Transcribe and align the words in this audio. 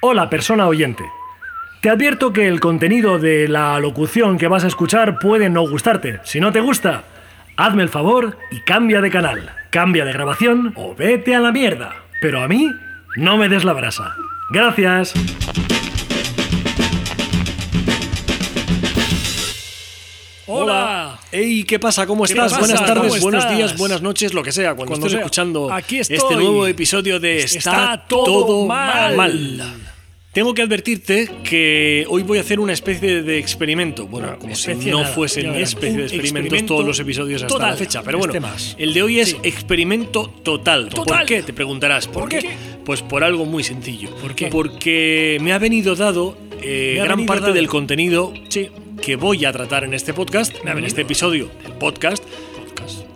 Hola, 0.00 0.30
persona 0.30 0.66
oyente. 0.66 1.04
Te 1.80 1.90
advierto 1.90 2.32
que 2.32 2.46
el 2.48 2.60
contenido 2.60 3.18
de 3.18 3.48
la 3.48 3.78
locución 3.80 4.38
que 4.38 4.48
vas 4.48 4.64
a 4.64 4.68
escuchar 4.68 5.18
puede 5.18 5.48
no 5.48 5.62
gustarte. 5.68 6.20
Si 6.24 6.40
no 6.40 6.52
te 6.52 6.60
gusta, 6.60 7.04
hazme 7.56 7.82
el 7.82 7.88
favor 7.88 8.36
y 8.50 8.60
cambia 8.60 9.00
de 9.00 9.10
canal, 9.10 9.50
cambia 9.70 10.04
de 10.04 10.12
grabación 10.12 10.72
o 10.76 10.94
vete 10.94 11.34
a 11.34 11.40
la 11.40 11.52
mierda. 11.52 11.94
Pero 12.20 12.42
a 12.42 12.48
mí, 12.48 12.70
no 13.16 13.36
me 13.36 13.48
des 13.48 13.64
la 13.64 13.72
brasa. 13.72 14.14
Gracias. 14.50 15.14
Hola. 20.46 21.18
Hey, 21.30 21.62
¿qué 21.64 21.78
pasa? 21.78 22.06
¿Cómo 22.06 22.24
¿Qué 22.24 22.32
estás? 22.32 22.50
pasa? 22.52 22.58
Buenas 22.60 22.80
tardes, 22.86 23.12
¿Cómo 23.12 23.22
buenos 23.22 23.44
estás? 23.44 23.56
días, 23.56 23.78
buenas 23.78 24.02
noches, 24.02 24.34
lo 24.34 24.42
que 24.42 24.50
sea, 24.50 24.74
cuando, 24.74 24.86
Cuando 24.90 25.06
estés 25.06 25.12
sea. 25.12 25.20
escuchando 25.20 25.72
Aquí 25.72 25.98
este 26.00 26.18
nuevo 26.34 26.66
episodio 26.66 27.20
de 27.20 27.38
Está, 27.38 27.58
Está 27.58 28.04
todo, 28.08 28.24
todo 28.24 28.66
mal. 28.66 29.16
mal. 29.16 29.80
Tengo 30.32 30.54
que 30.54 30.62
advertirte 30.62 31.28
que 31.42 32.06
hoy 32.08 32.22
voy 32.22 32.38
a 32.38 32.42
hacer 32.42 32.60
una 32.60 32.72
especie 32.72 33.22
de 33.24 33.38
experimento. 33.38 34.06
Bueno, 34.06 34.28
Bueno, 34.28 34.38
como 34.38 34.54
si 34.54 34.72
no 34.88 35.00
nada, 35.02 35.12
fuesen 35.12 35.46
especie 35.56 35.90
de 35.96 36.02
experimentos 36.04 36.12
experimento 36.30 36.74
todos 36.74 36.86
los 36.86 37.00
episodios 37.00 37.42
hasta 37.42 37.52
total. 37.52 37.70
la 37.72 37.76
fecha. 37.76 38.02
Pero 38.04 38.18
bueno, 38.18 38.32
Este 38.32 38.40
más. 38.40 38.76
el 38.78 38.94
de 38.94 39.02
hoy 39.02 39.18
es 39.18 39.30
Sí. 39.30 39.36
experimento 39.42 40.28
total. 40.44 40.88
¿Por 40.94 41.24
qué? 41.24 41.42
Te 41.42 41.52
preguntarás. 41.52 42.06
¿Por, 42.06 42.14
¿Por 42.22 42.28
qué? 42.28 42.38
qué? 42.38 42.50
Pues 42.84 43.02
por 43.02 43.24
algo 43.24 43.44
muy 43.44 43.64
sencillo. 43.64 44.14
¿Por 44.22 44.36
qué? 44.36 44.46
Porque 44.46 45.38
me 45.40 45.52
ha 45.52 45.58
venido 45.58 45.96
dado 45.96 46.36
eh, 46.62 46.98
ha 47.00 47.04
gran 47.04 47.16
venido 47.18 47.26
parte 47.28 47.42
dado. 47.46 47.54
del 47.54 47.66
contenido 47.66 48.32
Sí. 48.50 48.68
que 49.02 49.16
voy 49.16 49.44
a 49.46 49.50
tratar 49.52 49.82
en 49.82 49.94
este 49.94 50.14
podcast, 50.14 50.54
Me 50.62 50.70
en 50.70 50.84
este 50.84 51.00
episodio 51.02 51.50
del 51.64 51.72
podcast, 51.72 52.22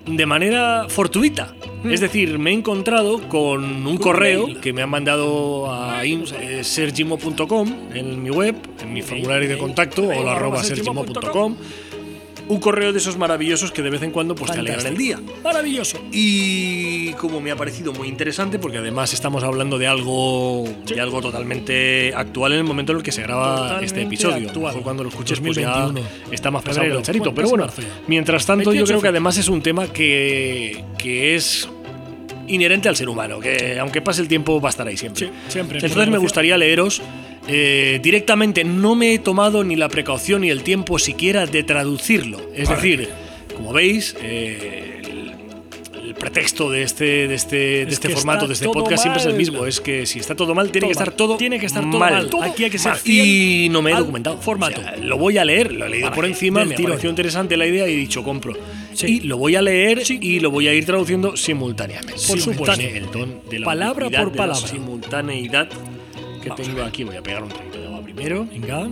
de 0.07 0.27
manera 0.27 0.87
fortuita. 0.89 1.55
Es 1.85 2.01
decir, 2.01 2.39
me 2.39 2.51
he 2.51 2.55
encontrado 2.55 3.29
con 3.29 3.87
un 3.87 3.97
correo 3.99 4.49
que 4.61 4.73
me 4.73 4.83
han 4.83 4.91
mandado 4.91 5.71
a 5.71 6.03
eh, 6.05 6.65
sergimo.com 6.65 7.75
en 7.93 8.23
mi 8.23 8.31
web, 8.31 8.57
en 8.81 8.93
mi 8.93 9.03
formulario 9.03 9.49
de 9.49 9.59
contacto, 9.59 10.05
hola 10.05 10.33
arroba 10.33 10.63
sergimo.com. 10.63 11.57
Un 12.47 12.61
correo 12.61 12.93
de 12.93 12.99
esos 12.99 13.17
maravillosos 13.17 13.73
que 13.73 13.81
de 13.81 13.89
vez 13.89 14.03
en 14.03 14.11
cuando 14.11 14.35
pues, 14.35 14.53
te 14.53 14.59
alegran 14.59 14.87
el 14.87 14.99
día. 14.99 15.19
Maravilloso. 15.43 15.99
Y 16.13 17.13
como 17.15 17.41
me 17.41 17.51
ha 17.51 17.57
parecido 17.57 17.95
muy 17.95 18.07
interesante, 18.07 18.59
porque 18.59 18.79
además 18.79 19.15
estamos 19.15 19.43
hablando 19.45 19.79
de 19.79 19.87
algo, 19.87 20.65
de 20.87 21.01
algo 21.01 21.23
totalmente 21.23 22.13
actual 22.15 22.53
en 22.53 22.59
el 22.59 22.65
momento 22.65 22.93
en 22.93 22.99
el 22.99 23.05
que 23.05 23.13
se 23.13 23.23
graba 23.23 23.57
Totalmente 23.57 23.87
este 23.87 24.03
episodio. 24.03 24.49
Actual. 24.49 24.83
cuando 24.83 25.05
lo 25.05 25.09
escuches 25.09 25.41
pues 25.41 25.57
ya 25.57 25.71
2021. 25.71 26.33
está 26.33 26.51
más 26.51 26.65
que 26.65 26.71
el 26.71 27.03
charito. 27.03 27.35
Pero 27.35 27.49
bueno, 27.49 27.67
mientras 28.09 28.45
tanto 28.45 28.65
yo 28.65 28.85
28 28.85 28.87
creo 28.89 29.01
que 29.01 29.07
de 29.07 29.09
además 29.09 29.39
es 29.39 29.49
un 29.49 29.63
tema 29.63 29.87
que, 29.87 30.85
que 30.99 31.37
es 31.37 31.67
inherente 32.49 32.89
al 32.89 32.97
ser 32.97 33.09
humano, 33.09 33.41
que 33.41 33.79
aunque 33.79 34.01
pase 34.03 34.21
el 34.23 34.29
tiempo 34.29 34.61
va 34.61 34.69
a 34.69 34.71
estar 34.71 34.87
ahí 34.87 34.97
siempre. 34.97 35.27
Sí, 35.27 35.33
siempre. 35.49 35.79
Entonces 35.81 36.09
me 36.09 36.19
gustaría 36.19 36.57
leeros 36.57 37.03
eh, 37.49 38.01
directamente, 38.03 38.65
no 38.65 38.95
me 38.95 39.15
he 39.15 39.19
tomado 39.19 39.65
ni 39.65 39.77
la 39.77 39.89
precaución 39.89 40.43
ni 40.43 40.51
el 40.51 40.63
tiempo 40.63 40.99
siquiera 40.99 41.47
de 41.47 41.63
traducirlo. 41.63 42.41
Es 42.55 42.69
Vale. 42.69 42.81
decir, 42.81 43.09
como 43.57 43.73
veis, 43.73 44.17
eh, 44.23 45.03
el, 45.05 46.09
el 46.09 46.15
pretexto 46.15 46.71
de 46.71 46.83
este, 46.83 47.29
de 47.29 47.35
este, 47.35 47.57
de 47.57 47.83
Es 47.85 47.93
este 47.95 48.09
formato, 48.11 48.47
de 48.47 48.55
este 48.55 48.65
todo 48.67 48.75
podcast, 48.75 49.03
siempre 49.03 49.21
es 49.21 49.27
el 49.27 49.35
mismo. 49.35 49.67
Es 49.67 49.81
que 49.81 50.07
si 50.07 50.19
está 50.21 50.35
todo 50.35 50.55
mal, 50.55 50.71
tiene 50.71 50.87
Todo 50.87 50.89
que 50.89 50.93
estar 50.93 51.09
mal. 51.09 51.17
todo 51.17 51.37
Tiene 51.37 51.59
que 51.61 51.67
estar 51.67 51.83
todo 51.91 51.99
mal. 51.99 52.29
mal. 52.31 52.51
Aquí 52.51 52.65
hay 52.65 52.71
que 52.71 52.79
ser 52.79 52.93
Mal. 52.93 53.01
fiel 53.01 53.27
Y 53.27 53.69
no 53.71 53.83
me 53.83 53.91
he 53.93 53.95
documentado. 53.95 54.39
formato. 54.41 54.81
O 54.81 54.85
sea, 54.85 54.97
lo 54.97 55.19
voy 55.19 55.39
a 55.39 55.45
leer, 55.45 55.73
lo 55.73 55.85
he 55.87 55.89
leído 55.91 56.07
Vale, 56.09 56.17
por 56.17 56.25
encima, 56.27 56.61
del 56.61 56.69
me 56.69 56.75
ha 56.75 56.77
tirón. 56.77 56.93
parecido 56.93 57.11
interesante 57.11 57.57
la 57.57 57.67
idea 57.67 57.89
y 57.89 57.93
he 57.93 57.97
dicho 57.97 58.23
compro. 58.23 58.55
Sí. 58.95 59.07
Y 59.07 59.21
lo 59.21 59.37
voy 59.39 59.57
a 59.57 59.63
leer 59.63 60.03
y 60.09 60.41
lo 60.41 60.51
voy 60.51 60.69
a 60.69 60.75
ir 60.75 60.85
traduciendo 60.87 61.37
simultáneamente. 61.37 62.15
Por 62.27 62.41
supuesto. 62.41 62.81
El 62.81 63.11
don 63.11 63.41
de 63.51 63.59
la 63.61 63.67
Palabra 63.67 64.05
por 64.07 64.13
de 64.13 64.19
la 64.25 64.33
palabra. 64.33 64.69
simultaneidad 64.69 65.69
que 66.43 66.49
Vamos 66.49 66.67
tengo 66.67 66.83
aquí. 66.83 67.05
Voy 67.05 67.17
a 67.17 67.23
pegar 67.23 67.43
un 67.43 67.49
traguito 67.49 67.79
de 67.81 67.87
agua 67.87 68.03
primero. 68.03 68.47
Venga. 68.51 68.89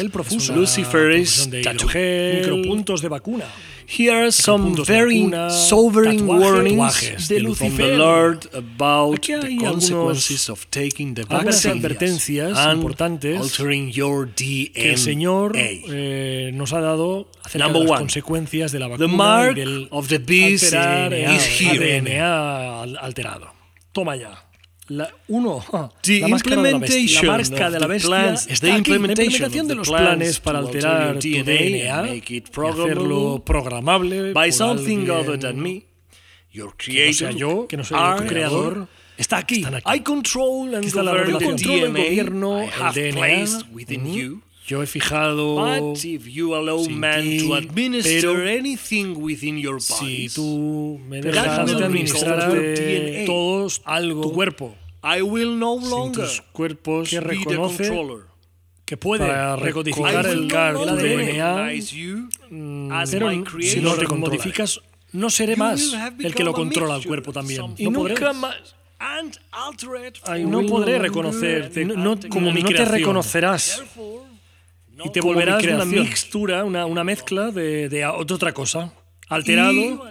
luciferase, 0.56 1.50
micropuntos 1.50 3.02
de 3.02 3.08
vacuna 3.10 3.46
Here 3.86 4.14
are 4.14 4.32
some 4.32 4.76
very 4.86 5.30
sobering 5.50 6.26
warnings 6.28 7.00
de 7.02 7.10
from 7.10 7.28
the 7.28 7.40
Lucifer. 7.40 7.98
Lord 7.98 8.48
about 8.54 9.16
Aquí 9.20 9.40
the 9.42 9.58
consequences 9.66 10.50
of 10.50 10.66
taking 10.72 11.14
the 11.16 11.24
vaccine 11.26 11.82
advertencias 11.82 12.58
and 12.58 12.82
importantes 12.82 13.40
altering 13.42 13.92
your 13.92 14.26
DNA. 14.28 14.74
que 14.74 14.90
el 14.92 14.98
Señor 14.98 15.54
eh, 15.56 16.52
nos 16.54 16.72
ha 16.74 16.80
dado 16.82 17.28
acerca 17.44 17.66
Number 17.66 17.82
de 17.84 17.88
las 17.88 17.92
one. 17.92 18.00
consecuencias 18.02 18.72
de 18.72 18.80
la 18.80 18.88
vacuna 18.88 19.08
The 19.08 19.16
mark 19.16 19.52
y 19.52 19.60
del 19.60 19.88
of 19.92 20.08
the 20.08 20.18
beast 20.20 20.74
alterar, 20.74 21.14
is 21.14 21.62
here. 21.62 21.98
ADN 22.00 22.98
alterado. 23.00 23.52
Toma 23.92 24.16
ya. 24.16 24.43
La, 24.96 25.10
uno, 25.28 25.64
The 26.02 26.20
la 26.20 26.28
máscara 26.28 26.62
de 26.62 26.72
la 26.72 26.78
bestia. 26.78 27.24
La 27.24 27.38
máscara 27.38 27.72
de 27.72 27.80
la 27.80 27.88
bestia 27.88 28.34
está 28.34 28.68
the 28.68 28.72
aquí. 28.74 28.92
la 28.92 28.98
implementación 28.98 29.68
de 29.68 29.76
los 29.76 29.90
planes 29.90 30.40
para 30.40 30.60
alterar 30.60 31.18
tu 31.18 31.28
DNA 31.30 32.16
y 32.16 32.44
hacerlo 32.44 33.42
programable 33.44 34.34
by 34.34 34.52
something 34.52 35.10
other 35.10 35.40
than 35.40 35.60
me, 35.60 35.86
your 36.52 36.76
que 36.76 37.08
no 37.08 37.14
sea 37.14 37.30
creator, 37.30 37.36
yo, 37.36 37.68
que 37.68 37.78
no 37.78 37.84
soy 37.84 37.98
el 38.00 38.28
creador. 38.28 38.88
Está 39.18 39.38
aquí. 39.38 39.64
Están 39.64 39.76
aquí. 39.76 39.96
I 39.96 40.00
control 40.02 40.76
and 40.76 40.86
está 40.86 41.02
la. 41.02 41.12
Controlo 41.24 41.86
el 41.86 41.94
gobierno, 41.94 42.62
el 42.62 43.14
DNA. 43.14 43.66
within 43.72 44.06
you. 44.14 44.42
Yo 44.66 44.82
he 44.82 44.86
fijado 44.86 45.56
But 45.56 46.06
if 46.06 46.26
you 46.26 46.56
allow 46.56 46.88
man 46.90 47.22
ti, 47.22 47.46
to 47.46 47.56
administer 47.56 48.22
pero 48.22 48.48
anything 48.48 49.16
within 49.22 49.58
your 49.58 49.82
si 49.82 49.94
bodies, 49.94 50.34
tú 50.36 51.02
me 51.06 51.22
dejas 51.22 51.66
de 51.66 51.84
administrar 51.84 52.50
DNA. 52.50 53.26
todos 53.26 53.82
algo 53.84 54.22
tu 54.22 54.32
cuerpo 54.32 54.74
I 55.04 55.22
will 55.22 55.58
no 55.58 55.80
sin 55.82 55.90
longer 55.90 56.26
tus 56.26 56.42
cuerpos 56.54 57.10
que 57.10 57.20
be 57.20 57.26
the 57.26 57.34
reconoce 57.34 57.88
controller. 57.90 58.26
que 58.86 58.98
puede 58.98 59.26
I 59.26 59.56
recodificar 59.58 60.26
will 60.26 60.32
el, 60.32 60.48
no 60.48 60.86
longer 60.86 60.96
DNA 61.04 61.56
recognize 61.56 61.96
you 61.96 62.30
as 62.92 63.12
pero 63.12 63.28
my 63.28 63.44
si 63.62 63.82
no 63.82 63.96
te 63.96 64.08
modificas 64.08 64.80
no 65.12 65.30
seré 65.30 65.54
You 65.54 65.60
más 65.60 65.94
el 66.20 66.34
que 66.34 66.44
lo 66.44 66.54
controla 66.54 66.96
el 66.96 67.06
cuerpo 67.06 67.32
también. 67.34 67.62
no 67.62 67.76
Y 67.78 67.86
podré, 67.90 68.14
nunca 68.16 68.34
más 68.34 68.56
no 70.46 70.60
will 70.60 70.70
podré 70.70 70.98
reconocerte 71.00 71.86
be 71.86 71.96
no, 71.98 72.18
como 72.30 72.52
mi 72.52 72.62
no 72.62 72.68
te 72.70 72.74
creación. 72.76 73.00
reconocerás 73.00 73.84
no 74.96 75.06
y 75.06 75.10
te 75.12 75.22
volverás 75.22 75.64
una 75.66 75.86
mixtura 75.86 76.64
una, 76.64 76.86
una 76.86 77.04
mezcla 77.04 77.52
de, 77.52 77.90
de 77.90 78.06
otra 78.06 78.54
cosa. 78.54 78.94
Alterado. 79.28 80.04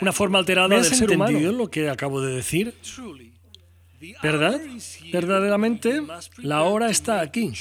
Una 0.00 0.12
forma 0.12 0.38
alterada 0.38 0.68
¿Me 0.68 0.76
del 0.76 0.84
has 0.90 0.98
ser 0.98 1.10
humano. 1.10 1.30
entendido 1.30 1.52
lo 1.52 1.70
que 1.70 1.88
acabo 1.88 2.20
de 2.20 2.34
decir 2.34 2.74
¿Verdad? 4.22 4.60
Verdaderamente, 5.12 6.02
la 6.38 6.62
hora 6.62 6.90
está 6.90 7.20
aquí. 7.20 7.52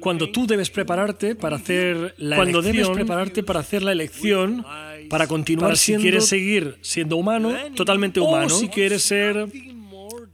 Cuando 0.00 0.30
tú 0.30 0.46
debes 0.46 0.70
prepararte 0.70 1.34
para 1.34 1.56
hacer 1.56 2.14
la 2.18 2.36
Cuando 2.36 2.60
elección, 2.60 2.76
debes 2.76 2.96
prepararte 2.96 3.42
para 3.42 3.60
hacer 3.60 3.82
la 3.82 3.92
elección, 3.92 4.64
para 5.08 5.26
continuar 5.26 5.70
para 5.70 5.76
si 5.76 5.84
siendo 5.86 6.02
quieres 6.02 6.26
seguir 6.26 6.76
siendo 6.80 7.16
humano, 7.16 7.54
totalmente 7.74 8.20
o 8.20 8.24
humano, 8.24 8.50
si 8.50 8.66
si 8.66 8.68
quieres 8.68 9.02
ser 9.02 9.48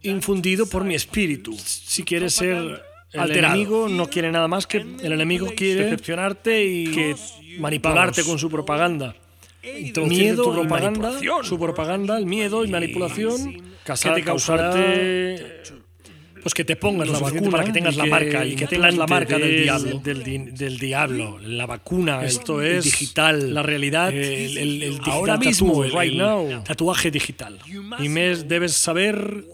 infundido 0.02 0.66
por 0.66 0.84
mi 0.84 0.94
espíritu, 0.94 1.56
si 1.56 2.02
quieres 2.02 2.34
ser 2.34 2.82
el 3.12 3.30
enemigo 3.30 3.88
no 3.88 4.08
quiere 4.08 4.32
nada 4.32 4.48
más 4.48 4.66
que 4.66 4.78
el 4.78 5.12
enemigo 5.12 5.48
quiere 5.54 5.84
decepcionarte 5.84 6.64
y 6.64 6.90
que 6.90 7.14
manipularte 7.58 8.24
con 8.24 8.38
su 8.38 8.50
propaganda. 8.50 9.14
Miedo 9.62 10.44
tu 10.44 10.52
y 10.52 10.54
propaganda. 10.60 11.12
Su 11.42 11.58
propaganda, 11.58 12.18
el 12.18 12.26
miedo 12.26 12.64
y 12.64 12.68
manipulación, 12.68 13.62
que 13.84 14.10
te 14.14 14.22
causarte 14.24 15.62
pues 16.42 16.54
que 16.54 16.64
te 16.64 16.74
pongas 16.74 17.08
la 17.08 17.20
vacuna 17.20 17.50
para 17.52 17.62
que 17.64 17.70
tengas 17.72 17.94
la 17.96 18.04
marca 18.06 18.44
y 18.44 18.56
que 18.56 18.66
tengas 18.66 18.96
la 18.96 19.06
marca 19.06 19.38
del 19.38 19.62
diablo. 19.62 20.00
del, 20.02 20.24
di- 20.24 20.38
del 20.50 20.76
diablo, 20.76 21.38
la 21.38 21.66
vacuna, 21.66 22.24
Esto 22.24 22.60
el 22.60 22.78
es 22.78 22.84
digital, 22.84 23.54
la 23.54 23.62
realidad, 23.62 24.12
el, 24.12 24.58
el- 24.58 24.82
el 24.82 25.00
ahora 25.04 25.36
mismo, 25.36 25.84
el- 25.84 25.92
right 25.92 26.14
now. 26.14 26.64
tatuaje 26.64 27.12
digital. 27.12 27.60
Y 28.00 28.08
me 28.08 28.34
debes 28.34 28.72
saber 28.72 29.44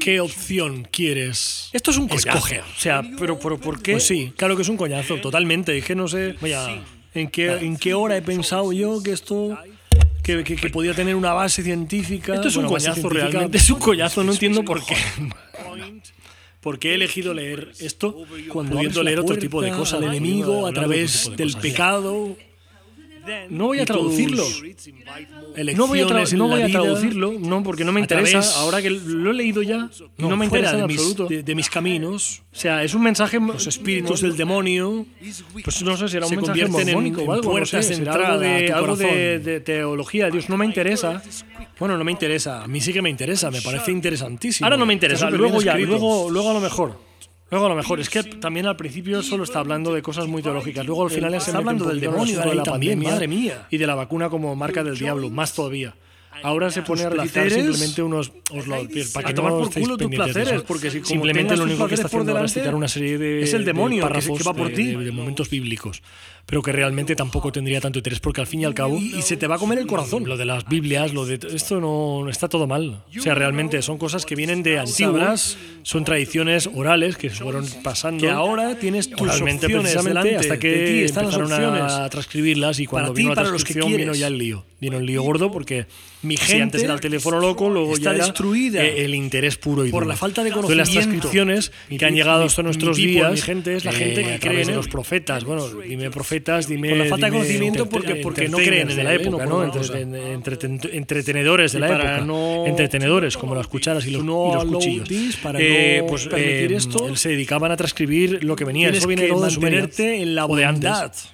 qué 0.00 0.20
opción 0.20 0.88
quieres 0.90 1.68
Esto 1.74 1.90
es 1.90 1.98
un 1.98 2.08
coñazo. 2.08 2.28
escoger. 2.30 2.60
O 2.62 2.80
sea, 2.80 3.02
pero, 3.18 3.38
pero 3.38 3.58
¿por 3.58 3.82
qué? 3.82 3.92
Pues 3.92 4.06
sí, 4.06 4.32
claro 4.38 4.56
que 4.56 4.62
es 4.62 4.68
un 4.70 4.78
coñazo, 4.78 5.16
totalmente. 5.20 5.76
Es 5.76 5.84
que 5.84 5.94
no 5.94 6.08
sé 6.08 6.34
Vaya, 6.40 6.82
en 7.20 7.28
qué, 7.28 7.52
en 7.58 7.76
qué 7.76 7.94
hora 7.94 8.16
he 8.16 8.22
pensado 8.22 8.72
yo 8.72 9.02
que 9.02 9.12
esto 9.12 9.58
que, 10.22 10.42
que- 10.44 10.56
que 10.56 10.70
podía 10.70 10.92
tener 10.94 11.14
una 11.14 11.32
base 11.32 11.62
científica. 11.62 12.34
Esto 12.34 12.48
es 12.48 12.56
un 12.56 12.66
Bueno, 12.66 13.08
realmente, 13.08 13.58
es 13.58 13.70
un 13.70 13.78
coñazo, 13.78 14.24
no 14.24 14.32
entiendo 14.32 14.64
por 14.64 14.84
qué. 14.84 14.96
¿Por 16.60 16.80
qué 16.80 16.90
he 16.90 16.94
elegido 16.94 17.32
leer 17.32 17.70
esto 17.78 18.24
Cuando 18.52 18.72
pudiendo 18.76 19.02
leer 19.04 19.20
otro 19.20 19.38
tipo 19.38 19.62
de 19.62 19.70
cosas? 19.70 19.98
al 20.00 20.04
al 20.08 20.16
enemigo 20.16 20.66
a 20.66 20.72
través 20.72 21.30
del 21.36 21.54
pecado. 21.56 22.36
No 23.50 23.66
voy 23.66 23.80
a 23.80 23.84
traducirlo. 23.84 24.44
No 25.76 25.86
voy 25.86 26.00
a, 26.00 26.06
tra- 26.06 26.30
en 26.30 26.38
no 26.38 26.48
voy 26.48 26.62
a 26.62 26.68
traducirlo, 26.68 27.32
no, 27.38 27.62
porque 27.62 27.84
no 27.84 27.92
me 27.92 28.00
interesa. 28.00 28.40
Ahora 28.60 28.80
que 28.82 28.90
lo 28.90 29.30
he 29.30 29.34
leído 29.34 29.62
ya, 29.62 29.88
y 30.18 30.22
no, 30.22 30.36
me 30.36 30.44
interesa 30.46 30.74
en 30.74 30.80
de 30.82 30.86
mis, 30.86 30.96
absoluto. 30.98 31.26
de, 31.26 31.42
de 31.42 31.54
mis 31.54 31.70
caminos. 31.70 32.42
O 32.52 32.56
sea, 32.58 32.82
es 32.84 32.94
un 32.94 33.02
mensaje. 33.02 33.38
Los 33.40 33.66
espíritus 33.66 34.20
del 34.20 34.36
demonio 34.36 35.06
Pues 35.64 35.82
no 35.82 35.96
sé, 35.96 36.08
será 36.08 36.26
un 36.26 36.30
se 36.30 36.36
mensaje 36.36 36.60
en- 36.62 36.70
mormónico 36.72 37.20
en 37.22 37.28
o 37.28 37.32
algo, 37.32 37.58
no 37.58 37.66
sé, 37.66 37.80
de 37.80 37.94
entrada 37.94 38.38
de, 38.38 38.72
algo 38.72 38.96
de, 38.96 39.38
de 39.40 39.60
teología. 39.60 40.30
Dios, 40.30 40.48
no 40.48 40.56
me 40.56 40.66
interesa. 40.66 41.22
Bueno, 41.78 41.98
no 41.98 42.04
me 42.04 42.12
interesa. 42.12 42.62
A 42.62 42.68
mí 42.68 42.80
sí 42.80 42.92
que 42.92 43.02
me 43.02 43.10
interesa, 43.10 43.50
me 43.50 43.60
parece 43.60 43.92
interesantísimo. 43.92 44.66
Ahora 44.66 44.76
no 44.76 44.86
me 44.86 44.92
interesa. 44.94 45.30
Luego 45.30 45.60
ya, 45.60 45.76
luego, 45.76 46.30
luego 46.30 46.50
a 46.50 46.54
lo 46.54 46.60
mejor. 46.60 46.98
Luego 47.50 47.66
a 47.66 47.68
lo 47.68 47.76
mejor. 47.76 48.00
Es 48.00 48.10
que 48.10 48.22
también 48.24 48.66
al 48.66 48.76
principio 48.76 49.22
solo 49.22 49.44
está 49.44 49.60
hablando 49.60 49.94
de 49.94 50.02
cosas 50.02 50.26
muy 50.26 50.42
teológicas. 50.42 50.84
Luego 50.84 51.04
al 51.04 51.10
final 51.10 51.32
ya 51.32 51.40
se 51.40 51.50
Está 51.50 51.58
hablando 51.58 51.84
del 51.84 52.00
demonio 52.00 52.40
de 52.40 52.54
la 52.54 52.64
pandemia 52.64 53.10
madre 53.10 53.28
mía. 53.28 53.66
Y 53.70 53.78
de 53.78 53.86
la 53.86 53.94
vacuna 53.94 54.28
como 54.28 54.54
marca 54.56 54.82
del 54.82 54.98
diablo, 54.98 55.30
más 55.30 55.54
todavía. 55.54 55.94
Ahora 56.42 56.70
se 56.70 56.82
pone 56.82 57.02
a 57.02 57.08
placeres, 57.08 57.54
simplemente 57.54 58.02
unos. 58.02 58.30
Os 58.50 58.66
lo, 58.66 58.76
para 59.14 59.28
a 59.28 59.30
que 59.30 59.34
tomar 59.34 59.52
no 59.52 59.58
por 59.60 59.72
culo 59.72 59.96
tus 59.96 60.10
placeres, 60.10 60.62
porque 60.62 60.90
si 60.90 61.02
simplemente 61.02 61.56
lo 61.56 61.64
único 61.64 61.88
que 61.88 61.94
está 61.94 62.08
haciendo 62.08 62.32
ahora 62.32 62.44
es 62.44 62.52
citar 62.52 62.74
una 62.74 62.88
serie 62.88 63.16
de. 63.16 63.42
es 63.42 63.54
el 63.54 63.60
de 63.64 63.72
demonio 63.72 64.02
que 64.06 64.20
se- 64.20 64.28
párrafos 64.28 64.38
que 64.38 64.44
va 64.44 64.52
por 64.54 64.68
de- 64.68 64.74
ti. 64.74 64.86
de- 64.88 65.04
de 65.04 65.12
momentos 65.12 65.48
bíblicos. 65.48 66.02
Pero 66.48 66.62
que 66.62 66.70
realmente 66.70 67.16
tampoco 67.16 67.50
tendría 67.50 67.80
tanto 67.80 67.98
interés, 67.98 68.20
porque 68.20 68.40
al 68.40 68.46
fin 68.46 68.60
y 68.60 68.64
al 68.64 68.72
cabo. 68.72 68.96
Y 68.98 69.20
se 69.22 69.36
te 69.36 69.48
va 69.48 69.56
a 69.56 69.58
comer 69.58 69.78
el 69.80 69.86
corazón. 69.88 70.28
Lo 70.28 70.36
de 70.36 70.44
las 70.44 70.64
Biblias, 70.68 71.12
lo 71.12 71.26
de 71.26 71.40
esto 71.52 71.80
no 71.80 72.28
está 72.30 72.48
todo 72.48 72.68
mal. 72.68 73.02
O 73.18 73.20
sea, 73.20 73.34
realmente 73.34 73.82
son 73.82 73.98
cosas 73.98 74.24
que 74.24 74.36
vienen 74.36 74.62
de 74.62 74.78
antiguas, 74.78 75.58
son 75.82 76.04
tradiciones 76.04 76.70
orales 76.72 77.16
que 77.16 77.30
se 77.30 77.42
fueron 77.42 77.66
pasando. 77.82 78.20
que 78.22 78.30
ahora 78.30 78.78
tienes 78.78 79.10
tus 79.10 79.22
oralmente 79.22 79.66
opciones 79.66 79.92
precisamente 79.92 80.36
hasta 80.36 80.58
que 80.60 80.68
de 80.70 80.86
ti, 80.86 80.98
están 81.00 81.26
las 81.26 81.36
opciones. 81.36 81.82
a 81.92 82.08
transcribirlas 82.10 82.78
y 82.78 82.86
cuando 82.86 83.08
Para 83.08 83.14
ti, 83.16 83.22
vino 83.22 83.30
la 83.30 83.34
para 83.34 83.48
los 83.50 83.64
que 83.64 83.72
transcripción 83.74 84.00
vino 84.00 84.14
ya 84.14 84.28
el 84.28 84.38
lío. 84.38 84.64
Vino 84.80 84.98
el 84.98 85.06
lío 85.06 85.22
gordo 85.22 85.50
porque 85.50 85.86
Mi 86.22 86.36
si 86.36 86.44
gente 86.44 86.62
antes 86.62 86.82
era 86.82 86.92
el 86.94 87.00
teléfono 87.00 87.40
loco, 87.40 87.70
luego 87.70 87.94
está 87.94 88.12
ya 88.14 88.24
destruida 88.24 88.84
eh, 88.84 89.04
el 89.04 89.14
interés 89.14 89.56
puro 89.56 89.84
y 89.86 89.90
por 89.90 90.02
duro. 90.02 90.10
la 90.12 90.16
falta 90.16 90.42
de 90.44 90.50
Entonces, 90.50 90.76
las 90.76 90.88
conocimiento. 90.90 91.28
transcripciones 91.30 91.72
Mi 91.88 91.98
que 91.98 92.04
han 92.04 92.14
llegado 92.14 92.40
mi- 92.40 92.46
hasta 92.46 92.62
mi 92.62 92.66
nuestros 92.66 92.96
tipo, 92.96 93.08
días, 93.10 93.32
mi 93.32 93.40
gente 93.40 93.74
es 93.74 93.84
la 93.84 93.92
gente 93.92 94.22
que 94.22 94.38
cree 94.38 94.62
en 94.62 94.74
los 94.76 94.86
profetas. 94.88 95.44
Bueno, 95.44 95.66
dime 95.68 96.10
profetas, 96.40 96.68
dime 96.68 96.88
Por 96.90 96.98
la 96.98 97.04
falta 97.06 97.26
de 97.26 97.30
dime 97.32 97.42
conocimiento, 97.44 97.84
enter- 97.84 97.88
porque- 97.90 98.16
porque 98.16 98.48
no 98.48 98.58
creen 98.58 98.90
en 98.90 98.96
de 98.96 99.04
la 99.04 99.14
época, 99.14 99.46
No 99.46 99.62
entretenedores 100.92 101.72
de 101.72 101.78
Y 101.78 101.80
la 101.80 101.88
época, 101.88 102.20
no- 102.20 102.66
entretenedores 102.66 103.36
como 103.36 103.54
las 103.54 103.66
cucharas 103.66 104.06
y 104.06 104.10
los, 104.10 104.24
no 104.24 104.50
y 104.50 104.54
los 104.54 104.64
cuchillos. 104.64 105.36
para 105.42 105.58
Eh, 105.60 105.98
no 106.00 106.06
pues 106.06 106.28
eh, 106.36 106.68
esto, 106.70 107.16
se 107.16 107.30
dedicaban 107.30 107.70
a 107.72 107.76
transcribir 107.76 108.42
lo 108.44 108.56
que 108.56 108.64
venía. 108.64 108.88
Eso 108.90 109.06
viene 109.06 109.22
que 109.22 109.28
todo 109.28 109.44
de 109.44 109.50
Sumeria, 109.50 109.80
mantenerte 109.82 110.22
en 110.22 110.34
la 110.34 110.46
o 110.46 110.56
de 110.56 110.64
antes, 110.64 111.28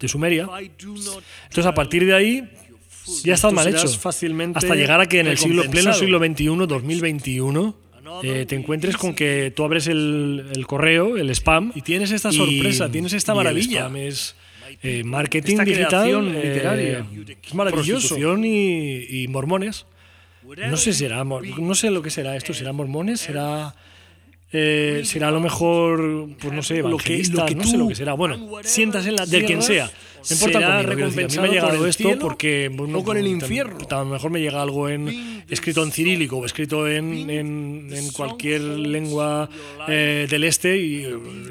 de 0.00 0.08
Sumeria. 0.08 0.48
Entonces, 0.58 1.66
a 1.66 1.74
partir 1.74 2.04
de 2.06 2.14
ahí, 2.14 2.48
ya 3.24 3.34
está 3.34 3.50
mal 3.50 3.66
hecho. 3.68 3.88
fácilmente 3.88 4.58
Hasta 4.58 4.74
llegar 4.74 5.00
a 5.00 5.06
que 5.06 5.20
en 5.20 5.28
el 5.28 5.38
siglo, 5.38 5.62
pleno 5.70 5.92
siglo 5.94 6.18
XXI, 6.18 6.66
2021, 6.66 7.76
eh, 8.22 8.46
te 8.48 8.54
encuentres 8.56 8.96
con 8.96 9.14
que 9.14 9.52
tú 9.54 9.64
abres 9.64 9.86
el, 9.86 10.46
el 10.54 10.66
correo, 10.66 11.16
el 11.16 11.30
spam. 11.30 11.72
Y 11.74 11.82
tienes 11.82 12.10
esta 12.10 12.32
sorpresa, 12.32 12.90
tienes 12.90 13.12
esta 13.12 13.32
y 13.32 13.34
el 13.34 13.36
maravilla. 13.36 13.80
spam 13.80 13.96
es 13.96 14.34
eh, 14.82 15.02
marketing 15.04 15.52
Esta 15.52 15.64
digital, 15.64 16.28
eh, 16.36 16.44
literaria. 16.44 17.06
Es 17.42 17.54
maravilloso. 17.54 18.16
y, 18.44 19.22
y 19.22 19.28
mormones. 19.28 19.86
No 20.44 20.76
sé 20.76 20.92
si 20.92 21.00
será, 21.00 21.24
no 21.24 21.74
sé 21.74 21.90
lo 21.90 22.00
que 22.02 22.10
será 22.10 22.34
esto. 22.36 22.54
¿Será 22.54 22.72
mormones? 22.72 23.20
¿Será, 23.20 23.74
eh, 24.52 25.02
será 25.04 25.28
a 25.28 25.30
lo 25.30 25.40
mejor, 25.40 26.30
pues 26.40 26.52
no 26.54 26.62
sé, 26.62 26.76
Lo 26.76 26.82
que- 26.82 26.88
evangelistas? 26.88 27.40
lo 27.40 27.46
que 27.46 27.54
no 27.54 27.64
sé 27.64 27.76
lo 27.76 27.88
que 27.88 27.94
será. 27.94 28.14
Bueno, 28.14 28.48
sientas 28.62 29.04
en 29.06 29.16
la 29.16 29.26
de 29.26 29.44
quien 29.44 29.60
sea. 29.62 29.90
No 30.28 30.34
importa 30.34 30.58
será 30.58 30.82
conmigo, 30.82 31.06
decir, 31.08 31.24
a 31.24 31.42
mí 31.42 31.48
me 31.48 31.48
ha 31.48 31.50
recompensado 31.50 31.52
llegado 31.52 31.78
por 31.78 31.88
esto 31.88 32.08
porque 32.20 32.70
bueno, 32.72 32.98
o 32.98 33.04
con 33.04 33.16
el 33.16 33.26
infierno. 33.26 33.78
A 33.90 33.94
lo 34.00 34.04
mejor 34.06 34.30
me 34.30 34.40
llega 34.40 34.60
algo 34.62 34.88
en 34.88 35.44
escrito 35.48 35.82
en 35.82 35.92
cirílico 35.92 36.36
o 36.38 36.44
escrito 36.44 36.86
en, 36.88 37.30
en, 37.30 37.88
en 37.92 38.10
cualquier 38.12 38.60
lengua 38.60 39.48
eh, 39.86 40.26
del 40.28 40.44
este 40.44 40.76
y 40.76 41.06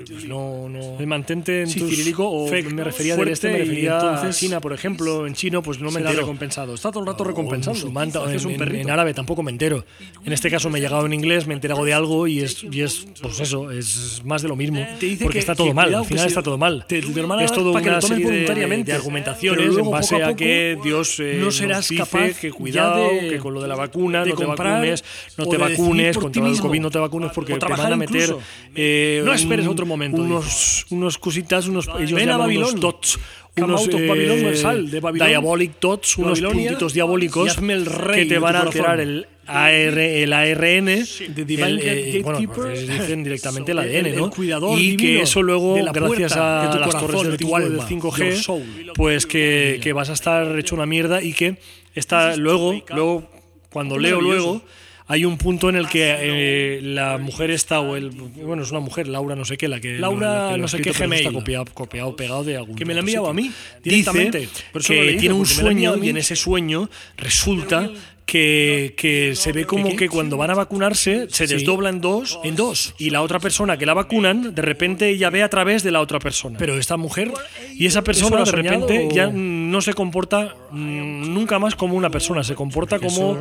pues 0.07 0.25
no, 0.25 0.69
no 0.69 0.97
mantente 1.07 1.61
en 1.61 1.67
Sí, 1.67 1.79
tus 1.79 1.89
cirílico 1.89 2.29
o 2.29 2.47
fe- 2.47 2.63
me 2.63 2.83
refería 2.83 3.15
del 3.15 3.29
este, 3.29 3.49
me 3.51 3.57
refería 3.59 3.93
entonces 3.95 4.35
a 4.35 4.39
China, 4.39 4.59
por 4.61 4.73
ejemplo, 4.73 5.25
en 5.25 5.33
chino 5.33 5.61
pues 5.63 5.79
no 5.79 5.89
me 5.91 5.99
entero. 5.99 6.19
recompensado. 6.19 6.73
Está 6.75 6.91
todo 6.91 7.01
el 7.01 7.07
rato 7.07 7.23
O 7.23 7.25
en 7.25 7.29
recompensando. 7.29 7.75
musulmán, 7.77 8.11
o 8.15 8.29
en, 8.29 8.45
un 8.45 8.75
en- 8.75 8.89
árabe 8.89 9.13
tampoco 9.13 9.41
me 9.43 9.51
entero. 9.51 9.85
En 10.25 10.33
este 10.33 10.49
caso 10.51 10.69
me 10.69 10.79
ha 10.79 10.81
llegado 10.81 11.05
en 11.05 11.13
inglés, 11.13 11.47
me 11.47 11.53
he 11.53 11.55
enterado 11.55 11.83
de 11.85 11.93
algo 11.93 12.27
y 12.27 12.41
es, 12.41 12.63
y 12.63 12.81
es 12.81 13.07
pues 13.21 13.39
eso, 13.39 13.71
es 13.71 14.21
más 14.25 14.41
de 14.41 14.47
lo 14.49 14.55
mismo. 14.55 14.85
Te 14.99 15.05
dice 15.07 15.23
porque 15.23 15.35
que- 15.35 15.39
está 15.39 15.55
todo 15.55 15.73
mal, 15.73 15.93
al 15.95 16.05
final 16.05 16.27
está 16.27 16.43
todo 16.43 16.57
mal. 16.57 16.85
te- 16.87 16.99
es 16.99 17.51
todo 17.51 17.71
una 17.71 18.01
serie 18.01 18.29
de- 18.29 18.45
de, 18.59 18.93
argumentaciones 18.93 19.65
luego, 19.67 19.79
en 19.85 19.91
base 19.91 20.15
poco 20.15 20.25
a 20.25 20.29
a 20.29 20.35
que 20.35 20.77
Dios 20.83 21.19
eh, 21.19 21.35
no 21.39 21.45
nos 21.45 21.55
serás 21.57 21.87
dice 21.89 22.03
capaz 22.03 22.39
que 22.39 22.51
cuidado, 22.51 23.03
de- 23.09 23.29
que 23.29 23.37
con 23.37 23.53
lo 23.53 23.61
de 23.61 23.67
la 23.67 23.75
vacuna 23.75 24.23
de 24.23 24.31
no 24.31 24.35
te 24.35 24.45
vacunes, 24.45 25.03
no 25.37 25.45
te 25.47 25.57
vacunes, 25.57 26.17
contra 26.17 26.41
el 26.43 26.49
mismo. 26.49 26.67
COVID 26.67 26.79
no 26.81 26.91
te 26.91 26.99
vacunes 26.99 27.31
porque 27.33 27.57
te 27.57 27.65
van 27.65 27.93
a 27.93 27.95
meter 27.95 28.35
eh, 28.75 29.21
No 29.25 29.33
esperes 29.33 29.65
un- 29.65 29.71
otro 29.73 29.85
momento, 29.85 30.21
unos, 30.21 30.85
unos 30.89 31.17
cositas, 31.17 31.67
unos 31.67 31.87
ellos 31.99 32.13
Ven 32.13 32.29
a 32.29 32.33
llaman 32.33 32.49
unos 32.49 32.63
Babilón. 32.73 32.79
dots, 32.79 33.19
unos 33.57 33.87
eh, 33.87 34.55
sal 34.55 34.89
de 34.91 34.99
Babilón. 34.99 35.27
diabolic 35.27 35.79
dots, 35.79 36.17
unos 36.17 36.39
puntitos 36.41 36.93
diabólicos 36.93 37.47
y 37.47 37.49
hazme 37.49 37.73
el 37.73 37.85
rey 37.85 38.23
que 38.27 38.33
te 38.35 38.39
van 38.39 38.55
a 38.55 38.61
alterar 38.61 38.99
el 38.99 39.27
AR, 39.47 39.97
el 39.99 40.33
ARN, 40.33 40.87
el, 40.89 41.79
eh, 41.81 42.21
bueno, 42.23 42.53
pues 42.53 42.87
dicen 42.87 43.23
directamente 43.23 43.71
el 43.71 43.79
ADN, 43.79 44.05
el 44.07 44.15
¿no? 44.17 44.29
cuidador 44.29 44.79
y 44.79 44.97
que 44.97 45.21
eso 45.21 45.41
luego, 45.41 45.75
gracias 45.93 46.33
a 46.35 46.77
las 46.79 46.89
torres 46.91 47.21
de 47.21 47.29
del, 47.29 47.37
tu 47.37 47.45
tipo 47.45 47.59
del 47.59 47.71
alma, 47.73 47.87
5G, 47.87 48.17
your 48.17 48.35
soul. 48.35 48.91
pues 48.95 49.25
que, 49.25 49.79
que 49.81 49.93
vas 49.93 50.09
a 50.09 50.13
estar 50.13 50.59
hecho 50.59 50.75
una 50.75 50.85
mierda 50.85 51.21
y 51.23 51.33
que 51.33 51.57
está 51.95 52.35
luego, 52.35 52.83
luego 52.89 53.29
cuando 53.69 53.97
leo 53.97 54.19
luego, 54.21 54.61
hay 55.09 55.23
un 55.23 55.37
punto 55.37 55.69
en 55.69 55.77
el 55.77 55.87
que 55.87 56.15
eh, 56.19 56.81
la 56.81 57.17
mujer 57.17 57.49
está, 57.51 57.79
o 57.79 57.95
el, 57.95 58.09
bueno, 58.09 58.63
es 58.63 58.71
una 58.71 58.81
mujer, 58.81 59.07
Laura 59.07 59.35
no 59.35 59.45
sé 59.45 59.57
qué, 59.57 59.69
la 59.69 59.79
que 59.79 59.97
Laura 59.97 60.47
la 60.47 60.53
que 60.53 60.57
no 60.57 60.67
sé 60.67 60.77
qué 60.77 60.91
pero 60.91 61.05
está 61.05 61.05
Gmail. 61.05 61.33
copiado, 61.33 61.65
copiado, 61.73 62.15
pegado 62.15 62.43
de 62.43 62.57
algún 62.57 62.75
Que 62.75 62.83
me 62.83 62.93
la 62.93 62.99
enviado 62.99 63.29
a 63.29 63.33
mí, 63.33 63.49
directamente. 63.81 64.39
Dice 64.39 64.93
que 64.93 65.03
leído, 65.03 65.19
tiene 65.19 65.35
un 65.35 65.45
sueño 65.45 65.95
y 66.03 66.09
en 66.09 66.17
ese 66.17 66.35
sueño 66.35 66.89
resulta 67.15 67.89
que, 68.27 68.93
que 68.97 69.35
se 69.35 69.53
ve 69.53 69.65
como 69.65 69.95
que 69.95 70.09
cuando 70.09 70.35
van 70.35 70.51
a 70.51 70.53
vacunarse 70.53 71.27
se 71.29 71.47
desdobla 71.47 71.89
en 71.89 72.01
dos, 72.01 72.39
en 72.43 72.57
dos, 72.57 72.93
y 72.99 73.09
la 73.09 73.21
otra 73.21 73.39
persona 73.39 73.77
que 73.77 73.85
la 73.85 73.93
vacunan, 73.93 74.53
de 74.53 74.61
repente 74.61 75.09
ella 75.09 75.29
ve 75.29 75.43
a 75.43 75.49
través 75.49 75.81
de 75.81 75.91
la 75.91 76.01
otra 76.01 76.19
persona. 76.19 76.59
Pero 76.59 76.77
esta 76.77 76.97
mujer 76.97 77.31
Y 77.73 77.85
esa 77.85 78.03
persona 78.03 78.43
de 78.43 78.51
repente 78.51 79.07
ya 79.11 79.27
no 79.27 79.81
se 79.81 79.93
comporta 79.93 80.55
mm, 80.71 81.33
nunca 81.33 81.57
más 81.57 81.75
como 81.75 81.95
una 81.95 82.09
persona, 82.09 82.43
se 82.43 82.53
comporta 82.53 82.99
como, 82.99 83.39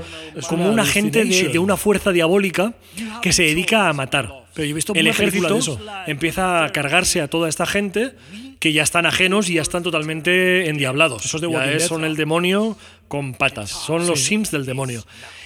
como 0.49 0.71
un 0.71 0.79
agente 0.79 1.25
de, 1.25 1.59
una 1.59 1.77
fuerza 1.77 2.13
diabólica 2.13 2.73
que 3.21 3.33
se 3.33 3.43
dedica 3.43 3.89
a 3.89 3.93
matar. 3.93 4.33
Pero 4.55 4.67
yo 4.67 4.71
he 4.71 4.75
visto 4.75 4.95
El 4.95 5.09
ejército 5.09 5.53
de 5.53 5.59
eso. 5.59 5.81
empieza 6.07 6.65
a 6.65 6.73
cargarse 6.73 7.21
a 7.21 7.29
toda 7.29 7.49
esta 7.49 7.67
gente 7.67 8.13
que 8.59 8.73
ya 8.73 8.83
están 8.83 9.05
ajenos 9.05 9.51
y 9.51 9.55
ya 9.55 9.63
están 9.63 9.83
totalmente 9.83 10.69
endiablados. 10.69 11.25
Esos 11.25 11.41
de 11.41 11.51
Ya 11.51 11.81
son 11.81 12.05
el 12.05 12.17
demonio 12.17 12.77
con 13.09 13.35
patas, 13.35 13.71
son 13.71 14.07
los 14.07 14.21
sims 14.21 14.51
del 14.51 14.67
demonio. 14.67 15.05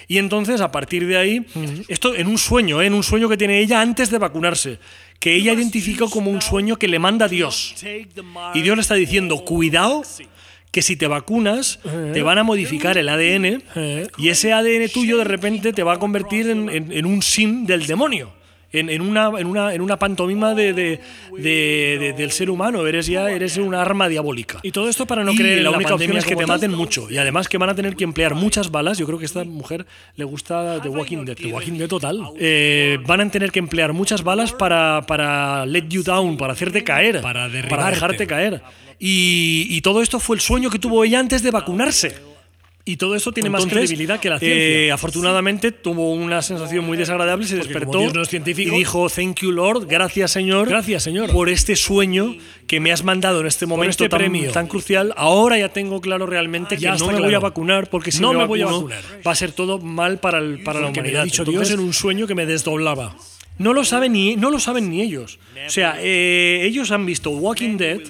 Y 0.08 0.18
entonces, 0.18 0.60
a 0.60 0.72
partir 0.72 1.06
de 1.06 1.16
ahí, 1.16 1.46
esto 1.88 2.14
en 2.16 2.26
un 2.26 2.36
sueño, 2.38 2.82
¿eh? 2.82 2.86
en 2.86 2.94
un 2.94 3.02
sueño 3.04 3.28
que 3.28 3.36
tiene 3.36 3.60
ella 3.60 3.80
antes 3.80 4.10
de 4.10 4.18
vacunarse, 4.18 4.78
que 5.20 5.34
ella 5.34 5.52
identifica 5.52 6.06
como 6.10 6.30
un 6.30 6.42
sueño 6.42 6.76
que 6.76 6.88
le 6.88 6.98
manda 6.98 7.28
Dios. 7.28 7.74
Y 8.54 8.62
Dios 8.62 8.76
le 8.76 8.82
está 8.82 8.94
diciendo, 8.94 9.44
cuidado, 9.44 10.02
que 10.72 10.82
si 10.82 10.96
te 10.96 11.06
vacunas, 11.06 11.78
te 12.12 12.22
van 12.22 12.38
a 12.38 12.42
modificar 12.44 12.96
el 12.98 13.08
ADN 13.08 13.62
y 14.18 14.28
ese 14.30 14.52
ADN 14.52 14.88
tuyo 14.92 15.18
de 15.18 15.24
repente 15.24 15.72
te 15.72 15.82
va 15.82 15.94
a 15.94 15.98
convertir 15.98 16.48
en, 16.48 16.68
en- 16.68 16.92
en 16.92 17.06
un 17.06 17.22
sim 17.22 17.66
del 17.66 17.86
demonio. 17.86 18.32
En, 18.72 18.88
en 18.90 19.00
una, 19.02 19.30
en, 19.38 19.46
una, 19.46 19.74
en 19.74 19.80
una 19.80 19.98
pantomima 19.98 20.54
de, 20.54 20.72
de- 20.72 21.00
de- 21.36 21.96
de- 21.98 22.12
del 22.16 22.30
ser 22.30 22.50
humano. 22.50 22.86
Eres 22.86 23.06
ya 23.06 23.30
eres 23.30 23.56
una 23.56 23.80
arma 23.82 24.08
diabólica. 24.08 24.58
Y 24.62 24.70
todo 24.72 24.88
esto 24.88 25.06
para 25.06 25.24
no 25.24 25.32
Y 25.32 25.36
creer 25.36 25.58
en 25.58 25.64
la 25.64 25.70
la 25.70 25.76
única 25.76 25.94
opción 25.94 26.16
es 26.16 26.24
que 26.24 26.36
te 26.36 26.46
maten 26.46 26.72
mucho. 26.72 27.10
Y 27.10 27.18
además 27.18 27.48
que 27.48 27.58
van 27.58 27.70
a 27.70 27.74
tener 27.74 27.96
que 27.96 28.04
emplear 28.04 28.34
muchas 28.34 28.70
balas. 28.70 28.98
Yo 28.98 29.06
creo 29.06 29.18
que 29.18 29.24
a 29.24 29.26
esta 29.26 29.44
mujer 29.44 29.86
le 30.16 30.24
gusta 30.24 30.80
The 30.82 30.88
Walking 30.88 31.24
Dead. 31.24 31.36
The 31.36 31.52
Walking 31.52 31.78
Dead 31.78 31.88
total. 31.88 32.20
Eh, 32.38 32.98
van 33.06 33.20
a 33.20 33.30
tener 33.30 33.50
que 33.52 33.58
emplear 33.58 33.92
muchas 33.92 34.22
balas 34.22 34.52
para, 34.52 35.02
para 35.06 35.66
let 35.66 35.86
you 35.88 36.02
down, 36.02 36.36
para 36.36 36.52
hacerte 36.52 36.84
caer, 36.84 37.20
Para 37.20 37.48
para 37.68 37.90
dejarte 37.90 38.26
caer. 38.26 38.62
Y, 38.98 39.66
y 39.70 39.80
todo 39.80 40.02
esto 40.02 40.20
fue 40.20 40.36
el 40.36 40.40
sueño 40.42 40.68
que 40.70 40.78
tuvo 40.78 41.02
ella 41.04 41.18
antes 41.18 41.42
de 41.42 41.50
vacunarse. 41.50 42.29
Y 42.90 42.96
todo 42.96 43.14
esto 43.14 43.30
tiene 43.30 43.48
más 43.50 43.62
Entonces, 43.62 43.88
credibilidad 43.88 44.18
que 44.18 44.28
la 44.28 44.36
eh, 44.36 44.38
ciencia. 44.40 44.94
afortunadamente 44.94 45.70
tuvo 45.70 46.10
una 46.12 46.42
sensación 46.42 46.84
muy 46.84 46.96
desagradable, 46.96 47.46
se 47.46 47.56
despertó 47.56 48.00
científico- 48.24 48.74
y 48.74 48.78
dijo, 48.78 49.08
thank 49.08 49.40
you 49.42 49.52
Lord, 49.52 49.86
gracias 49.86 50.32
Señor, 50.32 50.68
Gracias, 50.68 51.04
Señor. 51.04 51.30
por 51.30 51.48
este 51.48 51.76
sueño 51.76 52.34
que 52.66 52.80
me 52.80 52.90
has 52.90 53.04
mandado 53.04 53.40
en 53.42 53.46
este 53.46 53.66
momento 53.66 53.90
este 53.90 54.08
tan, 54.08 54.18
premio. 54.18 54.50
tan 54.50 54.66
crucial. 54.66 55.14
Ahora 55.16 55.56
ya 55.56 55.68
tengo 55.68 56.00
claro 56.00 56.26
realmente 56.26 56.74
que 56.76 56.82
Ya 56.82 56.96
no 56.96 57.06
me 57.06 57.12
voy 57.12 57.20
claro. 57.22 57.36
a 57.36 57.40
vacunar 57.40 57.88
porque 57.90 58.10
si 58.10 58.20
No 58.20 58.32
me, 58.32 58.40
me 58.40 58.44
voy 58.46 58.62
a 58.62 58.64
vacuno, 58.66 58.88
vacunar. 58.88 59.26
va 59.26 59.30
a 59.30 59.34
ser 59.36 59.52
todo 59.52 59.78
mal 59.78 60.18
para, 60.18 60.38
el- 60.38 60.62
para 60.64 60.80
la 60.80 60.86
me 60.86 60.92
humanidad. 60.92 61.22
ha 61.22 61.24
dicho 61.24 61.42
Entonces, 61.42 61.68
Dios 61.68 61.78
en 61.78 61.84
un 61.86 61.92
sueño 61.92 62.26
que 62.26 62.34
me 62.34 62.44
desdoblaba. 62.46 63.14
no 63.58 63.72
lo 63.74 63.84
saben 63.84 64.12
ni 64.14 64.36
no 64.36 64.50
lo 64.50 64.58
saben 64.58 64.90
ni 64.90 65.00
ellos. 65.02 65.38
O 65.66 65.70
sea, 65.70 65.96
eh, 66.00 66.62
ellos 66.64 66.90
han 66.90 67.04
visto 67.06 67.30
Walking 67.30 67.76
Dead, 67.76 68.00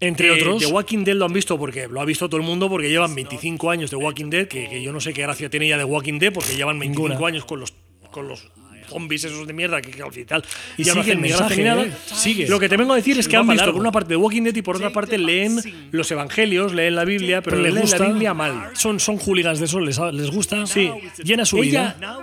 Entre 0.00 0.28
eh, 0.28 0.32
otros. 0.32 0.60
The 0.60 0.66
Walking 0.66 1.04
Dead 1.04 1.14
lo 1.16 1.24
han 1.24 1.32
visto 1.32 1.58
porque 1.58 1.88
lo 1.88 2.00
ha 2.00 2.04
visto 2.04 2.28
todo 2.28 2.40
el 2.40 2.46
mundo 2.46 2.68
porque 2.68 2.88
llevan 2.88 3.14
25 3.14 3.70
años 3.70 3.90
de 3.90 3.96
Walking 3.96 4.30
Dead, 4.30 4.46
que, 4.46 4.68
que 4.68 4.82
yo 4.82 4.92
no 4.92 5.00
sé 5.00 5.12
qué 5.12 5.22
gracia 5.22 5.50
tiene 5.50 5.68
ya 5.68 5.76
de 5.78 5.84
Walking 5.84 6.18
Dead 6.18 6.32
porque 6.32 6.54
llevan 6.56 6.78
25 6.78 7.08
Ninguna. 7.08 7.26
años 7.28 7.44
con 7.44 7.60
los 7.60 7.74
con 8.10 8.26
los 8.28 8.48
zombies 8.88 9.22
esos 9.24 9.46
de 9.46 9.52
mierda 9.52 9.82
que, 9.82 9.90
que 9.90 10.02
al 10.02 10.10
final 10.10 10.42
Y 10.78 10.84
ya 10.84 10.94
sigue 10.94 11.12
el 11.12 11.18
mensaje, 11.18 11.62
nada. 11.62 11.82
¿eh? 11.82 11.92
Sigue. 12.06 12.48
Lo 12.48 12.58
que 12.58 12.70
te 12.70 12.76
vengo 12.78 12.94
a 12.94 12.96
decir 12.96 13.18
es 13.18 13.28
que 13.28 13.36
han 13.36 13.46
visto 13.46 13.56
largo. 13.64 13.74
por 13.74 13.80
una 13.82 13.92
parte 13.92 14.08
The 14.08 14.16
Walking 14.16 14.42
Dead 14.44 14.54
y 14.56 14.62
por 14.62 14.76
otra 14.76 14.90
parte 14.90 15.18
leen 15.18 15.60
los 15.90 16.10
evangelios, 16.10 16.72
leen 16.72 16.94
la 16.94 17.04
Biblia, 17.04 17.42
pero, 17.42 17.56
Pero 17.58 17.64
les 17.64 17.74
leen 17.74 17.82
gusta. 17.82 17.98
la 17.98 18.06
Biblia 18.06 18.32
mal. 18.34 18.70
Son, 18.74 18.98
son 18.98 19.18
hooligans 19.18 19.58
de 19.58 19.66
eso, 19.66 19.78
les, 19.80 19.98
les 19.98 20.30
gusta. 20.30 20.64
Sí. 20.66 20.90
Llena 21.22 21.44
su 21.44 21.58
Ella- 21.58 21.96
vida. 22.00 22.18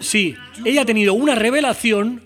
Sí, 0.00 0.34
ella 0.64 0.80
ha 0.82 0.86
tenido 0.86 1.12
una 1.12 1.34
revelación 1.34 2.22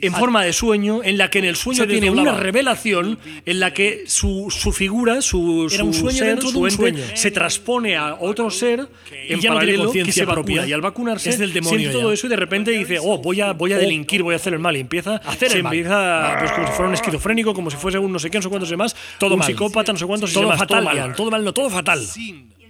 en 0.00 0.12
forma 0.12 0.44
de 0.44 0.52
sueño, 0.52 1.00
en 1.02 1.18
la 1.18 1.30
que 1.30 1.38
en 1.40 1.44
el 1.46 1.56
sueño 1.56 1.82
Se 1.82 1.86
tiene 1.86 2.10
una 2.10 2.32
revelación 2.36 3.18
en 3.44 3.60
la 3.60 3.72
que 3.72 4.04
su, 4.06 4.46
su 4.50 4.72
figura, 4.72 5.20
su, 5.22 5.68
Era 5.72 5.84
un 5.84 5.92
su 5.94 6.00
sueño 6.00 6.18
ser, 6.18 6.40
su 6.42 6.58
un 6.60 6.64
ente, 6.68 6.76
sueño. 6.76 7.04
se 7.14 7.30
transpone 7.30 7.96
a 7.96 8.14
otro 8.20 8.50
ser 8.50 8.80
en 8.80 9.40
ya 9.40 9.50
no 9.50 9.58
tiene 9.60 9.76
paralelo 9.76 9.78
que 9.78 9.84
conciencia 9.86 10.12
se 10.12 10.24
vacuna. 10.26 10.34
propia. 10.44 10.66
Y 10.66 10.72
al 10.72 10.80
vacunarse 10.80 11.30
Es 11.30 11.38
del 11.38 11.52
demonio 11.52 11.78
siente 11.78 11.98
todo 11.98 12.08
ya. 12.10 12.14
eso 12.14 12.26
y 12.26 12.30
de 12.30 12.36
repente 12.36 12.70
dice, 12.70 12.98
oh, 13.02 13.18
voy 13.18 13.40
a, 13.40 13.52
voy 13.52 13.72
a 13.72 13.78
delinquir, 13.78 14.22
voy 14.22 14.34
a 14.34 14.36
hacer 14.36 14.52
el 14.54 14.58
mal. 14.60 14.76
Y 14.76 14.80
empieza 14.80 15.16
a 15.16 15.30
hacer 15.30 15.52
el 15.56 15.62
mal. 15.62 15.74
Empieza, 15.74 16.36
pues, 16.38 16.52
como 16.52 16.66
si 16.66 16.72
fuera 16.72 16.88
un 16.88 16.94
esquizofrénico, 16.94 17.54
como 17.54 17.70
si 17.70 17.76
fuese 17.76 17.98
un 17.98 18.12
no 18.12 18.18
sé 18.18 18.30
qué, 18.30 18.38
no 18.38 18.42
sé 18.42 18.48
cuántos 18.48 18.70
demás, 18.70 18.94
Todo 19.18 19.34
un 19.34 19.40
mal. 19.40 19.46
psicópata, 19.48 19.92
no 19.92 19.98
sé 19.98 20.06
cuántos 20.06 20.30
y 20.30 20.34
todo 20.34 20.44
demás, 20.44 20.58
fatal, 20.58 20.84
todo 20.84 20.94
mal. 20.94 21.14
Todo 21.16 21.30
mal, 21.30 21.44
no, 21.44 21.52
todo 21.54 21.70
fatal. 21.70 22.00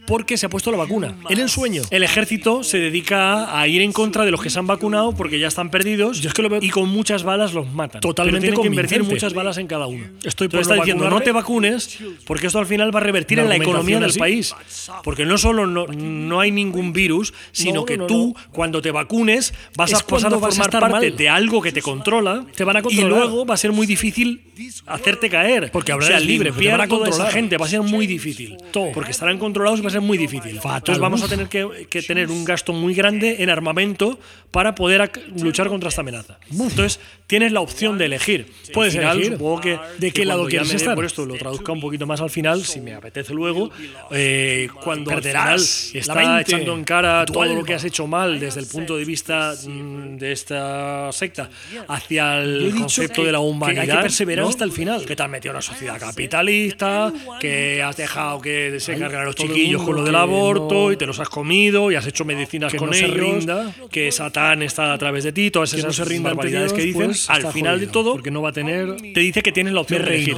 Porque 0.08 0.36
se 0.38 0.46
ha 0.46 0.48
puesto 0.48 0.70
la 0.72 0.78
vacuna. 0.78 1.14
En 1.28 1.38
el 1.38 1.48
sueño. 1.50 1.82
El 1.90 2.02
ejército 2.02 2.64
se 2.64 2.78
dedica 2.78 3.60
a 3.60 3.68
ir 3.68 3.82
en 3.82 3.92
contra 3.92 4.24
de 4.24 4.30
los 4.30 4.42
que 4.42 4.48
se 4.50 4.58
han 4.58 4.66
vacunado 4.66 5.12
porque 5.12 5.38
ya 5.38 5.48
están 5.48 5.70
perdidos 5.70 6.20
Yo 6.20 6.28
es 6.28 6.34
que 6.34 6.42
lo 6.42 6.48
veo 6.48 6.60
y 6.62 6.70
con 6.70 6.88
muchas 6.88 7.22
balas 7.24 7.52
los 7.52 7.70
matan. 7.72 8.00
Totalmente 8.00 8.46
Pero 8.48 8.54
tienen 8.62 8.62
que 8.62 8.74
invertir 8.74 9.04
muchas 9.04 9.34
balas 9.34 9.58
en 9.58 9.66
cada 9.66 9.86
uno. 9.86 10.04
Estoy 10.24 10.48
por 10.48 10.60
Entonces 10.60 10.62
está 10.62 10.76
no 10.76 10.82
diciendo, 10.82 11.10
no 11.10 11.20
te 11.20 11.30
vacunes 11.30 11.98
porque 12.24 12.46
esto 12.46 12.58
al 12.58 12.66
final 12.66 12.94
va 12.94 13.00
a 13.00 13.02
revertir 13.02 13.38
en 13.38 13.48
la 13.48 13.56
economía 13.56 14.00
del 14.00 14.10
argumentación 14.10 14.18
país. 14.18 15.02
Porque 15.04 15.24
no 15.26 15.36
solo 15.36 15.66
no, 15.66 15.86
no 15.86 16.40
hay 16.40 16.50
ningún 16.50 16.92
virus, 16.92 17.34
sino 17.52 17.80
No, 17.80 17.84
que 17.84 17.98
tú, 17.98 18.34
cuando 18.50 18.80
te 18.80 18.90
vacunes, 18.90 19.52
vas 19.76 19.92
Es 19.92 20.00
a 20.00 20.06
pasar 20.06 20.32
a 20.32 20.38
formar 20.38 20.70
parte 20.70 20.88
mal. 21.10 21.16
de 21.16 21.28
algo 21.28 21.60
que 21.60 21.70
te 21.72 21.82
controla, 21.82 22.44
Te 22.56 22.64
van 22.64 22.76
a 22.76 22.80
y 22.80 22.82
controlar. 22.82 23.10
luego 23.10 23.44
va 23.46 23.54
a 23.54 23.58
ser 23.58 23.72
muy 23.72 23.86
difícil 23.86 24.42
hacerte 24.86 25.28
caer. 25.28 25.70
Porque 25.70 25.92
o 25.92 26.00
sea, 26.00 26.18
libre, 26.18 26.50
te 26.50 26.68
van 26.70 26.80
a 26.80 26.84
esa 26.84 26.88
controlar. 26.88 27.32
gente 27.32 27.56
va 27.58 27.66
a 27.66 27.68
ser 27.68 27.82
muy 27.82 28.06
difícil. 28.06 28.56
Todo. 28.72 28.92
Porque 28.92 29.10
estarán 29.10 29.38
controlados 29.38 29.80
y 29.80 29.82
va 29.82 29.88
a 29.88 29.92
ser 29.92 29.97
muy 30.00 30.18
difícil. 30.18 30.56
Entonces 30.62 30.98
vamos 30.98 31.22
a 31.22 31.28
tener 31.28 31.48
que, 31.48 31.86
que 31.90 32.02
tener 32.02 32.30
un 32.30 32.44
gasto 32.44 32.72
muy 32.72 32.94
grande 32.94 33.42
en 33.42 33.50
armamento 33.50 34.18
para 34.50 34.74
poder 34.74 35.10
luchar 35.36 35.68
contra 35.68 35.88
esta 35.90 36.00
amenaza. 36.00 36.38
Entonces 36.50 37.00
tienes 37.26 37.52
la 37.52 37.60
opción 37.60 37.98
de 37.98 38.06
elegir. 38.06 38.50
Puedes 38.72 38.94
Al 38.94 39.00
final, 39.00 39.16
elegir. 39.18 39.32
Supongo 39.34 39.60
que 39.60 39.78
¿De 39.98 40.10
qué 40.12 40.24
lado 40.24 40.46
quieres 40.46 40.72
estar? 40.72 40.94
Por 40.94 41.04
esto 41.04 41.26
lo 41.26 41.34
traduzca 41.36 41.72
un 41.72 41.80
poquito 41.80 42.06
más 42.06 42.20
al 42.20 42.30
final, 42.30 42.64
si 42.64 42.80
me 42.80 42.94
apetece 42.94 43.34
luego. 43.34 43.70
eh, 44.10 44.68
cuando 44.82 45.10
al 45.10 45.16
Perderás 45.16 45.90
final 45.92 45.92
la 45.94 46.00
está 46.00 46.14
mente, 46.14 46.40
echando 46.54 46.74
en 46.74 46.84
cara 46.84 47.24
todo 47.26 47.44
lo 47.44 47.50
alma. 47.50 47.64
que 47.64 47.74
has 47.74 47.84
hecho 47.84 48.06
mal 48.06 48.40
desde 48.40 48.60
el 48.60 48.66
punto 48.66 48.96
de 48.96 49.04
vista 49.04 49.54
mm, 49.66 50.16
de 50.16 50.32
esta 50.32 51.10
secta 51.12 51.50
hacia 51.88 52.38
el 52.38 52.74
concepto 52.78 53.24
de 53.24 53.32
la 53.32 53.38
que 53.38 53.44
hay 53.44 53.50
que 53.50 53.50
humanidad. 53.50 54.02
perseverar 54.02 54.44
¿no? 54.44 54.48
hasta 54.50 54.64
el 54.64 54.72
final. 54.72 55.04
Que 55.04 55.14
te 55.16 55.22
has 55.22 55.28
metido 55.30 55.52
en 55.52 55.56
una 55.56 55.62
sociedad 55.62 55.98
capitalista, 55.98 57.12
que 57.40 57.82
has 57.82 57.96
dejado 57.96 58.40
que 58.40 58.78
se 58.80 58.96
cargan 58.98 59.26
los 59.26 59.34
todo 59.34 59.46
el 59.48 59.52
chiquillos 59.54 59.82
con 59.88 59.96
lo 59.96 60.04
del 60.04 60.14
aborto 60.14 60.74
no- 60.74 60.92
y 60.92 60.96
te 60.96 61.06
los 61.06 61.18
has 61.18 61.28
comido 61.28 61.90
y 61.90 61.94
has 61.96 62.06
hecho 62.06 62.24
medicinas 62.24 62.70
que 62.72 62.78
con 62.78 62.88
no 62.88 62.92
se 62.94 63.06
ellos, 63.06 63.16
rinda. 63.16 63.74
que 63.90 64.10
Satán 64.12 64.62
está 64.62 64.92
a 64.92 64.98
través 64.98 65.24
de 65.24 65.32
ti, 65.32 65.50
todas 65.50 65.70
Que 65.72 65.78
esas 65.78 65.98
no 65.98 66.04
se 66.04 66.18
barbaridades 66.20 66.72
Dios, 66.72 66.78
que 66.80 66.86
dicen. 66.86 67.04
pues, 67.06 67.28
al 67.30 67.52
final 67.52 67.80
de 67.80 67.86
jodido, 67.86 67.92
todo, 67.92 68.12
porque 68.12 68.30
no 68.30 68.42
va 68.42 68.50
a 68.50 68.52
tener 68.52 68.96
te 68.96 69.20
dice 69.20 69.42
que 69.42 69.52
tienes 69.52 69.72
la 69.72 69.80
opción 69.80 70.04
de 70.04 70.08
elegir. 70.14 70.36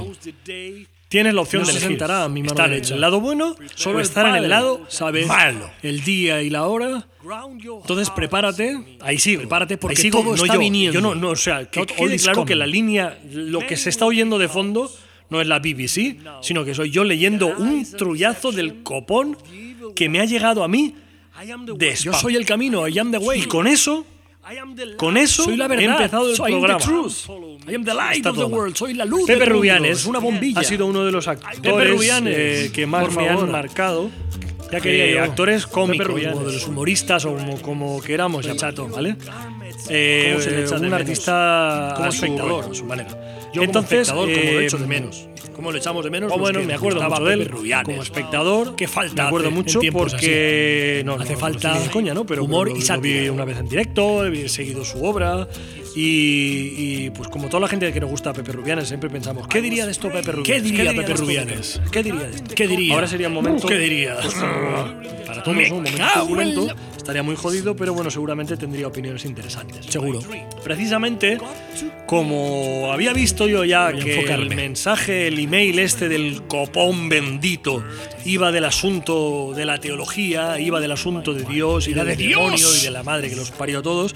Tienes 1.09 1.35
la 1.35 1.41
opción 1.41 1.65
de 1.65 1.71
elegir. 1.73 1.89
sentará 1.89 2.23
a 2.25 2.29
mi 2.29 2.41
mano 2.41 2.53
estar 2.53 2.67
en 2.67 2.73
derecha. 2.75 2.95
el 2.95 3.01
lado 3.01 3.21
bueno 3.21 3.57
Solo 3.75 3.99
o 3.99 4.01
estar 4.01 4.27
en 4.29 4.37
el 4.37 4.49
lado 4.49 4.83
sabe 4.89 5.27
malo. 5.27 5.69
el 5.83 6.05
día 6.05 6.41
y 6.43 6.51
la 6.51 6.67
hora. 6.69 7.05
Entonces 7.81 8.11
prepárate. 8.11 8.79
Ahí 9.01 9.19
sigo. 9.19 9.41
Prepárate 9.41 9.77
porque 9.77 9.97
Ahí 9.97 10.03
sigo, 10.03 10.21
todo 10.21 10.37
no 10.37 10.43
está 10.45 10.55
yo. 10.55 10.61
viniendo. 10.61 10.95
Yo 10.95 11.01
no, 11.01 11.17
no, 11.17 11.31
o 11.31 11.37
sea, 11.37 11.65
que 11.69 11.85
quede 11.85 12.17
claro 12.19 12.45
que 12.45 12.55
la 12.55 12.67
línea, 12.67 13.19
lo 13.33 13.67
que 13.67 13.77
se 13.77 13.91
está 13.91 14.07
oyendo 14.07 14.39
de 14.39 14.49
fondo 14.49 14.89
no 15.31 15.41
es 15.41 15.47
la 15.47 15.59
BBC, 15.59 16.19
sino 16.43 16.65
que 16.65 16.75
soy 16.75 16.91
yo 16.91 17.05
leyendo 17.05 17.47
un 17.47 17.87
trullazo 17.97 18.53
del 18.53 18.83
copón 18.83 19.37
que 19.95 20.09
me 20.09 20.21
ha 20.21 20.25
llegado 20.25 20.63
a 20.65 20.69
mí 20.69 20.95
de 21.77 21.95
Yo 21.95 22.13
soy 22.13 22.37
el 22.37 22.45
camino, 22.45 22.87
I 22.87 22.99
am 22.99 23.11
the 23.11 23.19
way. 23.19 23.41
Y 23.43 23.45
con 23.47 23.67
eso, 23.67 24.05
con 24.97 25.17
eso 25.17 25.45
soy 25.45 25.57
la 25.57 25.67
he 25.67 25.69
verdad. 25.69 25.97
empezado 25.97 26.31
el 26.31 26.37
soy 26.37 26.53
programa. 26.53 26.85
I 27.69 27.75
am 27.75 27.85
the 27.85 27.95
light 27.95 28.17
Está 28.17 28.31
of 28.31 28.37
the 28.39 28.45
world. 28.45 28.75
Soy 28.75 28.95
la 28.95 29.05
luz 29.05 29.27
Pepe. 29.27 29.45
Rubianes 29.47 30.01
Es 30.01 30.07
una 30.07 30.19
bombilla. 30.19 30.61
Ha 30.61 30.65
sido 30.65 30.87
uno 30.87 31.05
de 31.05 31.13
los 31.13 31.29
actores 31.29 32.01
eh, 32.27 32.71
que 32.73 32.87
más 32.87 33.15
me 33.15 33.29
han 33.29 33.51
marcado. 33.51 34.11
Ya 34.71 34.81
quería 34.81 35.05
Eh, 35.07 35.15
yo. 35.15 35.23
actores 35.25 35.67
cómicos, 35.67 36.07
como 36.09 36.45
de 36.45 36.53
los 36.53 36.67
humoristas 36.69 37.25
o 37.25 37.35
como, 37.37 37.61
como 37.61 38.01
queramos 38.01 38.47
chato. 38.57 38.89
¿vale? 38.89 39.17
Eh, 39.89 40.29
¿Cómo 40.33 40.45
se 40.45 40.51
le 40.51 40.61
echa 40.63 40.71
de 40.71 40.75
un 40.77 40.83
menos? 40.83 41.01
artista 41.01 41.93
Como 41.97 42.13
su 42.13 42.25
espectador. 42.25 42.51
rollo, 42.65 42.71
a 42.71 42.75
su 42.75 42.85
manera. 42.85 43.09
Yo 43.53 43.63
Entonces, 43.65 44.09
como 44.11 44.23
espectador, 44.27 44.45
como 44.45 44.53
lo 44.55 44.61
eh, 44.61 44.65
echo 44.67 44.79
de 44.79 44.87
menos. 44.87 45.27
¿Cómo 45.57 45.73
lo 45.73 45.79
echamos 45.79 46.05
de 46.05 46.11
menos? 46.11 46.33
Oh, 46.35 46.39
bueno, 46.39 46.61
que 46.61 46.67
me 46.67 46.75
acuerdo 46.75 47.03
mucho 47.03 47.25
de 47.25 47.33
él 47.35 47.47
Rubianes. 47.47 47.85
como 47.85 48.03
espectador. 48.03 48.77
Qué 48.77 48.89
falta 48.89 49.23
Me 49.25 49.29
acuerdo 49.29 49.51
mucho 49.51 49.81
porque 49.93 51.03
no, 51.05 51.17
no, 51.17 51.23
Hace 51.23 51.35
no, 51.35 51.39
falta 51.39 51.75
no, 51.75 51.81
de 51.83 51.91
coña, 51.91 52.15
¿no? 52.15 52.25
Pero 52.25 52.45
humor 52.45 52.69
lo- 52.69 52.77
y 52.77 52.81
lo 52.81 52.87
sátira. 52.87 53.21
vi 53.23 53.29
una 53.29 53.45
vez 53.45 53.59
en 53.59 53.69
directo, 53.69 54.25
he 54.25 54.49
seguido 54.49 54.85
su 54.85 55.05
obra 55.05 55.49
y, 55.95 56.75
y, 56.77 57.11
pues 57.11 57.29
como 57.29 57.49
toda 57.49 57.61
la 57.61 57.69
gente 57.69 57.93
que 57.93 58.01
nos 58.01 58.11
gusta 58.11 58.31
a 58.31 58.33
Pepe 58.33 58.53
Rubianes 58.53 58.89
siempre 58.89 59.11
pensamos, 59.11 59.49
¿qué 59.49 59.61
diría 59.61 59.87
de 59.87 59.93
esto 59.93 60.11
Pepe 60.11 60.33
Rubianes? 60.33 60.63
¿Qué 60.63 60.71
diría 60.71 60.93
Pepe 60.93 61.15
Rubianes? 61.15 61.81
¿Qué 61.91 62.03
diría 62.03 62.29
de 62.29 62.37
esto? 62.37 62.55
¿Qué 62.55 62.69
diría? 62.69 62.95
Ahora 62.95 63.07
sería 63.07 63.29
un 63.29 63.35
momento. 63.35 63.67
¿Qué 63.67 63.79
diría? 63.79 64.17
pues, 64.23 64.35
para 65.27 65.43
todos 65.43 65.57
un 65.57 65.69
momento 65.69 66.05
turbulento. 66.15 66.69
Estaría 66.97 67.23
muy 67.23 67.35
jodido, 67.35 67.75
pero 67.75 67.95
bueno, 67.95 68.11
seguramente 68.11 68.57
tendría 68.57 68.87
opiniones 68.87 69.25
interesantes. 69.25 69.87
Seguro. 69.87 70.21
Precisamente, 70.63 71.39
como 72.07 72.93
había 72.93 73.13
visto 73.13 73.49
yo 73.49 73.65
ya 73.65 73.93
que 73.93 74.21
el 74.21 74.55
mensaje, 74.55 75.27
el 75.27 75.39
email 75.39 75.79
este 75.79 76.09
del 76.09 76.43
copón 76.43 77.09
bendito 77.09 77.83
iba 78.25 78.53
del 78.53 78.67
asunto 78.67 79.53
de 79.57 79.65
la 79.65 79.79
teología, 79.79 80.61
iba 80.61 80.79
del 80.79 80.93
asunto 80.93 81.33
de 81.33 81.45
Dios 81.45 81.89
y 81.89 81.95
del 81.95 82.07
de 82.07 82.17
demonio 82.17 82.57
Dios. 82.57 82.83
y 82.83 82.85
de 82.85 82.91
la 82.91 83.03
madre 83.03 83.31
que 83.31 83.37
los 83.37 83.51
parió 83.51 83.79
a 83.79 83.83
todos, 83.83 84.15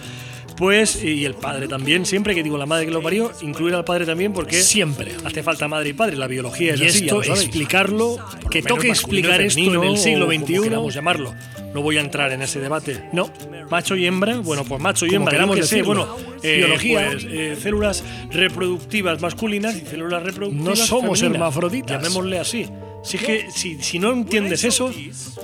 pues, 0.57 1.03
y 1.03 1.25
el 1.25 1.35
padre 1.35 1.67
también, 1.69 2.07
siempre 2.07 2.35
que 2.35 2.43
digo 2.43 2.57
la 2.59 2.67
madre 2.67 2.87
que 2.87 2.93
lo 2.93 3.03
parió, 3.03 3.31
incluir 3.43 3.75
al 3.75 3.85
padre 3.85 4.07
también 4.07 4.33
porque 4.33 4.63
Siempre. 4.63 5.13
hace 5.25 5.43
falta 5.43 5.67
madre 5.69 5.89
y 5.91 5.93
padre, 5.93 6.17
la 6.17 6.27
biología 6.27 6.75
es 6.75 6.81
Y 6.81 6.87
así, 6.87 6.99
ya 7.01 7.05
esto, 7.07 7.17
lo 7.19 7.25
sabéis 7.25 7.43
explicarlo, 7.47 8.19
que 8.51 8.63
lo 8.63 8.69
toque 8.69 8.89
explicar 8.89 9.41
esto 9.41 9.61
en 9.61 9.83
el 9.85 9.97
siglo 9.99 10.27
como 10.27 10.41
XXI. 10.47 10.61
queramos 10.63 10.95
llamarlo. 10.95 11.35
No 11.75 11.83
voy 11.83 11.97
a 11.99 12.01
entrar 12.03 12.31
en 12.31 12.41
ese 12.43 12.61
debate. 12.61 13.03
No. 13.13 13.31
Macho 13.69 13.97
y 13.97 14.07
hembra, 14.07 14.37
bueno, 14.39 14.65
pues 14.65 14.81
macho 14.81 15.07
y 15.07 15.09
Como 15.09 15.21
hembra, 15.23 15.33
queramos 15.33 15.57
qué 15.57 15.63
sé, 15.65 15.83
bueno, 15.83 16.17
eh, 16.43 16.59
Biología. 16.59 17.09
pues, 17.11 17.27
eh, 17.29 17.57
células 17.61 18.05
reproductivas 18.31 19.21
masculinas 19.21 19.75
y 19.77 19.81
células 19.87 20.23
reproductivas 20.23 20.79
No 20.79 20.87
somos 20.87 21.19
femeninas. 21.19 21.35
hermafroditas. 21.49 22.03
Llamémosle 22.03 22.39
así. 22.39 22.67
Si 23.03 23.17
es 23.17 23.23
que 23.23 23.47
si, 23.51 23.83
si 23.83 23.99
no 23.99 24.13
entiendes 24.13 24.63
eso, 24.65 24.93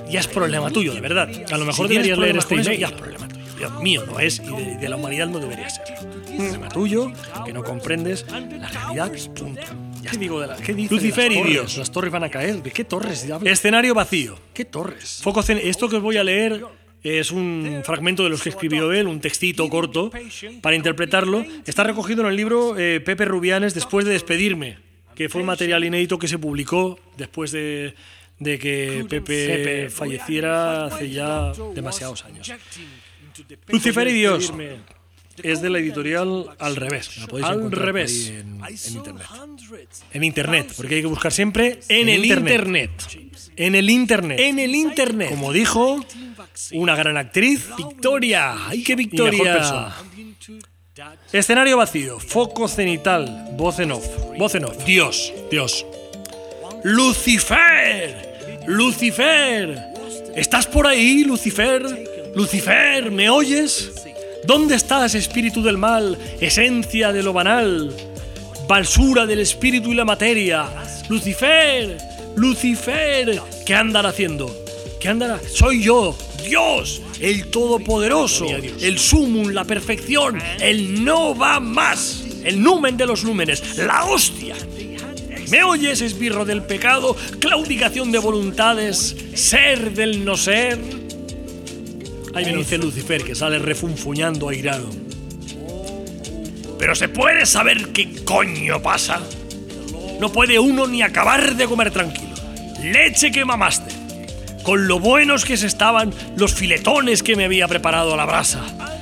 ya 0.09 0.19
es 0.21 0.27
problema 0.27 0.71
tuyo, 0.71 0.93
de 0.93 1.01
verdad. 1.01 1.29
A 1.51 1.57
lo 1.57 1.65
mejor 1.65 1.87
Si 1.87 1.93
deberías 1.93 2.17
leer 2.17 2.37
este 2.37 2.55
eso, 2.55 2.63
email. 2.63 2.79
ya 2.79 2.87
es 2.87 2.93
problema 2.93 3.27
tuyo. 3.27 3.40
Dios 3.61 3.79
mío, 3.83 4.03
no 4.07 4.19
es, 4.19 4.39
y 4.39 4.55
de, 4.55 4.77
de 4.77 4.89
la 4.89 4.95
humanidad 4.95 5.27
no 5.27 5.39
debería 5.39 5.69
ser. 5.69 5.85
Es 5.93 5.99
problema 6.35 6.69
tuyo, 6.69 7.11
que 7.45 7.53
no 7.53 7.63
comprendes 7.63 8.25
la 8.27 8.67
realidad, 8.69 9.11
punto. 9.35 9.61
¿Qué 10.09 10.17
digo 10.17 10.41
de 10.41 10.47
la, 10.47 10.55
qué 10.55 10.73
dice 10.73 10.95
Lucifer 10.95 11.29
de 11.29 11.35
y 11.35 11.35
las 11.35 11.43
torres? 11.43 11.51
Dios. 11.51 11.77
Las 11.77 11.91
torres 11.91 12.11
van 12.11 12.23
a 12.23 12.29
caer. 12.29 12.63
¿De 12.63 12.71
qué 12.71 12.83
torres? 12.83 13.27
Escenario 13.43 13.93
vacío. 13.93 14.35
¿Qué 14.51 14.65
torres? 14.65 15.19
Foco 15.21 15.41
Esto 15.41 15.89
que 15.89 15.97
os 15.97 16.01
voy 16.01 16.17
a 16.17 16.23
leer 16.23 16.63
es 17.03 17.29
un 17.29 17.83
fragmento 17.83 18.23
de 18.23 18.31
los 18.31 18.41
que 18.41 18.49
escribió 18.49 18.91
él, 18.93 19.05
un 19.05 19.21
textito 19.21 19.69
corto 19.69 20.09
para 20.61 20.75
interpretarlo. 20.75 21.45
Está 21.67 21.83
recogido 21.83 22.21
en 22.21 22.29
el 22.29 22.35
libro 22.35 22.75
eh, 22.79 22.99
Pepe 22.99 23.25
Rubianes 23.25 23.75
después 23.75 24.05
de 24.05 24.13
despedirme, 24.13 24.79
que 25.13 25.29
fue 25.29 25.41
un 25.41 25.47
material 25.47 25.83
inédito 25.83 26.17
que 26.17 26.27
se 26.27 26.39
publicó 26.39 26.99
después 27.15 27.51
de, 27.51 27.93
de 28.39 28.57
que 28.57 29.05
Pepe 29.07 29.91
falleciera 29.91 30.85
hace 30.85 31.11
ya 31.11 31.53
demasiados 31.75 32.25
años. 32.25 32.51
Lucifer 33.67 34.07
y 34.07 34.13
Dios 34.13 34.53
es 35.43 35.61
de 35.61 35.69
la 35.69 35.79
editorial 35.79 36.45
Al 36.59 36.75
Revés. 36.75 37.09
Al 37.43 37.71
Revés. 37.71 38.29
En, 38.29 38.61
internet. 38.93 39.27
En 40.13 40.23
internet, 40.23 40.73
porque 40.75 40.95
hay 40.95 41.01
que 41.01 41.07
buscar 41.07 41.31
siempre 41.31 41.79
en, 41.87 42.09
el 42.09 42.25
internet. 42.25 42.91
En 43.55 43.75
el 43.75 43.89
internet. 43.89 44.39
En 44.39 44.59
el 44.59 44.75
internet. 44.75 45.29
Como 45.29 45.51
dijo 45.53 46.03
una 46.73 46.95
gran 46.95 47.17
actriz, 47.17 47.67
Victoria. 47.77 48.67
¡Ay, 48.67 48.83
qué 48.83 48.95
Victoria! 48.95 49.93
Escenario 51.31 51.77
vacío, 51.77 52.19
foco 52.19 52.67
cenital, 52.67 53.49
voz 53.53 53.79
en 53.79 53.91
off. 53.91 54.05
Voz 54.37 54.55
en 54.55 54.65
off. 54.65 54.83
Dios, 54.85 55.33
Dios. 55.49 55.85
Lucifer, 56.83 58.61
Lucifer. 58.67 59.91
¿Estás 60.35 60.67
por 60.67 60.87
ahí, 60.87 61.23
Lucifer? 61.23 62.20
Lucifer, 62.35 63.11
¿me 63.11 63.29
oyes? 63.29 63.91
¿Dónde 64.45 64.75
estás, 64.75 65.15
espíritu 65.15 65.61
del 65.61 65.77
mal, 65.77 66.17
esencia 66.39 67.11
de 67.11 67.23
lo 67.23 67.33
banal, 67.33 67.93
balsura 68.67 69.25
del 69.25 69.39
espíritu 69.39 69.91
y 69.91 69.95
la 69.95 70.05
materia? 70.05 70.65
Lucifer, 71.09 71.97
Lucifer, 72.35 73.41
¿qué 73.65 73.75
andará 73.75 74.09
haciendo? 74.09 74.55
¿Qué 74.99 75.09
andará? 75.09 75.41
Soy 75.45 75.83
yo, 75.83 76.15
Dios, 76.45 77.01
el 77.19 77.47
Todopoderoso, 77.47 78.45
el 78.47 78.97
sumum, 78.97 79.49
la 79.49 79.65
perfección, 79.65 80.41
el 80.61 81.03
no 81.03 81.35
va 81.35 81.59
más, 81.59 82.23
el 82.45 82.63
numen 82.63 82.95
de 82.95 83.07
los 83.07 83.25
númenes, 83.25 83.77
la 83.77 84.05
hostia. 84.05 84.55
¿Me 85.49 85.63
oyes, 85.63 85.99
esbirro 85.99 86.45
del 86.45 86.63
pecado, 86.63 87.13
claudicación 87.39 88.09
de 88.09 88.19
voluntades, 88.19 89.17
ser 89.33 89.91
del 89.91 90.23
no 90.23 90.37
ser? 90.37 90.79
Ahí 92.33 92.45
me 92.45 92.57
dice 92.57 92.77
Lucifer 92.77 93.23
que 93.23 93.35
sale 93.35 93.59
refunfuñando 93.59 94.49
airado. 94.49 94.89
Pero 96.79 96.95
se 96.95 97.09
puede 97.09 97.45
saber 97.45 97.89
qué 97.89 98.23
coño 98.23 98.81
pasa. 98.81 99.21
No 100.19 100.31
puede 100.31 100.59
uno 100.59 100.87
ni 100.87 101.01
acabar 101.01 101.55
de 101.55 101.65
comer 101.65 101.91
tranquilo. 101.91 102.33
Leche 102.81 103.31
que 103.31 103.45
mamaste. 103.45 103.93
Con 104.63 104.87
lo 104.87 104.99
buenos 104.99 105.45
que 105.45 105.57
se 105.57 105.67
estaban 105.67 106.13
los 106.35 106.53
filetones 106.53 107.23
que 107.23 107.35
me 107.35 107.45
había 107.45 107.67
preparado 107.67 108.13
a 108.13 108.17
la 108.17 108.25
brasa. 108.25 108.61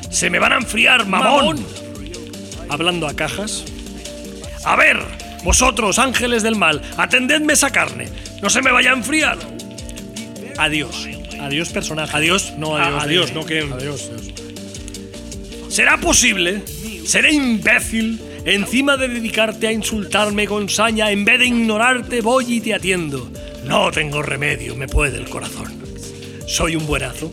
Se 0.09 0.29
me 0.29 0.39
van 0.39 0.53
a 0.53 0.57
enfriar, 0.57 1.05
mamón. 1.05 1.63
Hablando 2.69 3.07
a 3.07 3.15
cajas. 3.15 3.63
A 4.65 4.75
ver, 4.75 4.99
vosotros, 5.43 5.99
ángeles 5.99 6.43
del 6.43 6.55
mal, 6.55 6.81
atendedme 6.97 7.53
esa 7.53 7.71
carne. 7.71 8.09
No 8.41 8.49
se 8.49 8.61
me 8.61 8.71
vaya 8.71 8.91
a 8.91 8.95
enfriar. 8.95 9.37
Adiós. 10.57 11.18
Adiós 11.39 11.69
personaje. 11.69 12.15
Adiós, 12.15 12.53
no 12.57 12.75
adiós. 12.75 13.03
adiós, 13.03 13.33
no 13.33 13.45
que. 13.45 13.59
Adiós, 13.59 14.11
¿Será 15.69 15.97
posible? 15.97 16.63
¿Seré 17.05 17.31
imbécil? 17.31 18.19
Encima 18.45 18.97
de 18.97 19.07
dedicarte 19.07 19.67
a 19.67 19.71
insultarme 19.71 20.47
con 20.47 20.69
saña, 20.69 21.11
en 21.11 21.25
vez 21.25 21.39
de 21.39 21.45
ignorarte, 21.45 22.21
voy 22.21 22.55
y 22.55 22.61
te 22.61 22.73
atiendo. 22.73 23.29
No 23.65 23.91
tengo 23.91 24.21
remedio, 24.21 24.75
me 24.75 24.87
puede 24.87 25.17
el 25.17 25.29
corazón. 25.29 25.67
Soy 26.47 26.75
un 26.75 26.87
buenazo. 26.87 27.31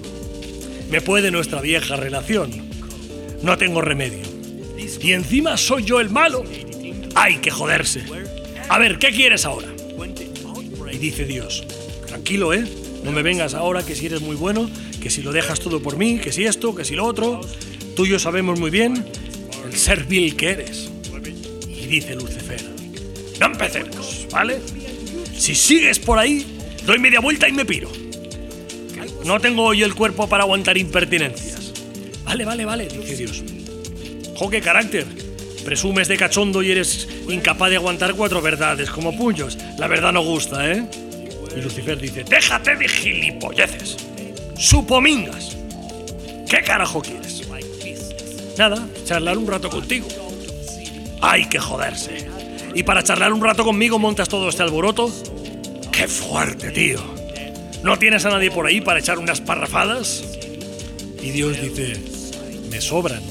Me 0.90 1.00
puede 1.00 1.30
nuestra 1.30 1.60
vieja 1.60 1.96
relación. 1.96 2.50
No 3.42 3.56
tengo 3.56 3.80
remedio. 3.80 4.24
Y 5.00 5.12
encima 5.12 5.56
soy 5.56 5.84
yo 5.84 6.00
el 6.00 6.10
malo. 6.10 6.44
Hay 7.14 7.38
que 7.38 7.50
joderse. 7.50 8.04
A 8.68 8.78
ver, 8.78 8.98
¿qué 8.98 9.08
quieres 9.08 9.44
ahora? 9.44 9.68
Y 10.92 10.98
dice 10.98 11.24
Dios, 11.24 11.64
tranquilo, 12.06 12.52
¿eh? 12.52 12.64
No 13.06 13.12
me 13.12 13.22
vengas 13.22 13.54
ahora 13.54 13.86
que 13.86 13.94
si 13.94 14.06
eres 14.06 14.20
muy 14.20 14.34
bueno, 14.34 14.68
que 15.00 15.10
si 15.10 15.22
lo 15.22 15.30
dejas 15.30 15.60
todo 15.60 15.80
por 15.80 15.96
mí, 15.96 16.18
que 16.18 16.32
si 16.32 16.44
esto, 16.44 16.74
que 16.74 16.84
si 16.84 16.96
lo 16.96 17.04
otro. 17.04 17.40
Tú 17.94 18.04
y 18.04 18.08
yo 18.08 18.18
sabemos 18.18 18.58
muy 18.58 18.68
bien 18.68 19.06
el 19.64 19.76
ser 19.76 20.04
vil 20.06 20.34
que 20.34 20.50
eres. 20.50 20.90
Y 21.68 21.86
dice 21.86 22.16
Lucifer, 22.16 22.64
no 23.38 23.46
empecemos, 23.46 24.26
¿vale? 24.32 24.58
Si 25.38 25.54
sigues 25.54 26.00
por 26.00 26.18
ahí, 26.18 26.44
doy 26.84 26.98
media 26.98 27.20
vuelta 27.20 27.48
y 27.48 27.52
me 27.52 27.64
piro. 27.64 27.92
No 29.24 29.38
tengo 29.38 29.62
hoy 29.62 29.84
el 29.84 29.94
cuerpo 29.94 30.28
para 30.28 30.42
aguantar 30.42 30.76
impertinencias. 30.76 31.72
Vale, 32.24 32.44
vale, 32.44 32.64
vale, 32.64 32.88
dice 32.88 33.16
Dios. 33.16 33.44
Jo, 34.34 34.50
qué 34.50 34.60
carácter. 34.60 35.06
Presumes 35.64 36.08
de 36.08 36.16
cachondo 36.16 36.60
y 36.60 36.72
eres 36.72 37.06
incapaz 37.28 37.70
de 37.70 37.76
aguantar 37.76 38.14
cuatro 38.14 38.42
verdades 38.42 38.90
como 38.90 39.16
puños. 39.16 39.56
La 39.78 39.86
verdad 39.86 40.12
no 40.12 40.24
gusta, 40.24 40.72
¿eh? 40.72 41.05
Y 41.56 41.60
Lucifer 41.62 41.98
dice, 41.98 42.22
déjate 42.22 42.76
de 42.76 42.86
gilipolleces. 42.86 43.96
Supomingas. 44.58 45.56
¿Qué 46.48 46.62
carajo 46.62 47.00
quieres? 47.00 47.42
Nada, 48.58 48.86
charlar 49.04 49.38
un 49.38 49.46
rato 49.46 49.70
contigo. 49.70 50.06
Hay 51.22 51.46
que 51.48 51.58
joderse. 51.58 52.28
¿Y 52.74 52.82
para 52.82 53.02
charlar 53.02 53.32
un 53.32 53.42
rato 53.42 53.64
conmigo 53.64 53.98
montas 53.98 54.28
todo 54.28 54.48
este 54.50 54.62
alboroto? 54.62 55.10
¡Qué 55.90 56.06
fuerte, 56.06 56.70
tío! 56.70 57.00
¿No 57.82 57.98
tienes 57.98 58.24
a 58.26 58.30
nadie 58.30 58.50
por 58.50 58.66
ahí 58.66 58.80
para 58.82 59.00
echar 59.00 59.18
unas 59.18 59.40
parrafadas? 59.40 60.24
Y 61.22 61.30
Dios 61.30 61.60
dice, 61.60 61.98
me 62.70 62.80
sobran. 62.80 63.22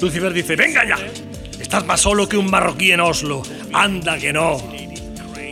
Lucifer 0.00 0.32
dice, 0.32 0.56
venga 0.56 0.86
ya. 0.86 0.98
Estás 1.60 1.84
más 1.84 2.00
solo 2.00 2.28
que 2.28 2.36
un 2.36 2.50
marroquí 2.50 2.92
en 2.92 3.00
Oslo. 3.00 3.42
Anda 3.72 4.18
que 4.18 4.32
no. 4.32 4.75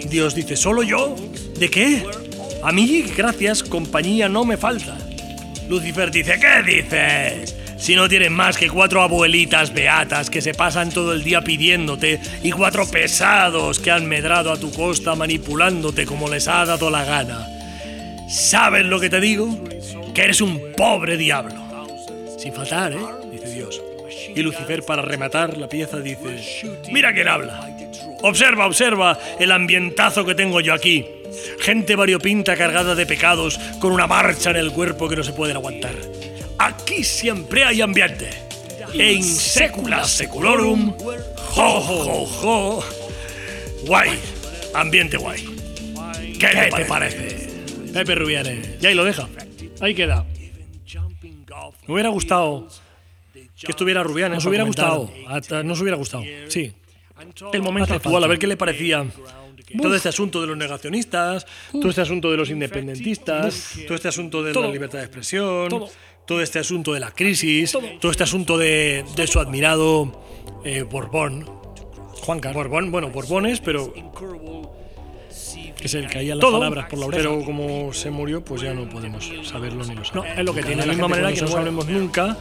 Dios 0.08 0.34
dice, 0.34 0.56
¿solo 0.56 0.82
yo? 0.82 1.16
¿De 1.58 1.70
qué? 1.70 2.04
A 2.62 2.72
mí, 2.72 3.04
gracias, 3.16 3.62
compañía 3.62 4.28
no 4.28 4.44
me 4.44 4.56
falta. 4.56 4.96
Lucifer 5.68 6.10
dice, 6.10 6.38
¿qué 6.38 6.62
dices? 6.62 7.56
Si 7.76 7.94
no 7.94 8.08
tienes 8.08 8.30
más 8.30 8.56
que 8.56 8.70
cuatro 8.70 9.02
abuelitas 9.02 9.74
beatas 9.74 10.30
que 10.30 10.40
se 10.40 10.54
pasan 10.54 10.90
todo 10.90 11.12
el 11.12 11.22
día 11.22 11.42
pidiéndote 11.42 12.20
y 12.42 12.50
cuatro 12.52 12.86
pesados 12.86 13.78
que 13.80 13.90
han 13.90 14.06
medrado 14.06 14.52
a 14.52 14.56
tu 14.56 14.72
costa 14.72 15.14
manipulándote 15.14 16.06
como 16.06 16.28
les 16.28 16.48
ha 16.48 16.64
dado 16.64 16.90
la 16.90 17.04
gana. 17.04 17.46
¿Sabes 18.28 18.86
lo 18.86 19.00
que 19.00 19.10
te 19.10 19.20
digo? 19.20 19.62
Que 20.14 20.22
eres 20.22 20.40
un 20.40 20.72
pobre 20.76 21.16
diablo. 21.16 21.62
Sin 22.38 22.52
faltar, 22.52 22.92
¿eh? 22.92 22.98
Dice 23.30 23.48
Dios. 23.50 23.82
Y 24.34 24.40
Lucifer, 24.42 24.82
para 24.82 25.02
rematar 25.02 25.58
la 25.58 25.68
pieza, 25.68 25.98
dice, 25.98 26.72
mira 26.90 27.12
quién 27.12 27.28
habla. 27.28 27.73
Observa, 28.24 28.66
observa 28.66 29.18
el 29.38 29.52
ambientazo 29.52 30.24
que 30.24 30.34
tengo 30.34 30.62
yo 30.62 30.72
aquí. 30.72 31.04
Gente 31.60 31.94
variopinta 31.94 32.56
cargada 32.56 32.94
de 32.94 33.04
pecados 33.04 33.58
con 33.78 33.92
una 33.92 34.06
marcha 34.06 34.48
en 34.48 34.56
el 34.56 34.72
cuerpo 34.72 35.10
que 35.10 35.16
no 35.16 35.22
se 35.22 35.34
pueden 35.34 35.56
aguantar. 35.56 35.94
Aquí 36.58 37.04
siempre 37.04 37.64
hay 37.64 37.82
ambiente. 37.82 38.30
En 38.94 39.22
secula 39.22 40.04
seculorum, 40.04 40.96
jo, 41.36 41.80
jo, 41.82 42.26
jo. 42.26 42.84
Guay, 43.86 44.18
ambiente 44.72 45.18
guay. 45.18 45.44
¿Qué, 46.40 46.70
te 46.74 46.84
parece? 46.86 47.50
Pepe 47.92 48.14
Rubianes. 48.14 48.82
Y 48.82 48.86
ahí 48.86 48.94
lo 48.94 49.04
deja. 49.04 49.28
Ahí 49.80 49.94
queda. 49.94 50.24
Me 51.86 51.92
hubiera 51.92 52.08
gustado 52.08 52.68
que 53.34 53.70
estuviera 53.70 54.02
Rubianes. 54.02 54.36
Nos 54.36 54.46
hubiera 54.46 54.64
gustado. 54.64 55.10
Nos 55.62 55.80
hubiera 55.82 55.98
gustado. 55.98 56.24
Sí 56.48 56.72
el 57.52 57.62
momento 57.62 57.94
actual, 57.94 58.24
a 58.24 58.26
ver 58.26 58.38
qué 58.38 58.46
le 58.46 58.56
parecía 58.56 59.04
todo 59.80 59.94
este 59.94 60.08
asunto 60.08 60.40
de 60.40 60.46
los 60.46 60.56
negacionistas, 60.56 61.46
todo 61.72 61.88
este 61.88 62.02
asunto 62.02 62.30
de 62.30 62.36
los 62.36 62.50
independentistas, 62.50 63.74
todo 63.86 63.94
este 63.94 64.08
asunto 64.08 64.42
de 64.42 64.52
la 64.54 64.68
libertad 64.68 64.98
de 64.98 65.04
expresión, 65.04 65.68
todo. 66.26 66.40
este 66.40 66.58
asunto 66.58 66.92
de 66.92 67.00
la 67.00 67.10
crisis, 67.10 67.72
todo, 68.00 68.10
este 68.10 68.22
asunto 68.22 68.58
de, 68.58 69.04
su 69.26 69.40
admirado 69.40 70.22
eh, 70.64 70.82
Borbón. 70.82 71.64
Juan 72.22 72.40
Carlos. 72.40 72.64
Borbón, 72.64 72.90
bueno, 72.90 73.10
Borbones, 73.10 73.60
pero 73.60 73.92
que 75.76 75.88
se 75.88 76.00
le 76.00 76.08
caían 76.08 76.38
las 76.38 76.50
palabras 76.50 76.86
por 76.88 76.98
la 76.98 77.06
oreja. 77.06 77.22
Pero 77.22 77.44
como 77.44 77.92
se 77.92 78.10
murió, 78.10 78.42
pues 78.42 78.62
ya 78.62 78.72
no 78.72 78.88
podemos 78.88 79.30
saberlo 79.42 79.84
ni 79.84 79.94
lo 79.94 80.04
sabemos. 80.04 80.14
No, 80.14 80.40
es 80.40 80.44
lo 80.44 80.54
que 80.54 80.62
tiene. 80.62 80.82
De 80.82 80.86
la 80.86 80.92
misma 80.94 81.08
manera 81.08 81.32
que 81.32 81.42
no 81.42 81.48
sabemos 81.48 81.86
nunca 81.86 82.38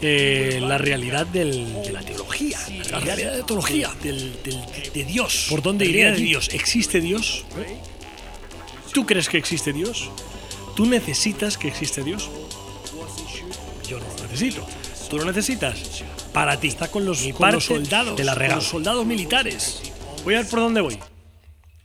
eh, 0.00 0.58
la 0.60 0.78
realidad 0.78 1.26
del, 1.26 1.82
de 1.82 1.92
la 1.92 2.02
teología, 2.02 2.58
la 2.90 3.00
realidad 3.00 3.32
de 3.32 3.38
la 3.38 3.46
teología, 3.46 3.90
del, 4.02 4.32
de 4.94 5.04
Dios. 5.04 5.46
¿Por 5.50 5.62
dónde 5.62 5.86
iría 5.86 6.12
de 6.12 6.20
Dios? 6.20 6.50
¿Existe 6.52 7.00
Dios? 7.00 7.44
¿Tú 8.92 9.06
crees 9.06 9.28
que 9.28 9.38
existe 9.38 9.72
Dios? 9.72 10.10
¿Tú 10.76 10.86
necesitas 10.86 11.58
que 11.58 11.68
existe 11.68 12.04
Dios? 12.04 12.30
Yo 13.88 13.98
no 13.98 14.06
lo 14.06 14.22
necesito. 14.22 14.66
¿Tú 15.10 15.18
lo 15.18 15.24
necesitas? 15.24 16.04
Para 16.32 16.60
ti. 16.60 16.68
Está 16.68 16.88
con 16.88 17.04
los, 17.04 17.18
soldados. 17.18 18.16
De 18.16 18.24
la 18.24 18.34
con 18.34 18.48
los 18.48 18.64
soldados 18.64 19.06
militares. 19.06 19.82
Voy 20.24 20.34
a 20.34 20.38
ver 20.38 20.48
por 20.48 20.60
dónde 20.60 20.80
voy. 20.80 20.98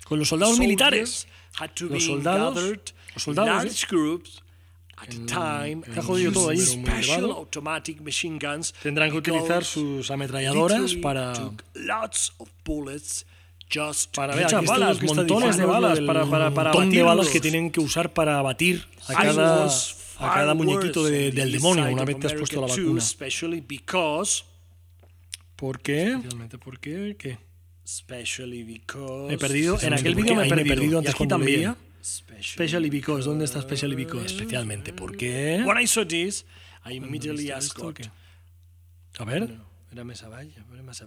Con 0.05 0.19
los 0.19 0.27
soldados 0.27 0.59
militares. 0.59 1.27
Los 1.79 2.03
soldados. 2.03 2.55
Los 3.13 3.23
soldados. 3.23 3.87
Ha 5.97 6.01
jodido 6.01 6.31
todo 6.31 6.49
allí. 6.49 6.61
special 6.61 7.31
automatic 7.31 8.01
machine 8.01 8.39
guns 8.39 8.73
Tendrán 8.83 9.11
que 9.11 9.17
utilizar 9.17 9.63
sus 9.63 10.09
ametralladoras 10.11 10.95
para, 10.95 11.33
took 11.33 11.63
lots 11.73 12.33
of 12.37 12.49
bullets 12.65 13.25
just 13.73 14.11
to 14.11 14.21
para 14.21 14.35
ver, 14.35 14.45
aquí 14.45 14.55
está 14.55 14.71
balas, 14.71 14.97
está 15.01 15.05
montones 15.15 15.57
de 15.57 15.65
balas 15.65 15.95
del 15.95 16.05
para, 16.05 16.25
para, 16.25 16.51
para 16.53 16.71
montón 16.73 16.91
de 16.91 17.01
balas 17.03 17.27
que 17.29 17.39
tienen 17.39 17.71
que 17.71 17.79
usar 17.79 18.13
para 18.13 18.37
abatir 18.39 18.85
a 19.07 19.13
cada, 19.13 19.65
a 19.65 20.33
cada 20.33 20.53
muñequito 20.53 21.03
de- 21.03 21.31
del 21.31 21.51
demonio 21.51 21.85
una 21.91 22.05
vez 22.05 22.19
te 22.19 22.27
has 22.27 22.33
puesto 22.33 22.61
la 22.61 22.67
vacuna. 22.67 23.01
¿Por 25.55 25.79
qué? 25.81 26.19
¿por 26.63 26.79
qué? 26.79 27.15
¿Qué? 27.17 27.37
especially 27.85 28.63
because 28.63 29.27
Me 29.27 29.33
he 29.33 29.37
perdido. 29.37 29.73
En 29.81 29.93
Especialmente 29.93 29.99
aquel 30.01 30.13
porque 30.15 30.23
vídeo 30.23 30.35
me 30.55 30.61
he 30.61 30.65
perdido. 30.75 30.97
antes 30.99 31.09
Y 31.09 31.11
aquí 31.11 31.17
cuando 31.17 31.35
también. 31.37 31.75
Especially 32.43 32.89
because. 32.89 33.25
¿Dónde 33.25 33.45
está 33.45 33.59
Especially 33.59 33.95
because? 33.95 34.25
Especialmente. 34.25 34.93
¿Por 34.93 35.15
qué? 35.17 35.63
when 35.65 35.77
I 35.77 35.87
saw 35.87 36.05
this 36.05 36.45
I 36.85 36.99
¿Dónde 36.99 37.07
immediately 37.07 37.51
asked. 37.51 37.81
A 39.19 39.25
ver. 39.25 39.59
era 39.91 40.03
más 40.03 40.23
abajo 40.23 40.49
era 40.73 40.83
más 40.83 41.01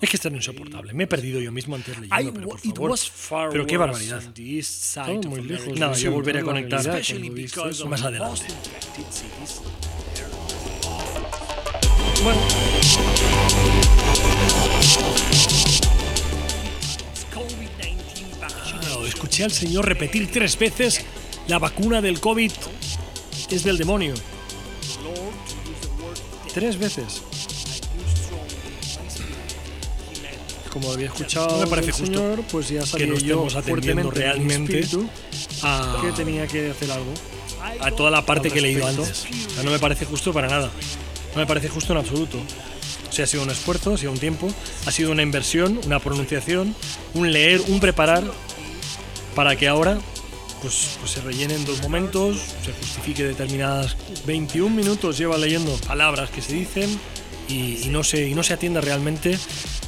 Es 0.00 0.08
que 0.08 0.16
esto 0.16 0.28
es 0.28 0.34
insoportable. 0.34 0.94
Me 0.94 1.04
he 1.04 1.06
perdido 1.06 1.40
yo 1.40 1.50
mismo 1.50 1.74
antes 1.74 1.96
I 1.96 2.00
leyendo, 2.02 2.32
pero 2.32 2.48
por 2.48 2.60
favor. 2.60 2.90
was 2.90 3.10
far 3.10 3.50
Pero 3.50 3.66
qué 3.66 3.76
barbaridad. 3.76 4.22
Todo 4.22 5.30
muy 5.30 5.42
lejos. 5.42 5.78
Nada, 5.78 5.92
too, 5.94 6.00
yo 6.00 6.12
volveré 6.12 6.40
a 6.40 6.42
conectar 6.42 6.84
más 7.88 8.02
adelante. 8.02 8.46
Bueno, 12.22 12.40
escuché 19.16 19.44
al 19.44 19.50
señor 19.52 19.86
repetir 19.86 20.30
tres 20.30 20.58
veces 20.58 21.00
la 21.48 21.58
vacuna 21.58 22.02
del 22.02 22.20
COVID 22.20 22.52
es 23.50 23.64
del 23.64 23.78
demonio. 23.78 24.12
Tres 26.52 26.78
veces. 26.78 27.22
Como 30.70 30.92
había 30.92 31.06
escuchado 31.06 31.48
No 31.48 31.58
me 31.62 31.66
parece 31.66 31.92
justo 31.92 32.06
señor, 32.06 32.42
pues 32.52 32.68
ya 32.68 32.80
que 32.80 32.86
sabía 32.86 33.06
no 33.06 33.14
yo 33.14 33.46
estemos 33.46 33.54
atendiendo 33.56 34.02
en 34.02 34.08
mi 34.08 34.14
realmente 34.14 34.86
a- 35.62 35.98
que 36.02 36.12
tenía 36.12 36.46
que 36.46 36.70
hacer 36.70 36.90
algo. 36.90 37.12
A 37.80 37.90
toda 37.90 38.10
la 38.10 38.24
parte 38.26 38.50
que 38.50 38.58
he 38.58 38.62
leído 38.62 38.86
antes. 38.86 39.24
O 39.50 39.54
sea, 39.54 39.62
no 39.62 39.70
me 39.70 39.78
parece 39.78 40.04
justo 40.04 40.32
para 40.34 40.48
nada. 40.48 40.70
No 41.34 41.40
me 41.40 41.46
parece 41.46 41.68
justo 41.68 41.92
en 41.94 41.98
absoluto. 42.00 42.38
O 43.08 43.12
sea, 43.12 43.24
ha 43.24 43.28
sido 43.28 43.42
un 43.44 43.50
esfuerzo, 43.50 43.94
ha 43.94 43.98
sido 43.98 44.12
un 44.12 44.18
tiempo, 44.18 44.48
ha 44.84 44.90
sido 44.90 45.10
una 45.10 45.22
inversión, 45.22 45.80
una 45.86 45.98
pronunciación, 46.00 46.74
un 47.14 47.32
leer, 47.32 47.62
un 47.68 47.80
preparar, 47.80 48.22
para 49.36 49.54
que 49.54 49.68
ahora 49.68 49.98
pues, 50.62 50.96
pues 50.98 51.12
se 51.12 51.20
rellenen 51.20 51.64
dos 51.64 51.80
momentos, 51.82 52.38
se 52.64 52.72
justifique 52.72 53.22
determinadas 53.22 53.94
21 54.26 54.74
minutos 54.74 55.16
lleva 55.18 55.36
leyendo 55.38 55.76
palabras 55.86 56.30
que 56.30 56.42
se 56.42 56.54
dicen 56.54 56.98
y, 57.48 57.84
y 57.84 57.88
no 57.90 58.02
se 58.02 58.26
y 58.26 58.34
no 58.34 58.42
se 58.42 58.54
atienda 58.54 58.80
realmente 58.80 59.38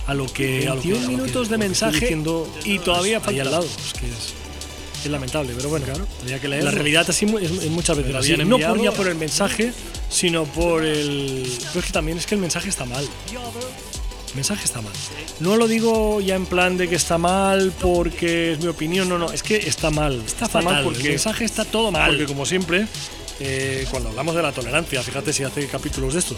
a 0.07 0.15
lo 0.15 0.27
que 0.27 0.69
a 0.69 0.75
lo 0.77 0.81
que- 0.83 0.93
21 0.93 0.97
a 0.99 1.01
lo 1.01 1.09
que- 1.09 1.17
minutos 1.17 1.33
de 1.33 1.33
que 1.33 1.43
estoy 1.43 1.59
mensaje 1.69 2.01
diciendo 2.01 2.55
y 2.65 2.79
todavía 2.79 3.21
falta. 3.21 3.43
al 3.43 3.51
lado, 3.51 3.65
es 3.65 3.93
que 3.99 4.07
es, 4.07 4.35
es 5.05 5.11
lamentable, 5.11 5.53
pero 5.57 5.69
bueno, 5.71 5.87
había 6.23 6.39
que 6.41 6.49
la 6.49 6.71
realidad 6.71 7.07
así 7.09 7.25
es, 7.25 7.51
es 7.51 7.71
muchas 7.71 7.97
veces 7.97 8.15
así. 8.15 8.37
no 8.37 8.59
por 8.59 8.81
ya 8.83 8.93
por 8.93 9.09
el 9.09 9.15
mensaje, 9.17 9.73
sino 10.11 10.45
por 10.45 10.85
el 10.85 11.51
pero 11.69 11.81
es 11.81 11.87
que 11.87 11.93
también 11.93 12.19
es 12.19 12.27
que 12.27 12.35
el 12.35 12.41
mensaje 12.43 12.69
está 12.69 12.85
mal. 12.85 13.09
Mensaje 14.39 14.65
está 14.67 14.81
mal. 14.81 14.93
No 15.41 15.57
lo 15.57 15.67
digo 15.67 16.21
ya 16.21 16.37
en 16.37 16.47
plan 16.47 16.77
de 16.77 16.89
que 16.89 16.95
está 16.95 17.19
mal 17.19 17.73
porque 17.81 18.53
es 18.53 18.61
mi 18.61 18.69
opinión, 18.69 19.09
no, 19.09 19.19
no, 19.19 19.33
es 19.33 19.43
que 19.43 19.57
está 19.57 19.91
mal. 19.91 20.23
Está, 20.25 20.47
mal 20.61 20.63
fatal, 20.63 20.85
porque 20.85 21.01
el 21.03 21.09
mensaje 21.09 21.45
está 21.45 21.65
todo 21.65 21.91
mal. 21.91 22.11
Porque 22.11 22.27
como 22.27 22.47
siempre, 22.47 22.87
eh, 23.41 23.85
cuando 23.91 24.11
hablamos 24.11 24.37
de 24.37 24.43
la 24.43 24.53
tolerancia, 24.53 25.03
fíjate 25.03 25.33
si 25.33 25.43
hace 25.43 25.67
capítulos 25.67 26.13
de 26.15 26.21
esto. 26.21 26.37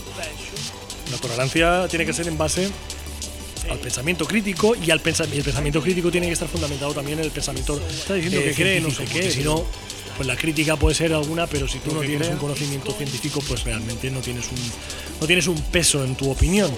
La 1.13 1.19
tolerancia 1.19 1.87
tiene 1.89 2.07
que 2.07 2.15
ser 2.15 2.27
en 2.27 2.39
base 2.39 2.71
al 3.71 3.79
pensamiento 3.79 4.25
crítico 4.25 4.75
y 4.75 4.91
al 4.91 5.01
pensa- 5.01 5.27
y 5.31 5.37
el 5.37 5.45
pensamiento 5.45 5.83
crítico 5.83 6.11
tiene 6.11 6.27
que 6.29 6.33
estar 6.33 6.49
fundamentado 6.49 6.95
también 6.95 7.19
en 7.19 7.27
el 7.27 7.31
pensamiento 7.31 7.79
Está 7.91 8.15
diciendo 8.15 8.41
que 8.43 8.55
cree, 8.55 8.81
no 8.81 8.91
sé 8.91 9.05
qué, 9.05 9.31
si 9.31 9.43
no 9.43 9.65
pues 10.21 10.27
la 10.29 10.37
crítica 10.37 10.77
puede 10.77 10.95
ser 10.95 11.15
alguna 11.15 11.47
pero 11.47 11.67
si 11.67 11.79
tú 11.79 11.95
no 11.95 12.01
tienes 12.03 12.29
un 12.29 12.37
conocimiento 12.37 12.93
científico 12.93 13.43
pues 13.49 13.65
realmente 13.65 14.11
no 14.11 14.21
tienes 14.21 14.49
un 14.49 14.59
no 15.19 15.27
tienes 15.27 15.47
un 15.47 15.59
peso 15.63 16.05
en 16.05 16.15
tu 16.15 16.31
opinión 16.31 16.71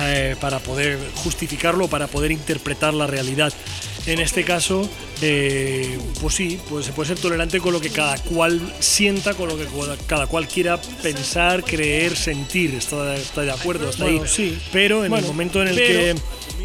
eh, 0.00 0.34
para 0.40 0.60
poder 0.60 0.98
justificarlo 1.16 1.88
para 1.88 2.06
poder 2.06 2.32
interpretar 2.32 2.94
la 2.94 3.06
realidad. 3.06 3.52
En 4.06 4.18
este 4.18 4.44
caso 4.44 4.88
eh, 5.20 5.98
pues 6.22 6.34
sí 6.36 6.58
pues 6.70 6.86
se 6.86 6.92
puede 6.92 7.08
ser 7.08 7.18
tolerante 7.18 7.60
con 7.60 7.74
lo 7.74 7.82
que 7.82 7.90
cada 7.90 8.16
cual 8.16 8.58
sienta 8.80 9.34
con 9.34 9.50
lo 9.50 9.58
que 9.58 9.66
cada 10.06 10.26
cual 10.26 10.48
quiera 10.48 10.80
pensar 11.02 11.62
creer 11.62 12.16
sentir. 12.16 12.74
Está, 12.76 13.14
está 13.14 13.42
de 13.42 13.50
acuerdo 13.50 13.90
hasta 13.90 14.04
Bueno, 14.04 14.22
ahí 14.22 14.26
sí. 14.28 14.58
pero 14.72 15.04
en 15.04 15.10
Bueno, 15.10 15.26
el 15.26 15.32
momento 15.32 15.60
en 15.60 15.68
el 15.68 15.74
pero- 15.74 16.14
que 16.14 16.14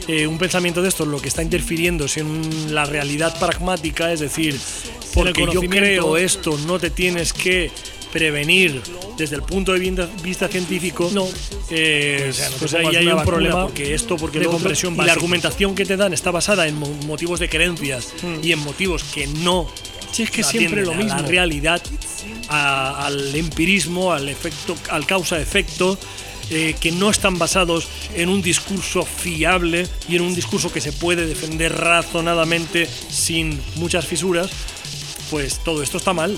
eh, 0.07 0.27
un 0.27 0.37
pensamiento 0.37 0.81
de 0.81 0.87
estos 0.89 1.07
lo 1.07 1.19
que 1.19 1.27
está 1.27 1.41
interfiriendo 1.41 2.05
es 2.05 2.15
en 2.17 2.73
la 2.75 2.85
realidad 2.85 3.37
pragmática, 3.39 4.13
es 4.13 4.19
decir, 4.19 4.55
porque 5.15 5.45
yo 5.53 5.61
creo 5.61 6.17
esto, 6.17 6.57
no 6.67 6.77
te 6.79 6.89
tienes 6.91 7.33
que 7.33 7.71
prevenir 8.11 8.81
desde 9.17 9.35
el 9.35 9.41
punto 9.41 9.73
de 9.73 9.79
vista, 10.23 10.47
científico, 10.47 11.09
no, 11.13 11.27
eh, 11.69 12.29
sea, 12.33 12.49
no 12.49 12.55
pues 12.57 12.73
ahí 12.75 12.95
hay 12.95 13.07
un 13.07 13.23
problema 13.23 13.63
porque 13.63 13.93
esto, 13.93 14.15
porque 14.15 14.39
de 14.39 14.45
otro, 14.47 14.59
compresión 14.59 14.93
y 14.93 14.97
la 15.05 15.11
argumentación 15.13 15.75
que 15.75 15.85
te 15.85 15.97
dan 15.97 16.13
está 16.13 16.31
basada 16.31 16.67
en 16.67 16.75
mo- 16.77 16.87
motivos 17.07 17.39
de 17.39 17.49
creencias 17.49 18.13
y 18.41 18.51
en 18.53 18.59
motivos 18.59 19.03
que 19.03 19.27
no. 19.27 19.67
Si 20.13 20.23
es 20.23 20.31
que 20.31 20.43
no 20.43 20.47
siempre 20.47 20.85
lo 20.85 20.91
a 20.93 20.95
mismo. 20.95 21.21
la 21.21 21.27
realidad, 21.27 21.81
a- 22.47 23.05
al 23.05 23.35
empirismo, 23.35 24.13
al 24.13 24.29
efecto, 24.29 24.77
al 24.89 25.05
causa-efecto, 25.05 25.97
eh, 26.51 26.75
que 26.79 26.91
no 26.93 27.09
están 27.09 27.37
basados 27.37 27.87
en 28.15 28.29
un 28.29 28.41
discurso 28.41 29.03
fiable 29.03 29.87
y 30.07 30.15
en 30.15 30.21
un 30.21 30.35
discurso 30.35 30.71
que 30.71 30.79
se 30.79 30.93
puede 30.93 31.25
defender 31.25 31.73
razonadamente 31.75 32.87
sin 33.09 33.59
muchas 33.75 34.05
fisuras, 34.05 34.49
pues 35.29 35.63
todo 35.63 35.83
esto 35.83 35.97
está 35.97 36.13
mal. 36.13 36.37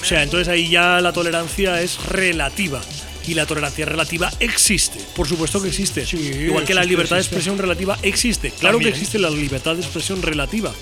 O 0.00 0.04
sea, 0.04 0.22
entonces 0.22 0.48
ahí 0.48 0.68
ya 0.68 1.00
la 1.00 1.12
tolerancia 1.12 1.80
es 1.80 2.04
relativa. 2.06 2.80
Y 3.26 3.34
la 3.34 3.44
tolerancia 3.44 3.84
relativa 3.86 4.30
existe. 4.38 5.00
Por 5.16 5.26
supuesto 5.28 5.60
que 5.60 5.68
existe. 5.68 6.04
Igual 6.16 6.64
que 6.64 6.74
la 6.74 6.82
existe, 6.82 6.86
libertad 6.86 7.16
de 7.16 7.22
expresión 7.22 7.58
relativa 7.58 7.98
existe. 8.02 8.50
Claro 8.52 8.76
También. 8.76 8.92
que 8.92 8.98
existe 8.98 9.18
la 9.18 9.30
libertad 9.30 9.74
de 9.74 9.80
expresión 9.80 10.22
relativa. 10.22 10.72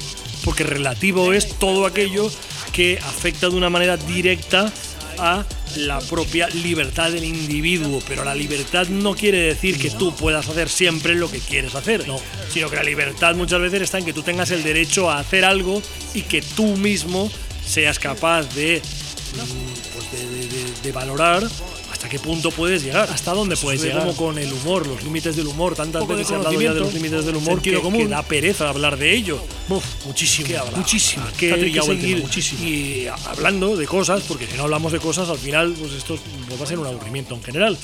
Porque 0.44 0.62
relativo 0.62 1.32
es 1.32 1.58
todo 1.58 1.86
aquello 1.86 2.30
que 2.72 2.98
afecta 3.02 3.48
de 3.48 3.56
una 3.56 3.70
manera 3.70 3.96
directa 3.96 4.70
a 5.18 5.44
la 5.76 6.00
propia 6.00 6.48
libertad 6.48 7.10
del 7.10 7.24
individuo. 7.24 8.00
Pero 8.06 8.24
la 8.24 8.34
libertad 8.34 8.86
no 8.88 9.14
quiere 9.14 9.38
decir 9.38 9.78
que 9.78 9.90
tú 9.90 10.14
puedas 10.14 10.48
hacer 10.48 10.68
siempre 10.68 11.14
lo 11.14 11.30
que 11.30 11.38
quieres 11.38 11.74
hacer. 11.74 12.06
No. 12.06 12.20
Sino 12.50 12.70
que 12.70 12.76
la 12.76 12.82
libertad 12.82 13.34
muchas 13.34 13.60
veces 13.60 13.82
está 13.82 13.98
en 13.98 14.04
que 14.04 14.12
tú 14.12 14.22
tengas 14.22 14.50
el 14.50 14.62
derecho 14.62 15.10
a 15.10 15.18
hacer 15.18 15.44
algo 15.44 15.82
y 16.14 16.22
que 16.22 16.42
tú 16.42 16.76
mismo 16.76 17.30
seas 17.64 17.98
capaz 17.98 18.42
de 18.54 18.80
mm, 18.80 19.94
pues 19.94 20.82
de, 20.82 20.92
valorar 20.92 21.42
hasta 22.04 22.08
qué 22.08 22.18
punto 22.18 22.50
puedes 22.50 22.82
llegar. 22.82 23.08
Hasta 23.10 23.32
dónde 23.32 23.56
puedes 23.56 23.82
llegar. 23.82 24.00
como 24.00 24.14
con 24.14 24.38
el 24.38 24.52
humor, 24.52 24.86
los 24.86 25.02
límites 25.02 25.36
del 25.36 25.46
humor. 25.46 25.74
Tantas 25.74 26.06
veces 26.06 26.26
se 26.28 26.34
ha 26.34 26.36
hablado 26.36 26.60
ya 26.60 26.74
de 26.74 26.80
los 26.80 26.92
límites 26.92 27.24
del 27.24 27.36
humor 27.36 27.62
que, 27.62 27.72
común. 27.80 28.00
que 28.02 28.08
da 28.08 28.22
pereza 28.22 28.68
hablar 28.68 28.98
de 28.98 29.14
ello. 29.14 29.40
muchísimo, 30.04 30.48
muchísimo. 30.76 31.24
Que 31.38 31.48
que 31.48 31.54
el 31.54 31.82
seguir 31.82 32.14
tema, 32.16 32.22
muchísimo. 32.22 32.62
y 32.62 33.06
hablando 33.26 33.74
de 33.76 33.86
cosas, 33.86 34.22
porque 34.28 34.46
si 34.46 34.56
no 34.56 34.64
hablamos 34.64 34.92
de 34.92 34.98
cosas, 34.98 35.30
al 35.30 35.38
final 35.38 35.74
pues 35.78 35.92
esto 35.92 36.18
pues, 36.46 36.60
va 36.60 36.64
a 36.64 36.68
ser 36.68 36.78
un 36.78 36.86
aburrimiento 36.86 37.34
en 37.34 37.42
general. 37.42 37.78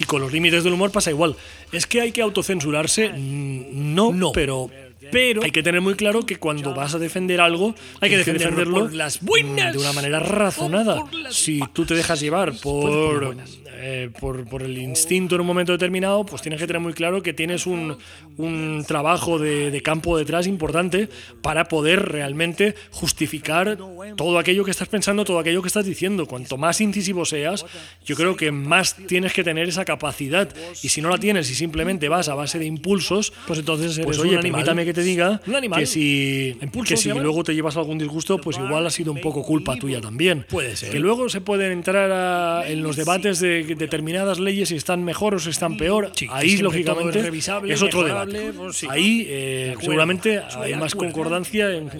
Y 0.00 0.04
con 0.04 0.20
los 0.20 0.32
límites 0.32 0.64
del 0.64 0.72
humor 0.72 0.90
pasa 0.90 1.10
igual. 1.10 1.36
¿Es 1.70 1.86
que 1.86 2.00
hay 2.00 2.10
que 2.10 2.22
autocensurarse? 2.22 3.10
Mm, 3.10 3.94
No, 3.94 4.12
No. 4.12 4.32
pero, 4.32 4.68
pero 5.10 5.42
hay 5.42 5.50
que 5.50 5.62
tener 5.62 5.80
muy 5.80 5.94
claro 5.94 6.24
que 6.26 6.36
cuando 6.36 6.74
vas 6.74 6.94
a 6.94 6.98
defender 6.98 7.40
algo, 7.40 7.74
hay 8.00 8.10
que 8.10 8.18
defenderlo 8.18 8.80
por 8.80 8.94
las 8.94 9.20
buenas. 9.20 9.72
de 9.72 9.78
una 9.78 9.92
manera 9.92 10.20
razonada. 10.20 11.04
Si 11.30 11.60
tú 11.72 11.84
te 11.86 11.94
dejas 11.94 12.20
llevar 12.20 12.52
por, 12.62 13.36
eh, 13.76 14.10
por, 14.20 14.44
por 14.48 14.62
el 14.62 14.78
instinto 14.78 15.34
en 15.34 15.40
un 15.42 15.46
momento 15.46 15.72
determinado, 15.72 16.24
pues 16.24 16.42
tienes 16.42 16.60
que 16.60 16.66
tener 16.66 16.80
muy 16.80 16.92
claro 16.92 17.22
que 17.22 17.32
tienes 17.32 17.66
un, 17.66 17.96
un 18.36 18.84
trabajo 18.86 19.38
de, 19.38 19.70
de 19.70 19.82
campo 19.82 20.16
detrás 20.16 20.46
importante 20.46 21.08
para 21.42 21.64
poder 21.66 22.00
realmente 22.08 22.74
justificar 22.90 23.78
todo 24.16 24.38
aquello 24.38 24.64
que 24.64 24.70
estás 24.70 24.88
pensando, 24.88 25.24
todo 25.24 25.38
aquello 25.38 25.62
que 25.62 25.68
estás 25.68 25.84
diciendo. 25.86 26.26
Cuanto 26.26 26.56
más 26.56 26.80
incisivo 26.80 27.24
seas, 27.24 27.64
yo 28.04 28.16
creo 28.16 28.36
que 28.36 28.50
más 28.50 28.96
tienes 29.06 29.32
que 29.32 29.44
tener 29.44 29.68
esa 29.68 29.84
capacidad. 29.84 30.48
Y 30.82 30.88
si 30.88 31.00
no 31.00 31.08
la 31.10 31.18
tienes 31.18 31.50
y 31.50 31.54
simplemente 31.54 32.08
vas 32.08 32.28
a 32.28 32.34
base 32.34 32.58
de 32.58 32.64
impulsos, 32.66 33.32
pues 33.46 33.58
entonces 33.58 33.94
eres 33.98 34.06
Pues, 34.06 34.18
oye, 34.18 34.32
un 34.32 34.38
animal. 34.38 34.52
permítame 34.62 34.84
que 34.84 34.92
te 34.94 35.02
diga 35.04 35.40
Un 35.46 35.54
animal. 35.54 35.80
que 35.80 35.86
si, 35.86 36.56
que 36.86 36.96
si 36.96 37.10
luego 37.10 37.44
te 37.44 37.54
llevas 37.54 37.76
algún 37.76 37.98
disgusto, 37.98 38.38
pues 38.38 38.58
igual 38.58 38.86
ha 38.86 38.90
sido 38.90 39.12
un 39.12 39.20
poco 39.20 39.42
culpa 39.42 39.76
tuya 39.76 40.00
también. 40.00 40.44
Puede 40.48 40.76
ser. 40.76 40.90
Que 40.90 40.98
luego 40.98 41.28
se 41.28 41.40
pueden 41.40 41.72
entrar 41.72 42.10
a- 42.10 42.68
en 42.68 42.82
los 42.82 42.96
debates 42.96 43.40
de 43.40 43.54
de 43.64 43.74
determinadas 43.74 44.40
leyes 44.40 44.70
si 44.70 44.76
están 44.76 45.04
mejor 45.04 45.34
o 45.34 45.38
si 45.38 45.50
están 45.50 45.76
peor. 45.76 46.10
ahí, 46.30 46.56
lógicamente, 46.56 47.18
es, 47.18 47.24
revisable, 47.24 47.74
es 47.74 47.82
otro 47.82 48.02
debate. 48.02 48.52
Pues 48.52 48.84
ahí, 48.88 49.26
eh, 49.28 49.74
seguramente, 49.80 50.40
hay 50.56 50.74
más 50.74 50.94
concordancia 50.94 51.70
en, 51.72 51.90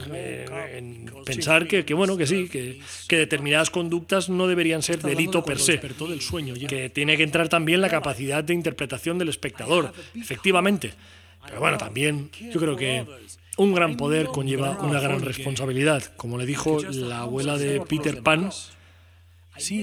pensar 1.24 1.66
que, 1.66 1.84
que, 1.84 1.94
bueno, 1.94 2.16
que 2.16 2.26
sí, 2.26 2.48
que, 2.48 2.80
que, 3.08 3.16
determinadas 3.16 3.70
conductas 3.70 4.28
no 4.28 4.46
deberían 4.46 4.82
ser 4.82 5.00
delito 5.00 5.44
per 5.44 5.58
se. 5.58 5.78
Del 5.78 6.20
sueño, 6.20 6.54
que 6.68 6.90
tiene 6.90 7.16
que 7.16 7.22
entrar 7.22 7.48
también 7.48 7.80
la 7.80 7.88
capacidad 7.88 8.42
de 8.44 8.54
interpretación 8.54 9.18
del 9.18 9.28
espectador, 9.28 9.92
efectivamente. 10.18 10.92
Pero 11.46 11.60
bueno, 11.60 11.78
también 11.78 12.30
yo 12.52 12.60
creo 12.60 12.76
que 12.76 13.06
un 13.56 13.74
gran 13.74 13.96
poder 13.96 14.26
conlleva 14.26 14.78
una 14.80 15.00
gran 15.00 15.20
responsabilidad. 15.20 16.02
Como 16.16 16.38
le 16.38 16.46
dijo 16.46 16.82
la 16.82 17.20
abuela 17.20 17.56
de 17.56 17.80
Peter 17.80 18.22
Pan 18.22 18.50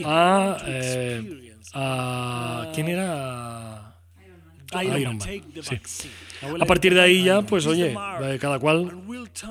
a, 0.06 0.58
eh, 0.66 1.54
a 1.74 2.72
¿quién 2.74 2.90
era? 2.90 3.92
Iron 4.84 5.18
Man. 5.18 6.62
A 6.62 6.66
partir 6.66 6.94
de 6.94 7.02
ahí 7.02 7.24
ya, 7.24 7.42
pues 7.42 7.66
oye, 7.66 7.94
cada 8.40 8.58
cual 8.60 8.92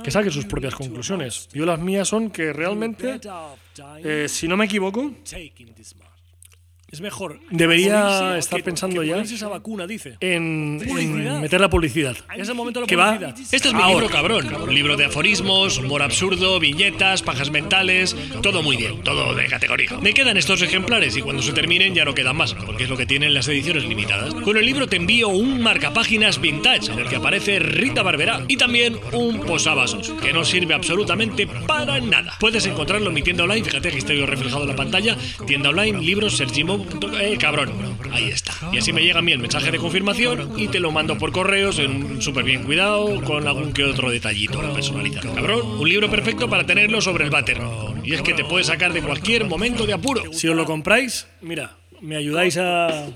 que 0.02 0.10
saque 0.10 0.30
sus 0.30 0.46
propias 0.46 0.74
conclusiones. 0.74 1.48
Yo 1.52 1.66
las 1.66 1.78
mías 1.78 2.08
son 2.08 2.30
que 2.30 2.52
realmente, 2.52 3.20
eh, 4.02 4.26
si 4.28 4.48
no 4.48 4.56
me 4.56 4.64
equivoco, 4.64 5.12
es 6.90 7.00
mejor. 7.00 7.38
Debería 7.50 8.36
estar 8.36 8.62
pensando 8.64 9.04
ya 9.04 9.20
esa 9.20 9.48
vacuna, 9.48 9.86
dice. 9.86 10.16
En, 10.20 10.78
meter 11.40 11.60
la 11.60 11.70
publicidad. 11.70 12.16
ese 12.36 12.52
momento 12.52 12.80
la 12.80 12.86
que 12.86 12.96
publicidad. 12.96 13.34
Va, 13.36 13.42
este 13.52 13.68
es 13.68 13.74
mi 13.74 13.84
libro, 13.84 14.08
cabrón. 14.08 14.52
Un 14.54 14.74
libro 14.74 14.96
de 14.96 15.04
aforismos, 15.04 15.78
humor 15.78 16.02
absurdo, 16.02 16.58
viñetas, 16.58 17.22
pajas 17.22 17.50
mentales. 17.50 18.16
Todo 18.42 18.62
muy 18.62 18.76
bien, 18.76 19.02
todo 19.04 19.34
de 19.34 19.46
categoría. 19.46 19.98
Me 20.00 20.12
quedan 20.12 20.36
estos 20.36 20.62
ejemplares 20.62 21.16
y 21.16 21.22
cuando 21.22 21.42
se 21.42 21.52
terminen 21.52 21.94
ya 21.94 22.04
no 22.04 22.12
quedan 22.12 22.36
más, 22.36 22.54
porque 22.54 22.84
es 22.84 22.90
lo 22.90 22.96
que 22.96 23.06
tienen 23.06 23.34
las 23.34 23.46
ediciones 23.46 23.84
limitadas. 23.84 24.34
Con 24.34 24.56
el 24.56 24.66
libro 24.66 24.88
te 24.88 24.96
envío 24.96 25.28
un 25.28 25.60
marcapáginas 25.60 26.40
vintage 26.40 26.90
en 26.90 26.98
el 26.98 27.08
que 27.08 27.16
aparece 27.16 27.60
Rita 27.60 28.02
Barberá 28.02 28.42
y 28.48 28.56
también 28.56 28.98
un 29.12 29.40
posavasos, 29.40 30.10
que 30.22 30.32
no 30.32 30.44
sirve 30.44 30.74
absolutamente 30.74 31.46
para 31.46 32.00
nada. 32.00 32.36
Puedes 32.40 32.66
encontrarlo 32.66 33.08
en 33.08 33.14
mi 33.14 33.22
tienda 33.22 33.44
online, 33.44 33.64
fíjate 33.64 33.90
que 33.90 33.98
estoy 33.98 34.24
reflejado 34.24 34.62
en 34.62 34.70
la 34.70 34.76
pantalla. 34.76 35.16
Tienda 35.46 35.70
online, 35.70 36.00
libros, 36.00 36.36
Sergimo 36.36 36.79
eh, 37.20 37.36
cabrón. 37.38 37.72
Ahí 38.12 38.28
está. 38.28 38.52
Y 38.72 38.78
así 38.78 38.92
me 38.92 39.02
llega 39.02 39.18
a 39.18 39.22
mí 39.22 39.32
el 39.32 39.38
mensaje 39.38 39.70
de 39.70 39.78
confirmación 39.78 40.58
y 40.58 40.68
te 40.68 40.80
lo 40.80 40.90
mando 40.92 41.16
por 41.18 41.32
correos 41.32 41.78
en 41.78 42.20
súper 42.20 42.44
bien 42.44 42.64
cuidado, 42.64 43.20
con 43.22 43.46
algún 43.46 43.72
que 43.72 43.84
otro 43.84 44.10
detallito 44.10 44.60
personalizado. 44.72 45.34
Cabrón, 45.34 45.80
un 45.80 45.88
libro 45.88 46.10
perfecto 46.10 46.48
para 46.48 46.64
tenerlo 46.64 47.00
sobre 47.00 47.24
el 47.24 47.30
váter. 47.30 47.60
Y 48.04 48.14
es 48.14 48.22
que 48.22 48.34
te 48.34 48.44
puede 48.44 48.64
sacar 48.64 48.92
de 48.92 49.02
cualquier 49.02 49.44
momento 49.46 49.86
de 49.86 49.92
apuro. 49.92 50.32
Si 50.32 50.48
os 50.48 50.56
lo 50.56 50.64
compráis, 50.64 51.26
mira, 51.40 51.76
me 52.00 52.16
ayudáis 52.16 52.56
a... 52.56 53.08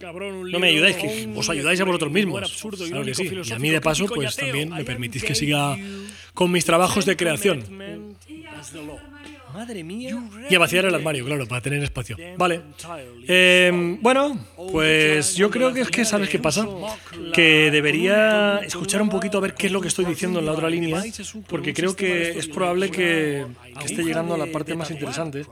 no 0.00 0.58
me 0.58 0.68
ayudáis, 0.68 0.96
que 0.96 1.28
os 1.34 1.48
ayudáis 1.50 1.80
a 1.80 1.84
vosotros 1.84 2.12
mismos. 2.12 2.62
Claro 2.88 3.04
que 3.04 3.14
sí. 3.14 3.30
Y 3.44 3.52
a 3.52 3.58
mí 3.58 3.70
de 3.70 3.80
paso, 3.80 4.06
pues 4.06 4.36
también 4.36 4.70
me 4.70 4.84
permitís 4.84 5.24
que 5.24 5.34
siga 5.34 5.76
con 6.34 6.50
mis 6.52 6.64
trabajos 6.64 7.04
de 7.04 7.16
creación. 7.16 7.64
Madre 9.52 9.82
mía. 9.84 10.16
Y 10.48 10.54
a 10.54 10.58
vaciar 10.58 10.84
el 10.84 10.94
armario, 10.94 11.24
claro, 11.24 11.46
para 11.46 11.60
tener 11.60 11.82
espacio. 11.82 12.16
Vale. 12.36 12.62
Eh, 13.26 13.98
bueno, 14.00 14.38
pues 14.72 15.34
yo 15.34 15.50
creo 15.50 15.72
que 15.72 15.80
es 15.80 15.90
que, 15.90 16.04
¿sabes 16.04 16.28
qué 16.28 16.38
pasa? 16.38 16.66
Que 17.32 17.70
debería 17.70 18.58
escuchar 18.58 19.02
un 19.02 19.08
poquito 19.08 19.38
a 19.38 19.40
ver 19.40 19.54
qué 19.54 19.66
es 19.66 19.72
lo 19.72 19.80
que 19.80 19.88
estoy 19.88 20.04
diciendo 20.04 20.38
en 20.38 20.46
la 20.46 20.52
otra 20.52 20.70
línea, 20.70 21.02
porque 21.48 21.74
creo 21.74 21.96
que 21.96 22.38
es 22.38 22.48
probable 22.48 22.90
que 22.90 23.46
esté 23.84 24.02
llegando 24.02 24.34
a 24.34 24.38
la 24.38 24.46
parte 24.46 24.74
más 24.74 24.90
interesante 24.90 25.44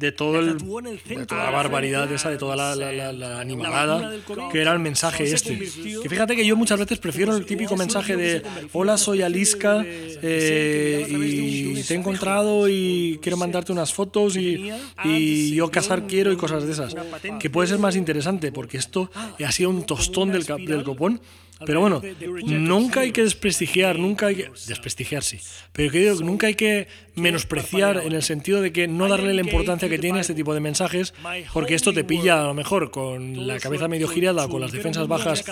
de 0.00 0.12
todo 0.12 0.40
el, 0.40 0.56
de 0.56 1.26
toda 1.26 1.44
la 1.44 1.50
barbaridad 1.50 2.10
esa, 2.10 2.30
de 2.30 2.38
toda 2.38 2.56
la, 2.56 2.74
la, 2.74 3.38
animalada 3.38 4.14
que 4.50 4.60
era 4.60 4.72
el 4.72 4.78
mensaje 4.78 5.30
este. 5.30 5.58
Que 5.58 6.08
fíjate 6.08 6.34
que 6.34 6.46
yo 6.46 6.56
muchas 6.56 6.78
veces 6.78 6.98
prefiero 6.98 7.36
el 7.36 7.44
típico 7.44 7.76
mensaje 7.76 8.16
de 8.16 8.42
hola 8.72 8.96
soy 8.96 9.20
Aliska 9.20 9.84
eh, 9.86 11.06
y 11.10 11.82
te 11.82 11.94
he 11.94 11.96
encontrado 11.98 12.66
y 12.66 13.18
quiero 13.20 13.36
mandarte 13.36 13.72
unas 13.72 13.92
fotos 13.92 14.36
y, 14.36 14.72
y, 15.04 15.54
yo 15.54 15.70
casar 15.70 16.06
quiero 16.06 16.32
y 16.32 16.36
cosas 16.36 16.64
de 16.64 16.72
esas. 16.72 16.96
Que 17.38 17.50
puede 17.50 17.68
ser 17.68 17.78
más 17.78 17.94
interesante 17.94 18.52
porque 18.52 18.78
esto 18.78 19.10
ha 19.14 19.52
sido 19.52 19.68
un 19.68 19.84
tostón 19.84 20.32
del, 20.32 20.46
del 20.46 20.82
copón 20.82 21.20
pero 21.66 21.80
bueno, 21.80 22.00
nunca 22.44 23.00
hay 23.00 23.12
que 23.12 23.22
desprestigiar, 23.22 23.98
nunca 23.98 24.26
hay 24.26 24.36
que. 24.36 24.50
Desprestigiar, 24.66 25.22
sí. 25.22 25.38
Pero 25.72 25.92
que 25.92 25.98
digo, 25.98 26.14
nunca 26.22 26.46
hay 26.46 26.54
que 26.54 26.88
menospreciar 27.20 28.02
en 28.04 28.12
el 28.12 28.22
sentido 28.22 28.60
de 28.60 28.72
que 28.72 28.88
no 28.88 29.08
darle 29.08 29.34
la 29.34 29.42
importancia 29.42 29.88
que 29.88 29.98
tiene 29.98 30.20
este 30.20 30.34
tipo 30.34 30.54
de 30.54 30.60
mensajes, 30.60 31.14
porque 31.52 31.74
esto 31.74 31.92
te 31.92 32.04
pilla 32.04 32.42
a 32.42 32.46
lo 32.46 32.54
mejor 32.54 32.90
con 32.90 33.46
la 33.46 33.58
cabeza 33.58 33.88
medio 33.88 34.08
girada, 34.08 34.48
con 34.48 34.60
las 34.60 34.72
defensas 34.72 35.06
bajas. 35.06 35.44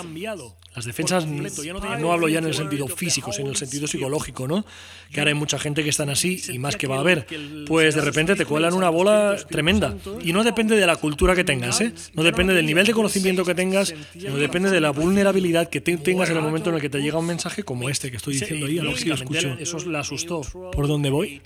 Las 0.74 0.84
defensas, 0.84 1.26
no 1.26 2.12
hablo 2.12 2.28
ya 2.28 2.38
en 2.38 2.46
el 2.46 2.54
sentido 2.54 2.88
físico, 2.88 3.32
sino 3.32 3.46
en 3.46 3.50
el 3.52 3.56
sentido 3.56 3.86
psicológico, 3.86 4.48
¿no? 4.48 4.64
Que 5.12 5.20
ahora 5.20 5.30
hay 5.30 5.38
mucha 5.38 5.58
gente 5.58 5.82
que 5.84 5.90
están 5.90 6.10
así 6.10 6.42
y 6.48 6.58
más 6.58 6.76
que 6.76 6.86
va 6.86 6.96
a 6.96 7.00
haber. 7.00 7.26
Pues 7.66 7.94
de 7.94 8.00
repente 8.00 8.34
te 8.34 8.44
cuelan 8.44 8.74
una 8.74 8.88
bola 8.88 9.36
tremenda. 9.48 9.96
Y 10.24 10.32
no 10.32 10.42
depende 10.42 10.76
de 10.76 10.86
la 10.86 10.96
cultura 10.96 11.34
que 11.34 11.44
tengas, 11.44 11.80
¿eh? 11.80 11.92
No 12.14 12.22
depende 12.22 12.54
del 12.54 12.66
nivel 12.66 12.86
de 12.86 12.92
conocimiento 12.92 13.44
que 13.44 13.54
tengas, 13.54 13.94
no 14.14 14.36
depende 14.36 14.70
de 14.70 14.80
la 14.80 14.90
vulnerabilidad 14.90 15.68
que 15.68 15.80
tengas 15.80 15.98
tengas 16.02 16.30
en 16.30 16.36
el 16.36 16.42
momento 16.42 16.70
en 16.70 16.76
el 16.76 16.82
que 16.82 16.88
te 16.88 17.00
llega 17.00 17.18
un 17.18 17.26
mensaje 17.26 17.62
como 17.62 17.88
este 17.88 18.10
que 18.10 18.16
estoy 18.16 18.34
diciendo 18.34 18.66
ahí, 18.66 18.78
a 18.78 18.82
lo 18.82 18.94
que 18.94 19.04
lo 19.06 19.14
escucho. 19.14 19.56
Eso 19.58 19.78
le 19.78 19.98
asustó. 19.98 20.42
¿Por 20.72 20.88
dónde 20.88 21.10
voy? 21.10 21.40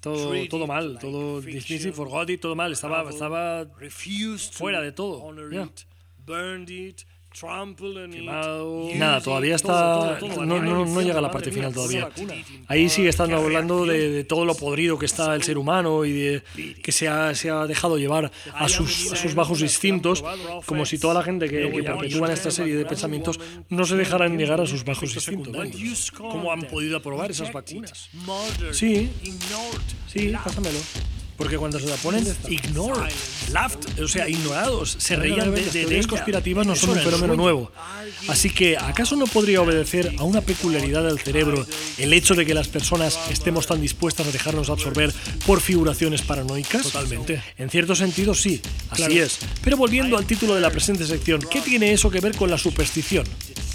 Todo, 0.00 0.30
todo 0.48 0.66
mal, 0.66 0.98
todo 0.98 1.40
dismiss 1.40 1.84
it, 1.86 1.94
forgot 1.94 2.28
it, 2.30 2.40
todo 2.40 2.56
mal. 2.56 2.72
Estaba, 2.72 3.08
estaba 3.10 3.64
fuera 4.50 4.80
de 4.80 4.90
todo. 4.92 5.20
Nada, 8.94 9.20
todavía 9.20 9.56
está. 9.56 10.18
No, 10.20 10.60
no, 10.60 10.84
no, 10.84 11.00
llega 11.00 11.18
a 11.18 11.22
la 11.22 11.30
parte 11.30 11.50
final 11.50 11.72
todavía. 11.72 12.08
Ahí 12.68 12.88
sigue 12.88 13.08
estando 13.08 13.36
hablando 13.36 13.86
de, 13.86 14.24
todo 14.24 14.44
lo 14.44 14.54
podrido 14.54 14.98
que 14.98 15.06
está 15.06 15.34
el 15.34 15.42
ser 15.42 15.58
humano 15.58 16.04
y 16.04 16.12
de 16.12 16.42
que 16.82 16.92
se 16.92 17.08
ha, 17.08 17.34
se 17.34 17.50
ha 17.50 17.66
dejado 17.66 17.98
llevar 17.98 18.30
a 18.54 18.68
sus, 18.68 19.12
a 19.12 19.16
sus 19.16 19.34
bajos 19.34 19.60
instintos, 19.60 20.24
como 20.66 20.86
si 20.86 20.98
toda 20.98 21.14
la 21.14 21.22
gente 21.22 21.48
que, 21.48 21.70
que 21.70 21.82
perpetúa 21.82 22.32
esta 22.32 22.50
serie 22.50 22.76
de 22.76 22.84
pensamientos 22.84 23.38
no 23.68 23.84
se 23.84 23.96
dejaran 23.96 24.38
llegar 24.38 24.60
a 24.60 24.66
sus 24.66 24.84
bajos 24.84 25.14
instintos. 25.14 26.10
¿Cómo 26.16 26.52
han 26.52 26.62
podido 26.62 26.96
aprobar 26.96 27.30
esas 27.30 27.52
vacunas? 27.52 28.10
Sí, 28.72 29.10
sí, 30.06 30.32
pásamelo. 30.44 30.78
Porque 31.42 31.58
cuando 31.58 31.80
se 31.80 31.88
la 31.88 31.96
ponen, 31.96 32.24
ignored, 32.48 33.12
laughed, 33.50 34.00
o 34.00 34.06
sea, 34.06 34.28
ignorados, 34.28 34.94
se 34.96 35.16
reían 35.16 35.52
de, 35.52 35.62
teorías 35.62 36.06
conspirativas, 36.06 36.64
no 36.64 36.76
son 36.76 36.90
un 36.90 37.00
fenómeno 37.00 37.34
nuevo. 37.34 37.72
Así 38.28 38.48
que, 38.48 38.76
¿acaso 38.76 39.16
no 39.16 39.26
podría 39.26 39.60
obedecer 39.60 40.14
a 40.18 40.22
una 40.22 40.40
peculiaridad 40.40 41.02
del 41.02 41.18
cerebro 41.18 41.66
el 41.98 42.12
hecho 42.12 42.36
de 42.36 42.46
que 42.46 42.54
las 42.54 42.68
personas 42.68 43.18
estemos 43.28 43.66
tan 43.66 43.80
dispuestas 43.80 44.28
a 44.28 44.30
dejarnos 44.30 44.70
absorber 44.70 45.12
por 45.44 45.60
figuraciones 45.60 46.22
paranoicas? 46.22 46.82
Totalmente. 46.82 47.42
En 47.58 47.70
cierto 47.70 47.96
sentido, 47.96 48.34
sí, 48.34 48.62
así 48.90 49.18
es. 49.18 49.40
Pero 49.64 49.76
volviendo 49.76 50.16
al 50.16 50.24
título 50.24 50.54
de 50.54 50.60
la 50.60 50.70
presente 50.70 51.04
sección, 51.04 51.40
¿qué 51.50 51.60
tiene 51.60 51.92
eso 51.92 52.08
que 52.08 52.20
ver 52.20 52.36
con 52.36 52.50
la 52.50 52.56
superstición? 52.58 53.26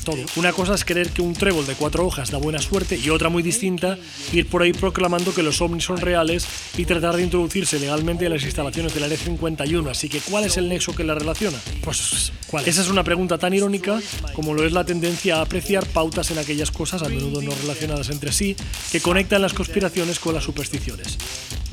Todo. 0.07 0.23
Una 0.37 0.53
cosa 0.53 0.73
es 0.73 0.85
creer 0.85 1.09
que 1.09 1.21
un 1.21 1.33
trébol 1.33 1.67
de 1.67 1.73
cuatro 1.73 2.05
hojas 2.05 2.31
da 2.31 2.37
buena 2.37 2.59
suerte 2.59 2.95
y 2.95 3.09
otra 3.09 3.27
muy 3.27 3.43
distinta, 3.43 3.97
ir 4.31 4.47
por 4.47 4.61
ahí 4.61 4.71
proclamando 4.71 5.35
que 5.35 5.43
los 5.43 5.59
ovnis 5.59 5.83
son 5.83 5.97
reales 5.97 6.47
y 6.77 6.85
tratar 6.85 7.17
de 7.17 7.23
introducirse 7.23 7.77
legalmente 7.77 8.25
en 8.25 8.31
las 8.31 8.43
instalaciones 8.43 8.93
del 8.93 9.03
Área 9.03 9.17
51. 9.17 9.89
Así 9.89 10.07
que, 10.07 10.21
¿cuál 10.21 10.45
es 10.45 10.55
el 10.55 10.69
nexo 10.69 10.95
que 10.95 11.03
la 11.03 11.13
relaciona? 11.13 11.57
Pues, 11.83 12.31
¿cuál? 12.47 12.65
Esa 12.65 12.83
es 12.83 12.87
una 12.87 13.03
pregunta 13.03 13.37
tan 13.37 13.53
irónica 13.53 13.99
como 14.31 14.53
lo 14.53 14.65
es 14.65 14.71
la 14.71 14.85
tendencia 14.85 15.39
a 15.39 15.41
apreciar 15.41 15.85
pautas 15.85 16.31
en 16.31 16.37
aquellas 16.37 16.71
cosas, 16.71 17.03
a 17.03 17.09
menudo 17.09 17.41
no 17.41 17.51
relacionadas 17.61 18.09
entre 18.09 18.31
sí, 18.31 18.55
que 18.93 19.01
conectan 19.01 19.41
las 19.41 19.53
conspiraciones 19.53 20.19
con 20.19 20.33
las 20.33 20.45
supersticiones. 20.45 21.17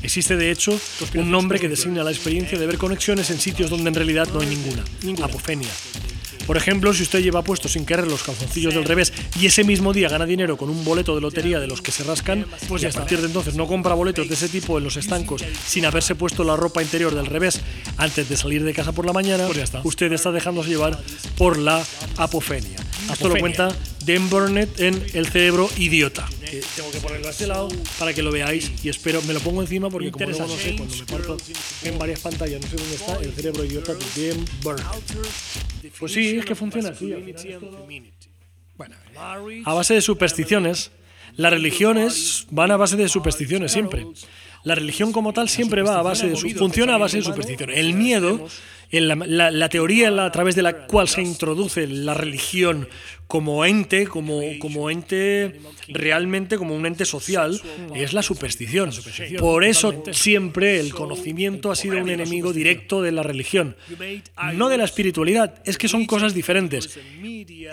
Existe, 0.03 0.35
de 0.35 0.51
hecho, 0.51 0.77
un 1.15 1.31
nombre 1.31 1.57
que 1.57 1.69
designa 1.69 2.03
la 2.03 2.11
experiencia 2.11 2.59
de 2.59 2.67
ver 2.67 2.77
conexiones 2.77 3.29
en 3.29 3.39
sitios 3.39 3.69
donde 3.69 3.87
en 3.87 3.95
realidad 3.95 4.27
no 4.33 4.41
hay 4.41 4.47
ninguna. 4.47 4.83
Apofenia. 5.23 5.69
Por 6.45 6.57
ejemplo, 6.57 6.93
si 6.93 7.03
usted 7.03 7.21
lleva 7.21 7.43
puesto 7.43 7.67
sin 7.67 7.85
querer 7.85 8.07
los 8.07 8.23
calzoncillos 8.23 8.73
del 8.73 8.85
revés 8.85 9.11
y 9.39 9.47
ese 9.47 9.63
mismo 9.63 9.93
día 9.93 10.09
gana 10.09 10.25
dinero 10.25 10.57
con 10.57 10.69
un 10.69 10.83
boleto 10.83 11.15
de 11.15 11.21
lotería 11.21 11.59
de 11.59 11.67
los 11.67 11.81
que 11.81 11.91
se 11.91 12.03
rascan, 12.03 12.45
pues 12.67 12.81
ya 12.81 12.89
a 12.89 12.91
partir 12.91 13.19
de 13.19 13.27
entonces 13.27 13.55
no 13.55 13.67
compra 13.67 13.93
boletos 13.93 14.27
de 14.27 14.35
ese 14.35 14.49
tipo 14.49 14.77
en 14.77 14.83
los 14.83 14.97
estancos 14.97 15.43
sin 15.65 15.85
haberse 15.85 16.15
puesto 16.15 16.43
la 16.43 16.55
ropa 16.55 16.81
interior 16.81 17.15
del 17.15 17.25
revés 17.25 17.61
antes 17.97 18.29
de 18.29 18.37
salir 18.37 18.63
de 18.63 18.73
casa 18.73 18.91
por 18.91 19.05
la 19.05 19.13
mañana, 19.13 19.47
pues 19.47 19.71
usted 19.83 20.11
está 20.13 20.31
dejándose 20.31 20.69
llevar 20.69 20.99
por 21.37 21.57
la 21.57 21.83
apofenia. 22.17 22.77
Esto 23.11 23.29
lo 23.29 23.37
cuenta 23.37 23.69
Dan 24.05 24.29
Burnett 24.29 24.79
en 24.79 25.03
El 25.13 25.27
cerebro 25.27 25.67
idiota. 25.77 26.27
tengo 26.75 26.91
que 26.91 26.99
ponerlo 26.99 27.27
a 27.27 27.31
este 27.31 27.47
lado 27.47 27.69
para 27.97 28.13
que 28.13 28.21
lo 28.21 28.31
veáis 28.31 28.71
y 28.83 28.89
espero, 28.89 29.21
me 29.23 29.33
lo 29.33 29.39
pongo 29.39 29.61
encima 29.61 29.89
porque 29.89 30.11
como 30.11 30.25
luego 30.25 30.47
no 30.47 30.55
sé, 30.55 30.75
cuando 30.75 30.95
me 30.95 31.05
parto 31.05 31.37
en 31.83 31.97
varias 31.97 32.19
pantallas, 32.19 32.61
no 32.61 32.67
sé 32.67 32.75
dónde 32.75 32.95
está, 32.95 33.17
El 33.17 33.33
cerebro 33.33 33.63
idiota 33.63 33.93
de 33.93 34.27
Dan 34.29 34.45
Burnett. 34.61 34.85
Pues 35.99 36.13
sí, 36.13 36.37
es 36.37 36.45
que 36.45 36.53
funciona 36.53 36.89
así. 36.89 37.13
Bueno, 38.77 38.95
a 39.65 39.73
base 39.73 39.95
de 39.95 40.01
supersticiones, 40.01 40.91
las 41.35 41.51
religiones 41.51 42.45
van 42.51 42.71
a 42.71 42.77
base 42.77 42.97
de 42.97 43.09
supersticiones 43.09 43.71
siempre. 43.71 44.05
La 44.63 44.75
religión 44.75 45.13
como 45.13 45.33
tal 45.33 45.49
siempre 45.49 45.81
va 45.81 45.99
a 45.99 46.01
base 46.01 46.27
de 46.27 46.35
su, 46.35 46.49
funciona 46.51 46.95
a 46.95 46.97
base 46.97 47.17
de 47.17 47.23
superstición. 47.23 47.69
El 47.71 47.93
miedo 47.93 48.47
la, 48.91 49.51
la, 49.51 49.69
teoría 49.69 50.09
a 50.25 50.31
través 50.31 50.55
de 50.55 50.61
la 50.61 50.87
cual 50.87 51.07
se 51.07 51.21
introduce 51.21 51.87
la 51.87 52.13
religión 52.13 52.87
como 53.27 53.65
ente, 53.65 54.07
como, 54.07 54.41
como 54.59 54.89
ente 54.89 55.59
realmente 55.87 56.57
como 56.57 56.75
un 56.75 56.85
ente 56.85 57.05
social, 57.05 57.59
es 57.95 58.13
la 58.13 58.21
superstición. 58.21 58.91
Por 59.39 59.63
eso 59.63 60.03
siempre 60.11 60.79
el 60.79 60.93
conocimiento 60.93 61.71
ha 61.71 61.75
sido 61.75 61.97
un 61.97 62.09
enemigo 62.09 62.53
directo 62.53 63.01
de 63.01 63.11
la 63.11 63.23
religión, 63.23 63.75
no 64.53 64.69
de 64.69 64.77
la 64.77 64.85
espiritualidad, 64.85 65.61
es 65.65 65.77
que 65.77 65.87
son 65.87 66.05
cosas 66.05 66.33
diferentes. 66.33 66.97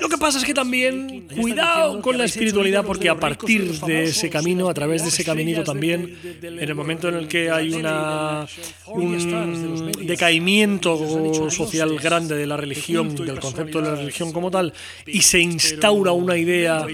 Lo 0.01 0.09
que 0.09 0.19
pasa 0.19 0.39
es 0.39 0.45
que 0.45 0.55
también 0.55 1.29
cuidado 1.29 2.01
con 2.01 2.17
la 2.17 2.25
espiritualidad 2.25 2.85
porque 2.85 3.09
a 3.09 3.19
partir 3.19 3.81
de 3.81 4.05
ese 4.05 4.31
camino, 4.31 4.69
a 4.69 4.75
través 4.75 5.03
de 5.03 5.09
ese 5.09 5.25
caminito 5.25 5.63
también, 5.65 6.19
en 6.43 6.59
el 6.59 6.75
momento 6.75 7.09
en 7.09 7.17
el 7.17 7.29
que 7.29 7.51
hay 7.51 7.73
una, 7.75 8.47
un 8.87 9.93
decaimiento 10.07 11.51
social 11.51 11.99
grande 11.99 12.37
de 12.37 12.47
la 12.47 12.57
religión, 12.57 13.15
del 13.15 13.39
concepto 13.39 13.83
de 13.83 13.91
la 13.91 13.97
religión 13.97 14.33
como 14.33 14.51
tal, 14.51 14.73
y 15.07 15.23
se 15.23 15.42
instaura 15.43 16.13
una 16.13 16.37
idea 16.37 16.87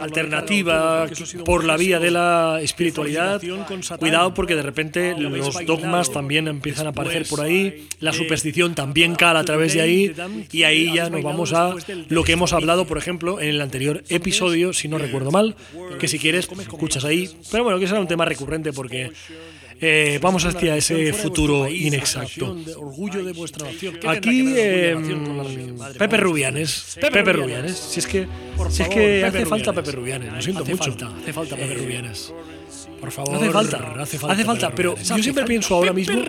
alternativa 0.00 1.06
por 1.44 1.64
la 1.64 1.76
vía 1.76 1.98
de 1.98 2.10
la 2.10 2.60
espiritualidad, 2.62 3.40
cuidado 3.98 4.34
porque 4.34 4.54
de 4.54 4.62
repente 4.62 5.14
los 5.18 5.64
dogmas 5.66 6.10
también 6.12 6.48
empiezan 6.48 6.86
a 6.86 6.90
aparecer 6.90 7.26
por 7.28 7.40
ahí, 7.40 7.88
la 8.00 8.12
superstición 8.12 8.74
también 8.74 9.14
cala 9.14 9.40
a 9.40 9.44
través 9.44 9.74
de 9.74 9.80
ahí, 9.80 10.14
y 10.50 10.62
ahí 10.64 10.92
ya 10.94 11.10
nos 11.10 11.22
vamos 11.22 11.52
a 11.52 11.74
lo 12.08 12.24
que 12.24 12.32
hemos 12.32 12.52
hablado, 12.52 12.86
por 12.86 12.98
ejemplo, 12.98 13.40
en 13.40 13.50
el 13.50 13.60
anterior 13.60 14.02
episodio, 14.08 14.72
si 14.72 14.88
no 14.88 14.98
recuerdo 14.98 15.30
mal, 15.30 15.56
que 15.98 16.08
si 16.08 16.18
quieres 16.18 16.48
escuchas 16.50 17.04
ahí, 17.04 17.30
pero 17.50 17.64
bueno, 17.64 17.78
que 17.78 17.86
será 17.86 18.00
un 18.00 18.08
tema 18.08 18.24
recurrente 18.24 18.72
porque 18.72 19.12
eh, 19.80 20.18
vamos 20.20 20.44
hacia 20.44 20.76
ese 20.76 21.12
futuro 21.12 21.68
inexacto. 21.68 22.56
Aquí, 24.06 24.54
eh, 24.56 24.96
Pepe 25.98 26.16
Rubianes. 26.16 26.98
Pepe 27.00 27.32
Rubianes. 27.32 27.76
Si 27.76 28.00
es 28.00 28.06
que, 28.06 28.26
si 28.70 28.82
es 28.82 28.88
que 28.88 29.24
hace 29.24 29.46
falta 29.46 29.72
Pepe 29.72 29.92
Rubianes, 29.92 30.32
lo 30.32 30.42
siento 30.42 30.64
mucho. 30.64 30.96
hace 31.20 31.32
falta 31.32 31.56
Pepe 31.56 31.74
Rubianes. 31.74 32.32
Por 33.00 33.10
favor. 33.10 33.36
Hace 33.36 33.50
falta, 33.50 33.76
hace 34.00 34.18
falta. 34.18 34.34
Hace 34.34 34.44
falta 34.44 34.74
pero 34.74 34.96
yo 34.96 35.22
siempre 35.22 35.44
pienso 35.44 35.74
ahora 35.74 35.92
mismo. 35.92 36.22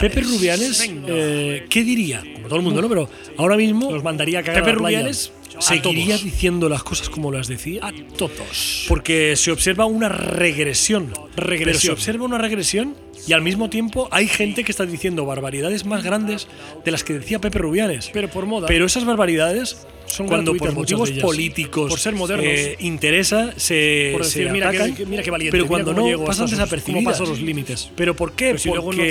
Pepe 0.00 0.20
Rubianes, 0.22 0.90
eh, 1.06 1.66
¿qué 1.68 1.84
diría? 1.84 2.22
Como 2.34 2.48
todo 2.48 2.56
el 2.56 2.64
mundo, 2.64 2.80
¿no? 2.80 2.88
Pero 2.88 3.08
ahora 3.36 3.56
mismo. 3.56 3.90
Nos 3.90 4.02
mandaría 4.02 4.40
a 4.40 4.42
Pepe 4.42 4.72
Rubianes 4.72 5.32
seguiría 5.60 6.18
diciendo 6.18 6.68
las 6.68 6.82
cosas 6.82 7.08
como 7.08 7.32
las 7.32 7.48
decía. 7.48 7.86
A 7.86 7.92
todos. 8.16 8.86
Porque 8.88 9.36
se 9.36 9.50
observa 9.50 9.86
una 9.86 10.08
regresión. 10.08 11.12
regresión. 11.36 11.80
se 11.80 11.92
observa 11.92 12.24
una 12.24 12.38
regresión 12.38 12.96
y 13.26 13.32
al 13.32 13.42
mismo 13.42 13.70
tiempo 13.70 14.08
hay 14.10 14.28
gente 14.28 14.64
que 14.64 14.72
está 14.72 14.86
diciendo 14.86 15.24
barbaridades 15.24 15.84
más 15.84 16.02
grandes 16.02 16.46
de 16.84 16.90
las 16.90 17.04
que 17.04 17.14
decía 17.14 17.40
Pepe 17.40 17.58
Rubiales. 17.58 18.10
Pero 18.12 18.28
por 18.28 18.46
moda. 18.46 18.66
Pero 18.66 18.86
esas 18.86 19.04
barbaridades 19.04 19.86
son 20.06 20.28
cuando 20.28 20.54
por 20.54 20.72
motivos 20.72 21.10
políticos 21.12 21.90
por 21.90 21.98
ser 21.98 22.14
modernos. 22.14 22.46
eh, 22.46 22.76
interesa 22.80 23.52
se, 23.56 24.10
por 24.12 24.22
decir, 24.22 24.50
mira, 24.50 24.68
atacan, 24.68 24.94
mira 25.08 25.22
qué 25.22 25.30
valiente, 25.30 25.56
pero 25.56 25.66
cuando 25.66 25.94
no 25.94 26.24
pasan 26.24 26.46
desapercibidas 26.46 27.18
pasan 27.18 27.28
los 27.28 27.40
límites 27.40 27.90
pero 27.96 28.14
por 28.14 28.32
qué 28.32 28.58
si 28.58 28.68
luego 28.68 28.92
no 28.92 29.02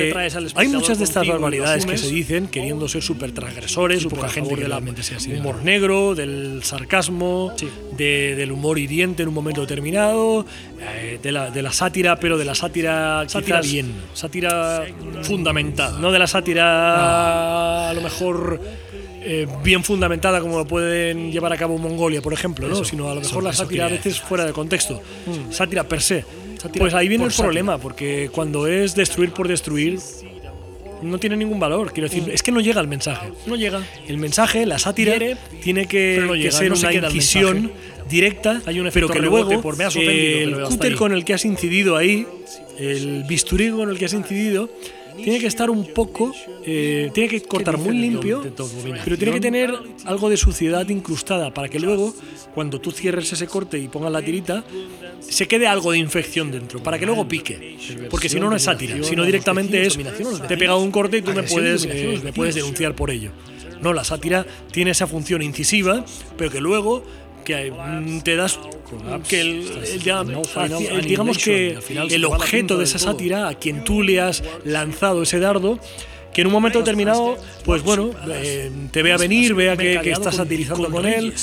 hay 0.56 0.68
muchas 0.68 1.00
de 1.00 1.04
estas 1.06 1.28
barbaridades 1.28 1.86
que 1.86 1.98
se 1.98 2.10
dicen 2.10 2.48
queriendo 2.48 2.88
ser 2.88 3.02
súper 3.02 3.32
transgresores 3.32 4.06
poca 4.06 4.30
gente 4.30 4.56
de 4.56 4.68
la 4.68 4.82
sea 5.02 5.18
así, 5.18 5.34
humor 5.34 5.64
negro 5.64 6.16
del 6.16 6.62
sarcasmo 6.64 7.54
de, 7.98 8.36
del 8.36 8.52
humor 8.52 8.78
hiriente 8.78 9.24
en 9.24 9.30
un 9.30 9.36
momento 9.36 9.62
determinado 9.62 10.46
eh, 10.96 11.20
de, 11.22 11.32
la, 11.32 11.50
de 11.50 11.62
la 11.62 11.72
sátira 11.72 12.16
pero 12.18 12.38
de 12.38 12.46
la 12.46 12.56
sátira 12.56 13.28
sátira 13.28 13.62
bien 13.62 13.94
sátira 14.14 14.86
fundamentada 15.24 16.00
no 16.00 16.12
de 16.12 16.20
la 16.20 16.28
sátira 16.28 17.90
a 17.90 17.94
lo 17.94 18.02
mejor 18.02 18.60
eh, 19.26 19.48
bien 19.64 19.84
fundamentada 19.86 20.42
como 20.42 20.58
lo 20.58 20.68
pueden 20.68 21.32
llevar 21.32 21.54
a 21.54 21.58
cabo 21.58 21.78
Mongolia, 21.78 22.22
por 22.22 22.34
ejemplo, 22.34 22.68
¿no? 22.68 22.84
sino 22.84 23.10
a 23.10 23.16
lo 23.16 23.22
mejor 23.22 23.42
la 23.42 23.54
sátira 23.54 23.86
a 23.86 23.90
veces 23.90 24.20
fuera 24.20 24.46
de 24.46 24.52
contexto, 24.52 25.02
mm. 25.26 25.52
sátira 25.52 25.88
per 25.88 26.02
se. 26.02 26.26
pues 26.78 26.94
ahí 26.94 27.08
viene 27.08 27.24
el 27.24 27.32
problema, 27.32 27.78
porque 27.78 28.30
cuando 28.34 28.68
es 28.68 28.96
destruir 28.96 29.32
por 29.32 29.48
destruir, 29.48 29.98
no 31.02 31.18
tiene 31.20 31.38
ningún 31.38 31.58
valor. 31.58 31.94
Quiero 31.94 32.10
decir, 32.10 32.24
mm. 32.24 32.32
es 32.32 32.44
que 32.44 32.52
no 32.52 32.60
llega 32.60 32.82
el 32.82 32.88
mensaje. 32.90 33.32
No 33.46 33.56
llega. 33.56 33.82
El 34.08 34.18
mensaje, 34.18 34.66
la 34.66 34.78
sátira, 34.78 35.14
tiene 35.62 35.88
que, 35.88 36.50
ser 36.52 36.74
una 36.74 36.94
incisión 36.94 37.72
directa, 38.10 38.62
Hay 38.66 38.80
un 38.80 38.90
pero 38.94 39.10
que 39.10 39.20
luego 39.20 39.62
por 39.62 39.76
el 39.82 40.64
cúter 40.64 40.96
con 40.96 41.12
el 41.12 41.26
que 41.26 41.34
has 41.34 41.46
incidido 41.46 41.96
ahí, 41.96 42.28
el 42.78 43.24
bisturí 43.24 43.70
con 43.72 43.90
el 43.90 43.98
que 43.98 44.06
has 44.06 44.14
incidido, 44.14 44.70
tiene 45.16 45.40
que 45.40 45.48
estar 45.48 45.70
un 45.70 45.86
poco, 45.94 46.34
eh, 46.66 47.12
tiene 47.14 47.30
que 47.30 47.42
cortar 47.44 47.78
muy 47.78 47.96
limpio, 47.98 48.44
pero 49.04 49.18
tiene 49.18 49.34
que 49.34 49.40
tener 49.40 49.74
algo 50.06 50.30
de 50.30 50.38
suciedad 50.38 50.88
incrustada 50.90 51.54
para 51.54 51.70
que 51.70 51.80
luego, 51.80 52.14
cuando 52.54 52.80
tú 52.80 52.92
cierres 52.92 53.32
ese 53.32 53.48
corte 53.48 53.78
y 53.78 53.88
pongas 53.88 54.12
la 54.12 54.22
tirita, 54.22 54.64
se 55.20 55.48
quede 55.48 55.68
algo 55.68 55.92
de 55.92 56.00
infección 56.00 56.52
dentro, 56.52 56.82
para 56.82 57.00
que 57.00 57.06
luego 57.06 57.28
pique. 57.28 57.78
Porque 58.10 58.30
si 58.30 58.40
no, 58.40 58.50
no 58.50 58.56
es 58.56 58.64
sátira, 58.64 59.02
sino 59.04 59.24
directamente 59.24 59.86
es, 59.86 59.98
te 60.48 60.54
he 60.54 60.58
pegado 60.58 60.80
un 60.80 60.92
corte 60.92 61.18
y 61.18 61.22
tú 61.22 61.32
me 61.32 61.44
puedes, 61.44 61.86
eh, 61.86 62.20
me 62.24 62.34
puedes 62.34 62.56
denunciar 62.56 62.96
por 62.96 63.12
ello. 63.12 63.32
No, 63.82 63.92
la 63.92 64.06
sátira 64.06 64.46
tiene 64.72 64.92
esa 64.92 65.08
función 65.08 65.42
incisiva, 65.42 66.06
pero 66.38 66.50
que 66.50 66.62
luego 66.62 67.04
que 67.44 67.72
mm, 67.72 68.22
te 68.22 68.36
das 68.36 68.60
que 69.28 69.42
el, 69.42 70.02
digamos 71.06 71.38
que 71.38 71.78
el 72.10 72.26
objeto 72.26 72.78
de 72.78 72.84
esa 72.84 73.00
sátira 73.00 73.48
a 73.48 73.56
quien 73.56 73.84
tú 73.84 74.02
le 74.02 74.22
has 74.22 74.44
lanzado 74.66 75.24
ese 75.24 75.40
dardo 75.40 75.80
que 76.34 76.42
en 76.42 76.48
un 76.48 76.54
momento 76.54 76.80
determinado 76.80 77.38
pues 77.66 77.84
bueno 77.84 78.12
eh, 78.30 78.72
te 78.92 79.04
vea 79.04 79.18
venir 79.18 79.54
vea 79.54 79.78
que, 79.78 80.00
que 80.02 80.12
estás 80.12 80.36
satirizando 80.36 80.90
con 80.90 81.06
él 81.06 81.34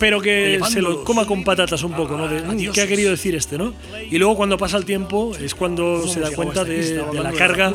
pero 0.00 0.20
que 0.20 0.58
se 0.70 0.80
lo 0.80 1.04
coma 1.04 1.26
con 1.26 1.44
patatas 1.44 1.82
un 1.82 1.92
poco, 1.92 2.16
¿no? 2.16 2.26
Mm, 2.26 2.72
¿Qué 2.72 2.80
ha 2.80 2.86
querido 2.86 3.10
decir 3.10 3.34
este, 3.34 3.58
no? 3.58 3.74
Y 4.10 4.16
luego 4.18 4.34
cuando 4.34 4.56
pasa 4.56 4.78
el 4.78 4.86
tiempo 4.86 5.32
es 5.38 5.54
cuando 5.54 6.08
se 6.08 6.20
da 6.20 6.30
cuenta 6.30 6.64
de, 6.64 7.04
la 7.12 7.32
carga 7.32 7.70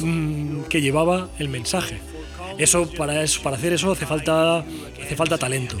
mm, 0.00 0.62
que 0.68 0.80
llevaba 0.82 1.28
el 1.38 1.48
mensaje. 1.48 2.00
Eso 2.58 2.90
para, 2.90 3.22
eso, 3.22 3.40
para 3.42 3.56
hacer 3.56 3.72
eso 3.72 3.92
hace 3.92 4.06
falta, 4.06 4.58
hace 4.58 5.16
falta 5.16 5.38
talento. 5.38 5.76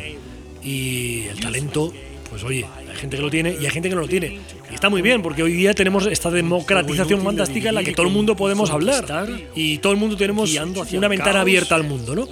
Y 0.68 1.26
el 1.28 1.40
talento, 1.40 1.94
pues 2.28 2.44
oye, 2.44 2.66
hay 2.90 2.96
gente 2.96 3.16
que 3.16 3.22
lo 3.22 3.30
tiene 3.30 3.56
y 3.58 3.64
hay 3.64 3.70
gente 3.70 3.88
que 3.88 3.94
no 3.94 4.02
lo 4.02 4.08
tiene. 4.08 4.38
Y 4.70 4.74
está 4.74 4.90
muy 4.90 5.00
bien, 5.00 5.22
porque 5.22 5.42
hoy 5.42 5.54
día 5.54 5.72
tenemos 5.72 6.04
esta 6.06 6.30
democratización 6.30 7.22
fantástica 7.22 7.70
en 7.70 7.74
la 7.76 7.82
que 7.82 7.92
todo 7.92 8.06
el 8.06 8.12
mundo 8.12 8.36
podemos 8.36 8.70
hablar. 8.70 9.06
Y 9.54 9.78
todo 9.78 9.94
el 9.94 9.98
mundo 9.98 10.14
tenemos 10.18 10.54
una 10.92 11.08
ventana 11.08 11.40
abierta 11.40 11.74
al 11.74 11.84
mundo, 11.84 12.14
¿no? 12.14 12.28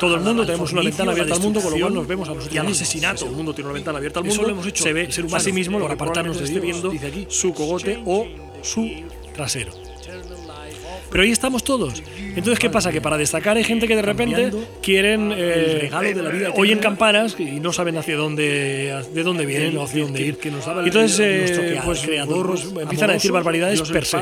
Todo 0.00 0.16
el 0.16 0.20
mundo 0.22 0.44
tenemos 0.44 0.72
una 0.72 0.82
ventana 0.82 1.12
abierta 1.12 1.34
al 1.34 1.40
mundo, 1.40 1.60
con 1.60 1.72
lo 1.72 1.78
cual 1.78 1.94
nos 1.94 2.08
vemos 2.08 2.28
a 2.28 2.34
nosotros. 2.34 2.54
Y 2.54 2.58
al 2.58 2.66
asesinato. 2.66 3.20
Todo 3.20 3.30
el 3.30 3.36
mundo 3.36 3.54
tiene 3.54 3.70
una 3.70 3.74
ventana 3.74 3.98
abierta 3.98 4.18
al 4.18 4.24
mundo. 4.24 4.34
Eso 4.34 4.48
lo 4.48 4.52
hemos 4.52 4.66
hecho. 4.66 4.82
Se 4.82 4.92
ve 4.92 5.08
a 5.32 5.40
sí 5.40 5.52
mismo 5.52 5.78
lo 5.78 5.86
que 5.86 5.92
apartarnos 5.92 6.40
esté 6.40 6.58
viendo 6.58 6.92
su 7.28 7.54
cogote 7.54 8.02
o 8.04 8.26
su 8.62 8.90
trasero. 9.32 9.85
Pero 11.10 11.22
ahí 11.22 11.30
estamos 11.30 11.64
todos. 11.64 12.02
Entonces, 12.18 12.58
¿qué 12.58 12.70
pasa? 12.70 12.92
Que 12.92 13.00
para 13.00 13.16
destacar 13.16 13.56
hay 13.56 13.64
gente 13.64 13.88
que 13.88 13.96
de 13.96 14.02
repente 14.02 14.50
quieren 14.82 15.32
eh, 15.36 15.90
oyen 16.54 16.78
campanas 16.78 17.36
y 17.38 17.60
no 17.60 17.72
saben 17.72 17.96
hacia 17.96 18.16
dónde, 18.16 19.02
de 19.12 19.22
dónde 19.22 19.46
vienen 19.46 19.76
o 19.76 19.84
hacia 19.84 20.02
dónde 20.02 20.22
ir. 20.22 20.38
Entonces, 20.84 21.18
eh, 21.58 21.80
pues, 21.84 22.04
empiezan 22.04 23.10
a 23.10 23.12
decir 23.14 23.32
barbaridades 23.32 23.82
per 23.82 24.04
se. 24.04 24.18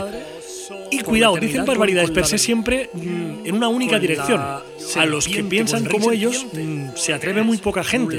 Y 0.95 1.03
cuidado, 1.03 1.37
dicen 1.37 1.65
barbaridades 1.65 2.11
per 2.11 2.27
se 2.27 2.39
siempre 2.39 2.91
mm, 2.93 3.47
en 3.47 3.55
una 3.55 3.69
única 3.69 3.99
dirección. 3.99 4.41
A 4.41 5.07
los 5.07 5.27
que 5.27 5.43
piensan 5.43 5.87
como 5.87 6.13
ellos 6.13 6.47
mm, 6.53 6.91
se 6.95 7.13
atreve 7.13 7.43
muy 7.43 7.59
poca 7.59 7.83
gente 7.83 8.17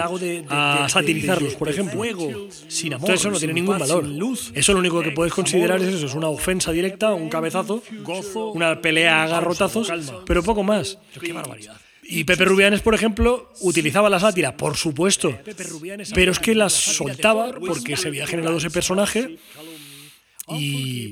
a 0.50 0.88
satirizarlos, 0.90 1.56
por 1.56 1.70
ejemplo. 1.70 2.04
Entonces 2.06 3.20
eso 3.20 3.32
no 3.32 3.38
tiene 3.38 3.54
ningún 3.54 3.80
valor. 3.80 4.06
Eso 4.54 4.74
lo 4.74 4.80
único 4.80 5.02
que 5.02 5.12
puedes 5.12 5.34
considerar 5.34 5.82
es 5.82 5.96
eso, 5.96 6.06
es 6.06 6.14
una 6.16 6.28
ofensa 6.28 6.72
directa, 6.72 7.14
un 7.14 7.30
cabezazo, 7.30 7.82
una 8.54 8.82
pelea 8.82 9.24
a 9.24 9.28
garrotazos, 9.28 9.92
pero 10.26 10.44
poco 10.44 10.64
más. 10.64 10.98
Qué 11.20 11.34
barbaridad. 11.34 11.78
Y 12.08 12.24
Pepe 12.24 12.46
Rubianes, 12.46 12.82
por 12.82 12.94
ejemplo, 12.94 13.52
utilizaba 13.62 14.10
la 14.12 14.20
sátira, 14.20 14.56
por 14.56 14.78
supuesto, 14.78 15.36
pero 16.14 16.32
es 16.32 16.40
que 16.40 16.54
las 16.54 16.74
soltaba 16.74 17.52
porque 17.52 17.98
se 17.98 18.10
había 18.10 18.28
generado 18.28 18.58
ese 18.58 18.70
personaje 18.70 19.38
y, 20.48 21.12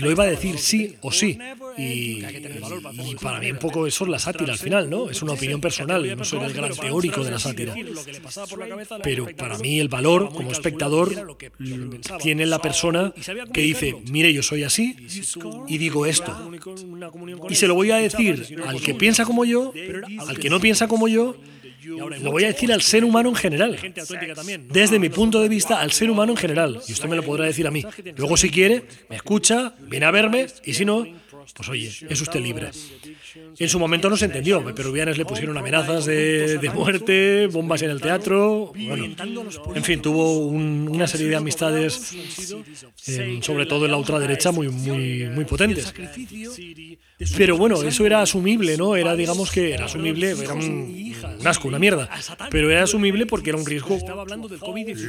lo 0.00 0.10
iba 0.10 0.24
a 0.24 0.26
decir 0.26 0.58
sí 0.58 0.96
o 1.00 1.12
sí. 1.12 1.38
Y, 1.78 2.22
para 3.20 3.38
mí 3.38 3.50
un 3.52 3.58
poco 3.58 3.86
eso 3.86 4.04
es 4.04 4.10
la 4.10 4.18
sátira 4.18 4.52
al 4.52 4.58
final, 4.58 4.90
¿no? 4.90 5.10
Es 5.10 5.22
una 5.22 5.32
opinión 5.32 5.60
personal, 5.60 6.16
no 6.16 6.24
soy 6.24 6.44
el 6.44 6.52
gran 6.52 6.74
teórico 6.74 7.22
de 7.22 7.30
la 7.30 7.38
sátira. 7.38 7.74
Pero 9.02 9.26
para 9.36 9.58
mí 9.58 9.78
el 9.78 9.88
valor 9.88 10.32
como 10.32 10.50
espectador 10.50 11.36
tiene 12.20 12.46
la 12.46 12.60
persona 12.60 13.12
que 13.52 13.60
dice, 13.60 13.96
mire, 14.10 14.32
yo 14.32 14.42
soy 14.42 14.64
así 14.64 14.96
y 15.68 15.78
digo 15.78 16.06
esto. 16.06 16.50
Y 17.48 17.54
se 17.54 17.68
lo 17.68 17.74
voy 17.74 17.92
a 17.92 17.96
decir 17.96 18.56
al 18.66 18.80
que 18.80 18.94
piensa 18.94 19.24
como 19.24 19.44
yo, 19.44 19.72
al 20.26 20.38
que 20.38 20.50
no 20.50 20.60
piensa 20.60 20.88
como 20.88 21.08
yo 21.08 21.36
lo 21.84 22.30
voy 22.30 22.44
a 22.44 22.48
decir 22.48 22.72
al 22.72 22.82
ser 22.82 23.04
humano 23.04 23.28
en 23.28 23.34
general. 23.34 23.78
Desde 24.68 24.98
mi 24.98 25.08
punto 25.08 25.40
de 25.40 25.48
vista, 25.48 25.80
al 25.80 25.92
ser 25.92 26.10
humano 26.10 26.32
en 26.32 26.38
general. 26.38 26.80
Y 26.86 26.92
usted 26.92 27.08
me 27.08 27.16
lo 27.16 27.22
podrá 27.22 27.46
decir 27.46 27.66
a 27.66 27.70
mí. 27.70 27.84
Luego, 28.16 28.36
si 28.36 28.50
quiere, 28.50 28.84
me 29.08 29.16
escucha, 29.16 29.74
viene 29.80 30.06
a 30.06 30.10
verme, 30.10 30.46
y 30.64 30.74
si 30.74 30.84
no, 30.84 31.06
pues 31.54 31.68
oye, 31.68 31.92
es 32.08 32.20
usted 32.20 32.40
libre. 32.40 32.70
En 33.58 33.68
su 33.68 33.78
momento 33.78 34.08
no 34.08 34.16
se 34.16 34.26
entendió. 34.26 34.64
Peruvianos 34.74 35.18
le 35.18 35.24
pusieron 35.24 35.56
amenazas 35.56 36.06
de, 36.06 36.70
muerte, 36.74 37.48
bombas 37.48 37.82
en 37.82 37.90
el 37.90 38.00
teatro. 38.00 38.72
Bueno, 38.74 39.04
en 39.74 39.84
fin, 39.84 40.00
tuvo 40.00 40.38
una 40.38 41.06
serie 41.06 41.28
de 41.28 41.36
amistades, 41.36 42.14
eh, 43.06 43.38
sobre 43.42 43.66
todo 43.66 43.84
en 43.86 43.90
la 43.90 43.96
ultraderecha, 43.96 44.52
muy, 44.52 44.68
muy, 44.68 45.28
muy 45.30 45.44
potentes. 45.44 45.92
Pero 47.36 47.56
bueno, 47.56 47.82
eso 47.82 48.06
era 48.06 48.22
asumible, 48.22 48.76
¿no? 48.76 48.96
Era, 48.96 49.14
digamos 49.14 49.50
que 49.50 49.72
era 49.72 49.86
asumible, 49.86 50.30
era 50.30 50.54
un, 50.54 51.14
asco, 51.44 51.68
una 51.68 51.78
mierda. 51.78 52.08
Pero 52.50 52.70
era 52.70 52.82
asumible 52.82 53.26
porque 53.26 53.50
era 53.50 53.58
un 53.58 53.66
riesgo 53.66 53.98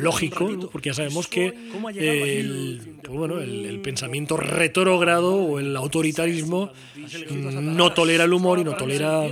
lógico, 0.02 0.70
porque 0.72 0.90
ya 0.90 0.94
sabemos 0.94 1.28
que 1.28 1.54
el, 1.96 3.00
pues 3.04 3.18
bueno, 3.18 3.40
el 3.40 3.80
pensamiento 3.82 4.38
retrógrado 4.38 5.36
o 5.36 5.60
el 5.60 5.76
autoritarismo 5.76 6.72
no 7.32 7.94
tolera 7.94 8.15
el 8.24 8.34
humor 8.34 8.60
y 8.60 8.64
no 8.64 8.76
tolera 8.76 9.28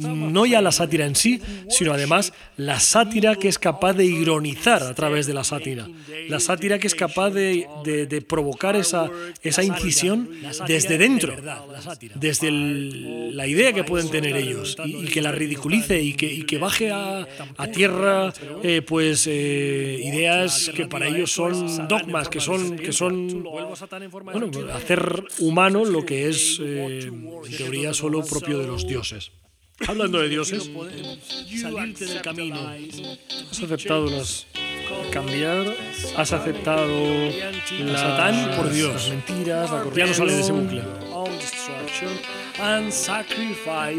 no 0.00 0.46
ya 0.46 0.60
la 0.60 0.72
sátira 0.72 1.06
en 1.06 1.14
sí, 1.14 1.40
sino 1.68 1.92
además 1.92 2.32
la 2.56 2.80
sátira 2.80 3.34
que 3.36 3.48
es 3.48 3.58
capaz 3.58 3.94
de 3.94 4.04
ironizar 4.04 4.82
a 4.82 4.94
través 4.94 5.26
de 5.26 5.34
la 5.34 5.44
sátira. 5.44 5.86
La 6.28 6.40
sátira 6.40 6.78
que 6.78 6.86
es 6.86 6.94
capaz 6.94 7.30
de, 7.30 7.66
de, 7.84 8.22
provocar 8.22 8.76
esa, 8.76 9.10
esa 9.42 9.62
incisión 9.62 10.28
desde 10.66 10.98
dentro, 10.98 11.34
desde 12.14 12.50
la 12.50 13.46
idea 13.46 13.72
que 13.72 13.84
pueden 13.84 14.10
tener 14.10 14.36
ellos 14.36 14.76
y, 14.84 15.06
que 15.06 15.22
la 15.22 15.32
ridiculice 15.32 16.00
y 16.00 16.14
que, 16.14 16.26
y 16.26 16.42
que 16.42 16.58
baje 16.58 16.90
a, 16.90 17.26
a 17.56 17.66
tierra 17.68 18.32
eh, 18.62 18.82
pues 18.82 19.26
eh, 19.26 20.00
ideas 20.02 20.70
que 20.74 20.86
para 20.86 21.08
ellos 21.08 21.32
son 21.32 21.88
dogmas, 21.88 22.28
que 22.28 22.40
son, 22.40 22.76
que 22.76 22.92
son 22.92 23.42
bueno, 23.42 24.50
hacer 24.72 25.24
humano 25.38 25.84
lo 25.84 26.04
que 26.04 26.28
es 26.28 26.58
eh, 26.60 27.00
en 27.06 27.56
teoría 27.56 27.94
solo 27.94 28.24
propio 28.24 28.58
de 28.58 28.66
los 28.66 28.86
dioses. 28.86 29.30
Hablando 29.86 30.20
de 30.20 30.28
dioses, 30.28 30.70
salirte 31.60 32.06
del 32.06 32.22
camino. 32.22 32.60
Has 33.50 33.62
aceptado 33.62 34.06
las 34.06 34.46
cambiar, 35.12 35.74
has 36.16 36.32
aceptado 36.32 36.86
la 37.80 37.98
Satán 37.98 38.56
por 38.56 38.70
Dios, 38.70 38.94
las 38.94 39.10
mentiras, 39.10 39.70
la 39.70 39.84
ya 39.94 40.06
no 40.06 40.14
sale 40.14 40.32
de 40.32 40.40
ese 40.40 40.52
bucle. 40.52 40.82
And 42.60 42.92
sacrificado 42.92 43.96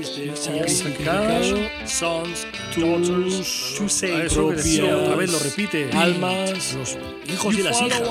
sons, 1.86 2.46
tus, 2.74 3.76
tu 3.78 3.86
eso 3.86 4.48
otra 4.48 5.16
vez 5.16 5.32
lo 5.32 5.40
repite, 5.40 5.90
almas, 5.94 6.76
los 6.76 6.98
hijos 7.28 7.56
y 7.58 7.64
las 7.64 7.82
hijas 7.82 8.02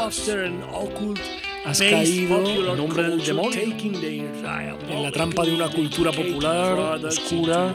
has 1.68 1.80
caído 1.80 2.48
en 2.48 2.76
nombre 2.76 3.02
del 3.02 3.22
demonio, 3.22 3.60
en 3.60 5.02
la 5.02 5.12
trampa 5.12 5.44
de 5.44 5.54
una 5.54 5.68
cultura 5.68 6.10
popular 6.12 7.04
oscura, 7.04 7.74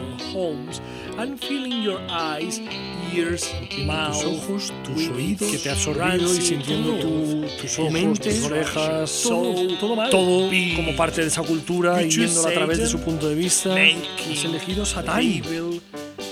tus 3.69 4.25
ojos, 4.25 4.73
tus 4.83 5.07
oídos, 5.09 5.51
que 5.51 5.57
te 5.59 5.69
ha 5.69 5.73
absorbido 5.73 6.33
y 6.33 6.41
sintiendo 6.41 6.95
tu, 6.95 7.45
tus 7.61 7.77
ojos, 7.77 8.19
tus 8.19 8.43
orejas, 8.45 9.21
todo, 9.23 10.09
todo, 10.09 10.49
como 10.75 10.95
parte 10.95 11.21
de 11.21 11.27
esa 11.27 11.43
cultura 11.43 12.01
y 12.01 12.07
viéndola 12.07 12.49
a 12.49 12.53
través 12.53 12.79
de 12.79 12.87
su 12.87 12.99
punto 12.99 13.29
de 13.29 13.35
vista. 13.35 13.75
Has 13.75 14.43
elegido 14.43 14.85
Satán. 14.85 15.41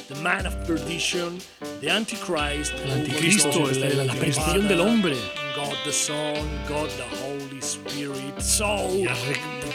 The 0.07 0.19
man 0.21 0.45
of 0.45 0.53
perdition, 0.67 1.37
the 1.79 1.89
Antichrist, 1.89 2.73
el 2.83 2.91
anticristo, 2.91 3.71
la, 3.71 4.03
la 4.03 4.13
perdición 4.13 4.67
del 4.67 4.81
hombre. 4.81 5.15
God 5.55 5.75
the 5.83 5.91
Son, 5.91 6.49
God 6.67 6.89
the 6.97 7.03
Holy 7.03 7.30
Spirit. 7.73 8.39
So, 8.39 8.89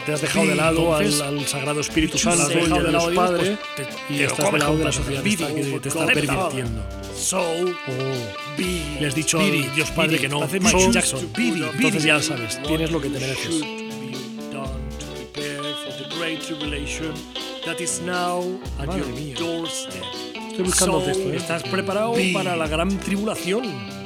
te 0.05 0.13
has 0.13 0.21
dejado 0.21 0.45
de 0.45 0.55
lado 0.55 0.95
al, 0.95 1.21
al, 1.21 1.47
Sagrado 1.47 1.81
Espíritu 1.81 2.17
Santo, 2.17 2.43
has 2.43 2.49
dejado 2.49 2.83
de 2.83 2.91
lado 2.91 3.13
Padre, 3.13 3.57
pues 3.75 3.89
te, 3.89 4.13
y 4.13 4.17
te 4.17 4.23
estás 4.25 4.51
del 4.51 4.59
lado 4.59 4.77
de 4.77 4.83
la 4.83 4.91
sociedad 4.91 5.23
que, 5.23 5.79
te 5.79 5.89
está 5.89 6.05
pervirtiendo. 6.05 6.83
So, 7.15 7.41
oh. 7.41 8.99
le 8.99 9.07
has 9.07 9.15
dicho 9.15 9.39
al 9.39 9.75
Dios 9.75 9.91
Padre 9.91 10.19
que 10.19 10.29
no. 10.29 10.43
Hace 10.43 10.59
Michael 10.59 10.91
Jackson. 10.91 11.29
Entonces 11.35 12.03
ya 12.03 12.21
sabes, 12.21 12.61
tienes 12.63 12.91
lo 12.91 13.01
que 13.01 13.09
te 13.09 13.19
mereces. 13.19 13.61
Your 18.95 19.35
doorstep. 19.35 20.03
Estoy 20.49 20.65
buscando 20.65 20.99
so, 20.99 21.05
texto. 21.05 21.29
¿eh? 21.29 21.35
¿Estás 21.35 21.63
preparado 21.63 22.13
para 22.33 22.55
la 22.55 22.67
gran 22.67 22.97
tribulación? 22.99 23.97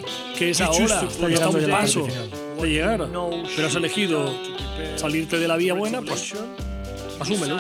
que 0.42 0.50
es 0.50 0.62
ahora, 0.62 1.04
está 1.08 1.50
un 1.50 1.70
paso 1.70 2.08
de 2.62 2.70
llegar, 2.70 3.08
pero 3.56 3.68
has 3.68 3.76
elegido 3.76 4.34
salirte 4.96 5.40
de 5.40 5.48
la 5.48 5.58
vía 5.58 5.74
buena, 5.74 6.02
pues 6.02 6.34
asúmelo. 7.20 7.58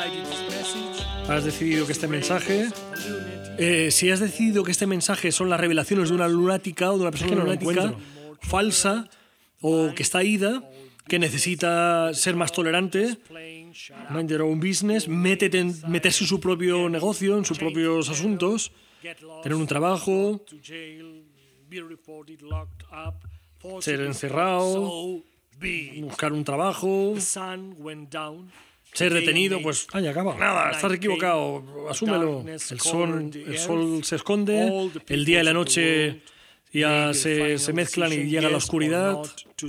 Has 1.27 1.43
decidido 1.43 1.85
que 1.85 1.91
este 1.91 2.07
mensaje, 2.07 2.67
eh, 3.57 3.89
si 3.91 4.11
has 4.11 4.19
decidido 4.19 4.63
que 4.63 4.71
este 4.71 4.87
mensaje 4.87 5.31
son 5.31 5.49
las 5.49 5.59
revelaciones 5.59 6.09
de 6.09 6.15
una 6.15 6.27
lunática 6.27 6.91
o 6.91 6.95
de 6.95 7.01
una 7.01 7.11
persona 7.11 7.35
lunática 7.35 7.93
falsa 8.41 9.09
o 9.61 9.93
que 9.95 10.03
está 10.03 10.23
ida, 10.23 10.63
que 11.07 11.19
necesita 11.19 12.13
ser 12.13 12.35
más 12.35 12.51
tolerante, 12.51 13.17
mind 14.09 14.29
your 14.29 14.41
own 14.41 14.59
business, 14.59 15.07
métete 15.07 15.63
meterse 15.87 16.23
en 16.23 16.27
su 16.27 16.39
propio 16.39 16.89
negocio, 16.89 17.37
en 17.37 17.45
sus 17.45 17.57
propios 17.57 18.09
asuntos, 18.09 18.71
tener 19.43 19.55
un 19.55 19.67
trabajo, 19.67 20.41
ser 23.79 24.01
encerrado, 24.01 25.23
buscar 26.01 26.33
un 26.33 26.43
trabajo, 26.43 27.15
ser 28.93 29.13
detenido, 29.13 29.61
pues 29.61 29.87
ay, 29.93 30.07
acaba. 30.07 30.35
Nada, 30.37 30.71
estás 30.71 30.91
equivocado, 30.93 31.63
asúmelo. 31.89 32.45
El 32.47 32.59
sol, 32.59 33.31
el 33.33 33.57
sol 33.57 34.03
se 34.03 34.15
esconde, 34.17 34.91
el 35.07 35.25
día 35.25 35.41
y 35.41 35.43
la 35.43 35.53
noche 35.53 36.21
ya 36.73 37.13
se, 37.13 37.57
se 37.57 37.73
mezclan 37.73 38.11
y 38.13 38.23
llega 38.25 38.49
la 38.49 38.57
oscuridad 38.57 39.17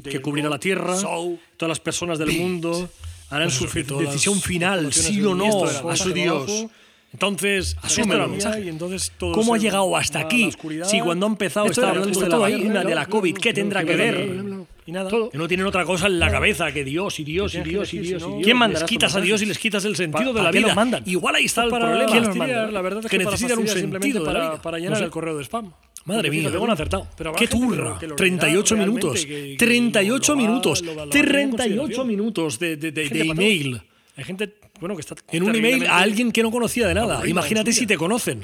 que 0.03 0.21
cubrirá 0.21 0.49
la 0.49 0.59
tierra. 0.59 0.97
Todas 1.01 1.69
las 1.69 1.81
personas 1.81 2.19
del 2.19 2.33
mundo 2.33 2.89
harán 3.31 3.51
su 3.51 3.67
decisión 3.67 4.41
final, 4.41 4.93
sí 4.93 5.23
o 5.25 5.35
no, 5.35 5.65
a 5.65 5.97
su 5.97 6.13
Dios. 6.13 6.67
Entonces, 7.13 7.77
asúmelo. 7.83 8.31
Y 8.63 8.69
entonces 8.69 9.13
¿Cómo 9.19 9.55
ha 9.55 9.59
llegado 9.59 9.97
hasta 9.97 10.21
aquí? 10.21 10.51
Si 10.85 11.01
cuando 11.01 11.27
ha 11.27 11.29
empezado 11.29 11.67
estaba 11.67 11.91
hablando 11.91 12.19
de 12.19 12.29
la 12.29 12.37
vacuna, 12.39 12.85
de 12.85 12.95
la 12.95 13.07
COVID, 13.07 13.37
¿qué 13.37 13.53
tendrá 13.53 13.85
que 13.85 13.97
ver? 13.97 14.67
Y 14.85 14.91
nada. 14.91 15.11
Que 15.11 15.39
no 15.39 15.47
tienen 15.47 15.67
otra 15.67 15.85
cosa 15.85 16.07
en 16.07 16.19
la 16.19 16.31
cabeza 16.31 16.73
que 16.73 16.83
Dios 16.83 17.21
y 17.21 17.25
Dios 17.25 17.55
y 17.55 17.61
Dios 17.61 17.95
y 17.95 17.99
Dios. 18.01 18.25
¿Quién 18.43 18.57
manda? 18.57 18.81
Les 18.81 18.89
quitas 18.89 19.15
a 19.15 19.21
Dios 19.21 19.43
y 19.43 19.47
les 19.47 19.59
quitas 19.59 19.85
el 19.85 19.95
sentido 19.95 20.33
de 20.33 20.43
la 20.43 20.51
vida. 20.51 20.75
mandan? 20.75 21.03
Igual 21.07 21.37
ahí 21.37 21.45
está 21.45 21.65
el 21.65 21.71
problema. 21.71 22.47
La 22.47 22.81
verdad 22.81 23.05
es 23.05 23.11
que 23.11 23.19
necesitan 23.19 23.59
un 23.59 23.69
sentido 23.69 24.25
para, 24.25 24.61
para 24.61 24.79
llenar 24.79 25.03
el 25.03 25.11
correo 25.11 25.37
de 25.37 25.45
spam. 25.45 25.73
Madre 26.05 26.31
mía, 26.31 26.51
tengo 26.51 26.65
un 26.65 26.71
acertado. 26.71 27.07
¡Qué 27.37 27.47
turra! 27.47 27.99
38 28.17 28.77
minutos. 28.77 29.27
38 29.59 30.37
minutos. 30.37 30.83
38 31.11 32.05
minutos 32.05 32.59
de, 32.59 32.77
de, 32.77 32.91
de, 32.91 33.09
de 33.09 33.21
email. 33.21 33.83
Hay 34.17 34.25
gente 34.25 34.53
bueno, 34.83 34.97
que 34.97 35.01
está 35.01 35.15
en 35.31 35.45
un 35.45 35.55
email 35.55 35.87
a 35.87 35.99
alguien 35.99 36.33
que 36.33 36.43
no 36.43 36.51
conocía 36.51 36.89
de 36.89 36.95
nada. 36.95 37.27
Imagínate 37.27 37.73
si 37.73 37.87
te 37.87 37.97
conocen. 37.97 38.43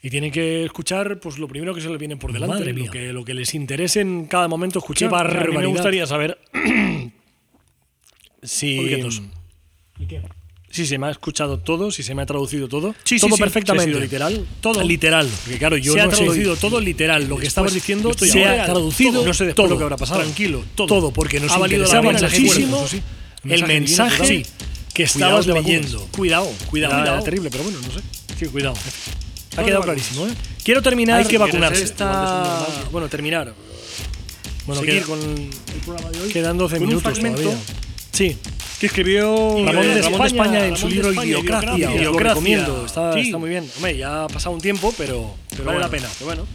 Y 0.00 0.10
tienen 0.10 0.30
que 0.30 0.64
escuchar 0.64 1.18
pues 1.18 1.38
lo 1.38 1.48
primero 1.48 1.74
que 1.74 1.80
se 1.80 1.88
les 1.88 1.98
viene 1.98 2.16
por 2.16 2.32
delante, 2.32 2.54
Madre 2.54 2.72
Lo, 2.72 2.90
que, 2.90 3.12
lo 3.12 3.24
que 3.24 3.34
les 3.34 3.52
interese 3.54 4.00
en 4.00 4.26
cada 4.26 4.46
momento 4.46 4.78
escuchar. 4.78 5.08
Qué 5.08 5.12
barbaridad. 5.12 5.60
me 5.60 5.66
gustaría 5.66 6.06
saber 6.06 6.38
si... 8.42 8.78
¿Y 9.98 10.06
qué? 10.06 10.22
Si 10.70 10.86
se 10.86 10.98
me 10.98 11.08
ha 11.08 11.10
escuchado 11.10 11.58
todo, 11.58 11.90
si 11.90 12.04
se 12.04 12.14
me 12.14 12.22
ha 12.22 12.26
traducido 12.26 12.68
todo. 12.68 12.94
Sí, 13.02 13.18
todo 13.18 13.36
sí, 13.36 13.42
perfectamente. 13.42 13.98
literal. 14.00 14.46
Todo. 14.60 14.82
Literal. 14.82 15.28
Porque 15.42 15.58
claro, 15.58 15.76
yo 15.76 15.92
se 15.92 16.00
ha 16.00 16.08
traducido 16.08 16.56
todo 16.56 16.80
literal. 16.80 17.28
Lo 17.28 17.36
que 17.36 17.46
estabas 17.48 17.74
diciendo 17.74 18.12
se 18.14 18.44
ha 18.44 18.66
traducido 18.66 19.24
no 19.24 19.34
sé 19.34 19.52
todo 19.52 19.66
lo 19.66 19.76
que 19.76 19.82
habrá 19.82 19.96
pasado. 19.96 20.20
Tranquilo, 20.20 20.64
todo. 20.76 20.86
Todo, 20.86 21.12
porque 21.12 21.40
nos 21.40 21.50
ha 21.50 21.58
valido 21.58 21.86
muchísimo 22.02 22.86
el 23.44 23.66
mensaje. 23.66 24.24
Sí 24.24 24.44
que 24.92 25.04
estabas 25.04 25.46
leyendo. 25.46 26.06
Cuidado, 26.16 26.50
cuidado. 26.70 26.94
Era, 26.94 27.02
cuidado. 27.02 27.22
terrible, 27.24 27.50
pero 27.50 27.64
bueno, 27.64 27.78
no 27.80 27.92
sé. 27.92 28.00
Sí, 28.38 28.46
cuidado. 28.46 28.74
Ha 29.56 29.64
quedado 29.64 29.82
clarísimo, 29.82 30.26
¿eh? 30.26 30.32
Quiero 30.64 30.82
terminar. 30.82 31.20
Hay 31.20 31.26
que 31.26 31.38
vacunarse. 31.38 31.84
Esta... 31.84 32.66
Bueno, 32.90 33.08
terminar. 33.08 33.54
Bueno, 34.66 34.80
Seguir 34.80 35.02
con 35.04 35.20
el 35.20 35.80
programa 35.84 36.10
de 36.10 36.20
hoy. 36.20 36.32
Quedan 36.32 36.56
12 36.56 36.80
minutos 36.80 37.18
todavía. 37.18 37.56
Sí. 38.12 38.36
Que 38.78 38.86
escribió 38.86 39.64
Ramón, 39.64 39.94
de, 39.94 40.02
Ramón 40.02 40.26
España, 40.26 40.26
España 40.26 40.66
en 40.66 40.76
su 40.76 40.88
libro 40.88 41.12
Idiocracia. 41.12 41.94
Idiocracia. 41.94 42.66
Está, 42.84 43.18
está 43.18 43.38
muy 43.38 43.50
bien. 43.50 43.70
Hombre, 43.76 43.96
ya 43.96 44.24
ha 44.24 44.28
pasado 44.28 44.54
un 44.54 44.60
tiempo, 44.60 44.92
pero, 44.98 45.34
pero 45.50 45.64
vale 45.64 45.78
la 45.78 45.88
pena. 45.88 46.08
Pero 46.18 46.26
bueno. 46.26 46.46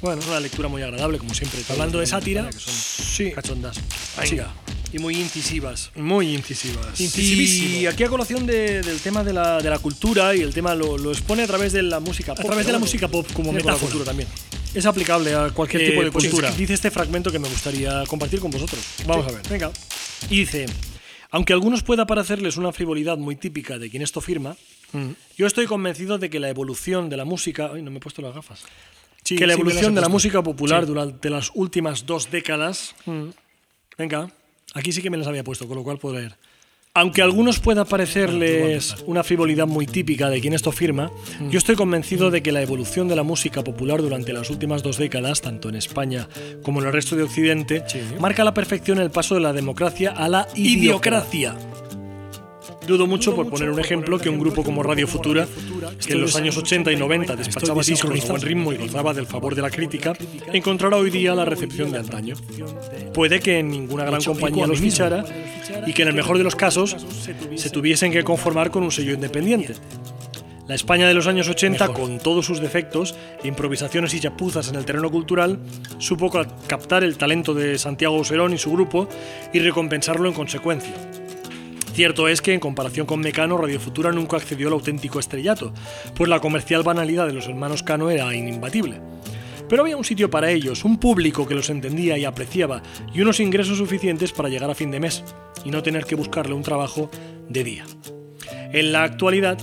Bueno, 0.00 0.20
es 0.20 0.26
una 0.26 0.40
lectura 0.40 0.68
muy 0.68 0.82
agradable, 0.82 1.18
como 1.18 1.32
siempre. 1.32 1.60
Hablando 1.68 2.00
de 2.00 2.06
sátira, 2.06 2.48
que 2.50 2.58
son 2.58 2.74
sí. 2.74 3.30
cachondas. 3.30 3.80
Venga. 4.20 4.52
Y 4.92 4.98
muy 4.98 5.16
incisivas. 5.16 5.90
Muy 5.96 6.34
incisivas. 6.34 7.00
Y 7.00 7.86
aquí 7.86 8.04
a 8.04 8.08
colación 8.08 8.44
del 8.44 9.00
tema 9.00 9.24
de 9.24 9.32
la, 9.32 9.58
de 9.60 9.70
la, 9.70 9.78
cultura 9.78 10.34
y 10.36 10.40
el 10.40 10.52
tema 10.52 10.74
lo, 10.74 10.98
lo, 10.98 11.12
expone 11.12 11.44
a 11.44 11.46
través 11.46 11.72
de 11.72 11.82
la 11.82 11.98
música 11.98 12.34
pop. 12.34 12.44
A 12.44 12.48
través 12.48 12.66
de 12.66 12.72
la 12.72 12.78
música 12.78 13.08
pop 13.08 13.26
como 13.32 13.52
metáfora. 13.52 14.04
también. 14.04 14.28
Es 14.74 14.84
aplicable 14.84 15.34
a 15.34 15.50
cualquier 15.50 15.90
tipo 15.90 16.02
de 16.02 16.12
pues 16.12 16.28
cultura. 16.28 16.50
dice 16.52 16.74
este 16.74 16.90
fragmento 16.90 17.30
que 17.30 17.38
me 17.38 17.48
gustaría 17.48 18.04
compartir 18.06 18.40
con 18.40 18.50
vosotros. 18.50 18.82
Vamos 19.06 19.26
a 19.28 19.32
ver. 19.32 19.42
Venga. 19.48 19.70
Y 20.28 20.40
dice, 20.40 20.66
aunque 21.30 21.54
a 21.54 21.56
algunos 21.56 21.82
pueda 21.82 22.06
parecerles 22.06 22.58
una 22.58 22.72
frivolidad 22.72 23.16
muy 23.16 23.36
típica 23.36 23.78
de 23.78 23.88
quien 23.88 24.02
esto 24.02 24.20
firma, 24.20 24.56
mm. 24.92 25.10
yo 25.38 25.46
estoy 25.46 25.66
convencido 25.66 26.18
de 26.18 26.28
que 26.28 26.38
la 26.38 26.50
evolución 26.50 27.08
de 27.08 27.16
la 27.16 27.24
música... 27.24 27.70
Ay, 27.72 27.82
no 27.82 27.90
me 27.90 27.96
he 27.96 28.00
puesto 28.00 28.20
las 28.20 28.34
gafas. 28.34 28.64
que 29.24 29.46
la 29.46 29.54
evolución 29.54 29.94
de 29.94 30.02
la 30.02 30.08
música 30.08 30.42
popular 30.42 30.86
durante 30.86 31.30
las 31.30 31.50
últimas 31.54 32.04
dos 32.04 32.30
décadas... 32.30 32.94
Mm. 33.06 33.30
Venga, 33.98 34.30
aquí 34.74 34.92
sí 34.92 35.02
que 35.02 35.10
me 35.10 35.16
las 35.16 35.26
había 35.26 35.44
puesto, 35.44 35.66
con 35.66 35.76
lo 35.76 35.84
cual 35.84 35.98
puedo 35.98 36.18
leer. 36.18 36.36
Aunque 36.94 37.22
a 37.22 37.24
algunos 37.24 37.58
pueda 37.58 37.86
parecerles 37.86 38.96
una 39.06 39.22
frivolidad 39.22 39.66
muy 39.66 39.86
típica 39.86 40.28
de 40.28 40.42
quien 40.42 40.52
esto 40.52 40.72
firma, 40.72 41.10
yo 41.48 41.56
estoy 41.56 41.74
convencido 41.74 42.30
de 42.30 42.42
que 42.42 42.52
la 42.52 42.60
evolución 42.60 43.08
de 43.08 43.16
la 43.16 43.22
música 43.22 43.64
popular 43.64 44.02
durante 44.02 44.34
las 44.34 44.50
últimas 44.50 44.82
dos 44.82 44.98
décadas, 44.98 45.40
tanto 45.40 45.70
en 45.70 45.76
España 45.76 46.28
como 46.62 46.80
en 46.82 46.88
el 46.88 46.92
resto 46.92 47.16
de 47.16 47.22
Occidente, 47.22 47.82
marca 48.20 48.42
a 48.42 48.44
la 48.44 48.52
perfección 48.52 48.98
el 48.98 49.10
paso 49.10 49.34
de 49.34 49.40
la 49.40 49.54
democracia 49.54 50.10
a 50.10 50.28
la 50.28 50.46
idiocracia. 50.54 51.56
Dudo 52.86 53.06
mucho, 53.06 53.34
por 53.34 53.48
poner 53.48 53.70
un 53.70 53.78
ejemplo, 53.78 54.18
que 54.18 54.28
un 54.28 54.38
grupo 54.38 54.64
como 54.64 54.82
Radio 54.82 55.06
Futura, 55.06 55.46
que 56.04 56.14
en 56.14 56.20
los 56.20 56.34
años 56.36 56.56
80 56.56 56.90
y 56.92 56.96
90 56.96 57.36
despachaba 57.36 57.82
discos 57.82 58.10
a 58.10 58.32
buen 58.32 58.42
ritmo 58.42 58.72
y 58.72 58.76
gozaba 58.76 59.14
del 59.14 59.26
favor 59.26 59.54
de 59.54 59.62
la 59.62 59.70
crítica, 59.70 60.12
encontrará 60.52 60.96
hoy 60.96 61.10
día 61.10 61.34
la 61.34 61.44
recepción 61.44 61.92
de 61.92 61.98
antaño. 61.98 62.34
Puede 63.14 63.40
que 63.40 63.58
en 63.60 63.70
ninguna 63.70 64.04
gran 64.04 64.22
compañía 64.22 64.66
los 64.66 64.80
fichara 64.80 65.24
y 65.86 65.92
que 65.92 66.02
en 66.02 66.08
el 66.08 66.14
mejor 66.14 66.38
de 66.38 66.44
los 66.44 66.56
casos 66.56 66.96
se 67.56 67.70
tuviesen 67.70 68.12
que 68.12 68.24
conformar 68.24 68.70
con 68.70 68.82
un 68.82 68.90
sello 68.90 69.12
independiente. 69.12 69.74
La 70.68 70.76
España 70.76 71.08
de 71.08 71.14
los 71.14 71.26
años 71.26 71.48
80, 71.48 71.88
con 71.88 72.18
todos 72.18 72.46
sus 72.46 72.60
defectos, 72.60 73.16
improvisaciones 73.42 74.14
y 74.14 74.20
chapuzas 74.20 74.68
en 74.68 74.76
el 74.76 74.84
terreno 74.84 75.10
cultural, 75.10 75.58
supo 75.98 76.30
captar 76.30 77.02
el 77.02 77.18
talento 77.18 77.52
de 77.52 77.78
Santiago 77.78 78.16
Oserón 78.16 78.54
y 78.54 78.58
su 78.58 78.70
grupo 78.72 79.08
y 79.52 79.58
recompensarlo 79.58 80.28
en 80.28 80.34
consecuencia. 80.34 80.94
Cierto 81.94 82.26
es 82.26 82.40
que, 82.40 82.54
en 82.54 82.60
comparación 82.60 83.04
con 83.04 83.20
Mecano, 83.20 83.58
Radio 83.58 83.78
Futura 83.78 84.12
nunca 84.12 84.38
accedió 84.38 84.68
al 84.68 84.74
auténtico 84.74 85.20
estrellato, 85.20 85.74
pues 86.14 86.28
la 86.30 86.40
comercial 86.40 86.82
banalidad 86.82 87.26
de 87.26 87.34
los 87.34 87.46
hermanos 87.48 87.82
Cano 87.82 88.08
era 88.08 88.34
inimbatible. 88.34 88.98
Pero 89.68 89.82
había 89.82 89.98
un 89.98 90.04
sitio 90.04 90.30
para 90.30 90.50
ellos, 90.50 90.86
un 90.86 90.98
público 90.98 91.46
que 91.46 91.54
los 91.54 91.68
entendía 91.68 92.16
y 92.16 92.24
apreciaba, 92.24 92.82
y 93.12 93.20
unos 93.20 93.40
ingresos 93.40 93.76
suficientes 93.76 94.32
para 94.32 94.48
llegar 94.48 94.70
a 94.70 94.74
fin 94.74 94.90
de 94.90 95.00
mes, 95.00 95.22
y 95.66 95.70
no 95.70 95.82
tener 95.82 96.06
que 96.06 96.14
buscarle 96.14 96.54
un 96.54 96.62
trabajo 96.62 97.10
de 97.48 97.62
día. 97.62 97.84
En 98.72 98.92
la 98.92 99.02
actualidad, 99.02 99.58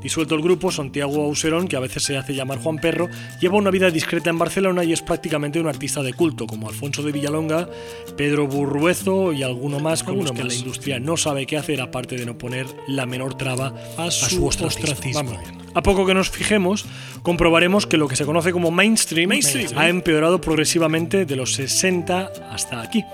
Disuelto 0.00 0.34
el 0.34 0.42
grupo, 0.42 0.70
Santiago 0.70 1.24
Auserón, 1.24 1.66
que 1.66 1.76
a 1.76 1.80
veces 1.80 2.04
se 2.04 2.16
hace 2.16 2.34
llamar 2.34 2.58
Juan 2.58 2.78
Perro, 2.78 3.08
lleva 3.40 3.56
una 3.56 3.70
vida 3.70 3.90
discreta 3.90 4.30
en 4.30 4.38
Barcelona 4.38 4.84
y 4.84 4.92
es 4.92 5.02
prácticamente 5.02 5.60
un 5.60 5.66
artista 5.66 6.02
de 6.02 6.12
culto, 6.12 6.46
como 6.46 6.68
Alfonso 6.68 7.02
de 7.02 7.12
Villalonga, 7.12 7.68
Pedro 8.16 8.46
Burruezo 8.46 9.32
y 9.32 9.42
alguno 9.42 9.80
más 9.80 10.04
con 10.04 10.18
los 10.18 10.32
que 10.32 10.44
la 10.44 10.54
industria 10.54 11.00
no 11.00 11.16
sabe 11.16 11.46
qué 11.46 11.56
hacer 11.56 11.80
aparte 11.80 12.16
de 12.16 12.26
no 12.26 12.38
poner 12.38 12.66
la 12.86 13.06
menor 13.06 13.36
traba 13.36 13.74
a, 13.96 14.10
su, 14.10 14.46
ostracismo. 14.46 15.38
A 15.74 15.82
poco 15.82 16.06
que 16.06 16.14
nos 16.14 16.30
fijemos, 16.30 16.86
comprobaremos 17.22 17.86
que 17.86 17.96
lo 17.96 18.08
que 18.08 18.16
se 18.16 18.24
conoce 18.24 18.52
como 18.52 18.70
mainstream, 18.70 19.30
ha 19.76 19.88
empeorado 19.88 20.40
progresivamente 20.40 21.24
de 21.24 21.36
los 21.36 21.54
60 21.54 22.30
hasta 22.50 22.80
aquí. 22.80 23.04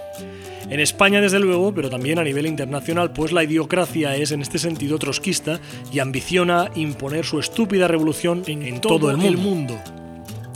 En 0.70 0.80
España, 0.80 1.20
desde 1.20 1.40
luego, 1.40 1.74
pero 1.74 1.90
también 1.90 2.18
a 2.18 2.24
nivel 2.24 2.46
internacional, 2.46 3.12
pues 3.12 3.32
la 3.32 3.44
idiocracia 3.44 4.16
es 4.16 4.32
en 4.32 4.40
este 4.42 4.58
sentido 4.58 4.98
trotskista 4.98 5.60
y 5.92 5.98
ambiciona 5.98 6.70
imponer 6.74 7.24
su 7.24 7.38
estúpida 7.38 7.86
revolución 7.86 8.42
en, 8.46 8.80
todo, 8.80 9.10
el 9.10 9.36
mundo. 9.36 9.78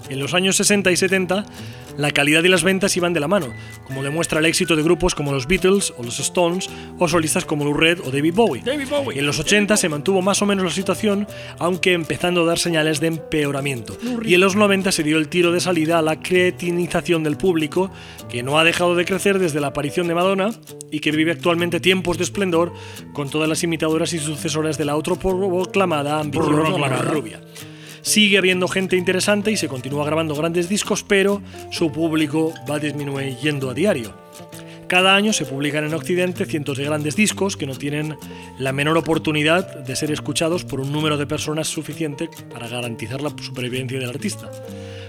En 0.09 0.19
los 0.19 0.33
años 0.33 0.57
60 0.57 0.91
y 0.91 0.97
70, 0.97 1.45
la 1.99 2.13
calidad 2.13 2.45
y 2.45 2.49
las 2.49 2.63
ventas 2.63 2.97
iban 2.97 3.13
de 3.13 3.21
la 3.21 3.29
mano, 3.29 3.53
como 3.85 4.03
demuestra 4.03 4.39
el 4.39 4.47
éxito 4.47 4.77
de 4.77 4.85
grupos 4.85 5.15
como 5.15 5.33
los 5.33 5.49
Beatles 5.49 5.93
o 5.99 6.05
los 6.05 6.21
Stones 6.21 6.71
o 6.99 7.09
solistas 7.09 7.45
como 7.45 7.65
Lou 7.65 7.75
Reed 7.75 7.99
o 8.01 8.11
David 8.11 8.35
Bowie. 8.35 8.63
en 8.65 9.27
los 9.27 9.41
80 9.41 9.77
se 9.77 9.89
mantuvo 9.89 10.23
más 10.23 10.41
o 10.41 10.47
menos 10.47 10.65
la 10.65 10.71
situación, 10.71 11.27
aunque 11.59 11.93
empezando 11.93 12.43
a 12.43 12.47
dar 12.47 12.59
señales 12.59 13.01
de 13.01 13.09
empeoramiento. 13.09 13.99
Y 14.25 14.35
en 14.35 14.41
los 14.41 14.55
90 14.55 14.93
se 14.93 15.03
dio 15.03 15.19
el 15.19 15.29
tiro 15.29 15.51
de 15.51 15.61
salida 15.61 15.99
a 15.99 16.03
la 16.03 16.21
cretinización 16.21 17.25
del 17.25 17.37
público, 17.37 17.91
que 18.29 18.45
no 18.45 18.59
ha 18.59 18.65
dejado 18.65 18.95
de 18.95 19.05
crecer 19.05 19.41
desde 19.41 19.61
la 19.61 19.69
aparición 19.69 20.07
de 20.07 20.15
Madonna 20.15 20.51
y 20.93 21.01
que 21.01 21.11
vive 21.11 21.33
actualmente 21.33 21.81
tiempos 21.81 22.17
de 22.17 22.25
esplendor 22.25 22.73
con 23.13 23.29
todas 23.29 23.49
las 23.49 23.65
imitadoras 23.65 24.13
y 24.13 24.21
sucesoras 24.21 24.79
de 24.79 24.85
la 24.85 24.93
autoproclamada 24.93 26.21
ambición 26.21 26.65
rubia. 27.03 27.41
Sigue 28.09 28.39
habiendo 28.39 28.69
gente 28.69 28.97
interesante 28.97 29.51
y 29.51 29.59
se 29.59 29.69
continúa 29.69 30.07
grabando 30.07 30.35
grandes 30.35 30.67
discos, 30.67 31.03
pero 31.03 31.43
su 31.71 31.93
público 31.93 32.55
va 32.69 32.79
disminuyendo 32.79 33.69
a 33.69 33.75
diario. 33.75 34.15
Cada 34.87 35.15
año 35.15 35.35
se 35.35 35.45
publican 35.45 35.85
en 35.85 35.93
Occidente 35.93 36.47
cientos 36.47 36.79
de 36.79 36.87
grandes 36.87 37.17
discos 37.17 37.59
que 37.59 37.67
no 37.67 37.75
tienen 37.75 38.17
la 38.59 38.73
menor 38.73 38.97
oportunidad 38.97 39.81
de 39.81 39.95
ser 39.95 40.11
escuchados 40.11 40.65
por 40.65 40.81
un 40.81 40.91
número 40.91 41.19
de 41.19 41.27
personas 41.27 41.69
suficiente 41.69 42.31
para 42.51 42.67
garantizar 42.67 43.21
la 43.21 43.29
supervivencia 43.43 43.99
del 43.99 44.09
artista. 44.09 44.51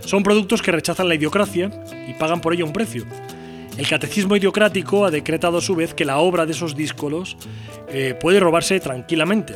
Son 0.01 0.21
productos 0.21 0.61
que 0.61 0.73
rechazan 0.73 1.07
la 1.07 1.15
idiocracia 1.15 1.71
y 2.05 2.15
pagan 2.15 2.41
por 2.41 2.53
ello 2.53 2.65
un 2.65 2.73
precio. 2.73 3.05
El 3.77 3.87
catecismo 3.87 4.35
idiocrático 4.35 5.05
ha 5.05 5.11
decretado 5.11 5.59
a 5.59 5.61
su 5.61 5.73
vez 5.73 5.93
que 5.93 6.03
la 6.03 6.17
obra 6.17 6.45
de 6.45 6.51
esos 6.51 6.75
discos 6.75 7.37
eh, 7.87 8.13
puede 8.19 8.41
robarse 8.41 8.77
tranquilamente 8.81 9.55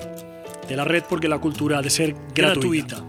de 0.69 0.77
la 0.77 0.85
red 0.85 1.03
porque 1.09 1.27
la 1.27 1.39
cultura 1.39 1.79
ha 1.79 1.81
de 1.81 1.89
ser 1.89 2.15
gratuita. 2.33 3.03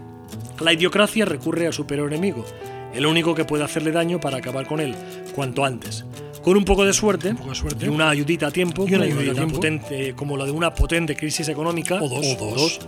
La 0.59 0.71
idiocracia 0.73 1.25
recurre 1.25 1.67
a 1.67 1.71
su 1.71 1.85
peor 1.85 2.11
enemigo, 2.13 2.45
el 2.93 3.05
único 3.05 3.35
que 3.35 3.43
puede 3.43 3.63
hacerle 3.63 3.91
daño 3.91 4.19
para 4.19 4.37
acabar 4.37 4.65
con 4.67 4.79
él 4.79 4.95
cuanto 5.33 5.65
antes. 5.65 6.05
Con 6.41 6.57
un 6.57 6.63
poco 6.63 6.85
de 6.85 6.93
suerte, 6.93 7.35
y 7.81 7.87
una 7.87 8.09
ayudita 8.09 8.47
a 8.47 8.51
tiempo, 8.51 8.85
y 8.87 8.93
una 8.93 9.05
ayudita 9.05 9.47
Potente, 9.47 10.13
como 10.15 10.37
la 10.37 10.45
de 10.45 10.51
una 10.51 10.73
potente 10.73 11.15
crisis 11.15 11.49
económica, 11.49 12.01
o 12.01 12.07
dos, 12.07 12.37
o 12.39 12.55
dos, 12.55 12.79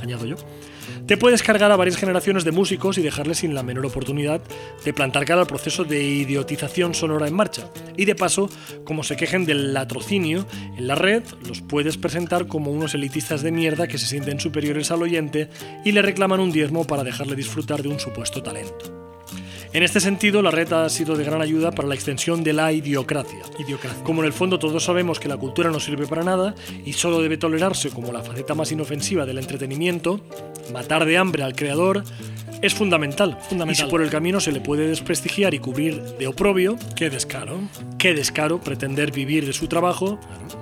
añado 0.00 0.24
yo, 0.24 0.36
te 1.10 1.16
puedes 1.16 1.42
cargar 1.42 1.72
a 1.72 1.76
varias 1.76 1.96
generaciones 1.96 2.44
de 2.44 2.52
músicos 2.52 2.96
y 2.96 3.02
dejarles 3.02 3.38
sin 3.38 3.52
la 3.52 3.64
menor 3.64 3.84
oportunidad 3.84 4.40
de 4.84 4.94
plantar 4.94 5.24
cara 5.24 5.40
al 5.40 5.48
proceso 5.48 5.82
de 5.82 6.00
idiotización 6.04 6.94
sonora 6.94 7.26
en 7.26 7.34
marcha. 7.34 7.68
Y 7.96 8.04
de 8.04 8.14
paso, 8.14 8.48
como 8.84 9.02
se 9.02 9.16
quejen 9.16 9.44
del 9.44 9.74
latrocinio 9.74 10.46
en 10.76 10.86
la 10.86 10.94
red, 10.94 11.24
los 11.48 11.62
puedes 11.62 11.96
presentar 11.96 12.46
como 12.46 12.70
unos 12.70 12.94
elitistas 12.94 13.42
de 13.42 13.50
mierda 13.50 13.88
que 13.88 13.98
se 13.98 14.06
sienten 14.06 14.38
superiores 14.38 14.92
al 14.92 15.02
oyente 15.02 15.50
y 15.84 15.90
le 15.90 16.02
reclaman 16.02 16.38
un 16.38 16.52
diezmo 16.52 16.86
para 16.86 17.02
dejarle 17.02 17.34
disfrutar 17.34 17.82
de 17.82 17.88
un 17.88 17.98
supuesto 17.98 18.40
talento. 18.40 19.09
En 19.72 19.84
este 19.84 20.00
sentido, 20.00 20.42
la 20.42 20.50
red 20.50 20.72
ha 20.72 20.88
sido 20.88 21.16
de 21.16 21.22
gran 21.22 21.40
ayuda 21.40 21.70
para 21.70 21.86
la 21.86 21.94
extensión 21.94 22.42
de 22.42 22.52
la 22.52 22.72
idiocracia. 22.72 23.38
idiocracia. 23.56 24.02
Como 24.02 24.22
en 24.22 24.26
el 24.26 24.32
fondo 24.32 24.58
todos 24.58 24.82
sabemos 24.82 25.20
que 25.20 25.28
la 25.28 25.36
cultura 25.36 25.70
no 25.70 25.78
sirve 25.78 26.08
para 26.08 26.24
nada 26.24 26.56
y 26.84 26.92
solo 26.94 27.22
debe 27.22 27.36
tolerarse 27.36 27.90
como 27.90 28.12
la 28.12 28.20
faceta 28.20 28.54
más 28.54 28.72
inofensiva 28.72 29.26
del 29.26 29.38
entretenimiento, 29.38 30.20
matar 30.72 31.04
de 31.04 31.16
hambre 31.18 31.44
al 31.44 31.54
creador 31.54 32.02
es 32.62 32.74
fundamental. 32.74 33.38
fundamental. 33.48 33.70
Y 33.70 33.86
si 33.86 33.90
por 33.90 34.02
el 34.02 34.10
camino 34.10 34.40
se 34.40 34.50
le 34.50 34.60
puede 34.60 34.88
desprestigiar 34.88 35.54
y 35.54 35.60
cubrir 35.60 36.02
de 36.02 36.26
oprobio, 36.26 36.76
qué 36.96 37.08
descaro. 37.08 37.60
Qué 37.96 38.12
descaro 38.12 38.60
pretender 38.60 39.12
vivir 39.12 39.46
de 39.46 39.52
su 39.52 39.68
trabajo, 39.68 40.18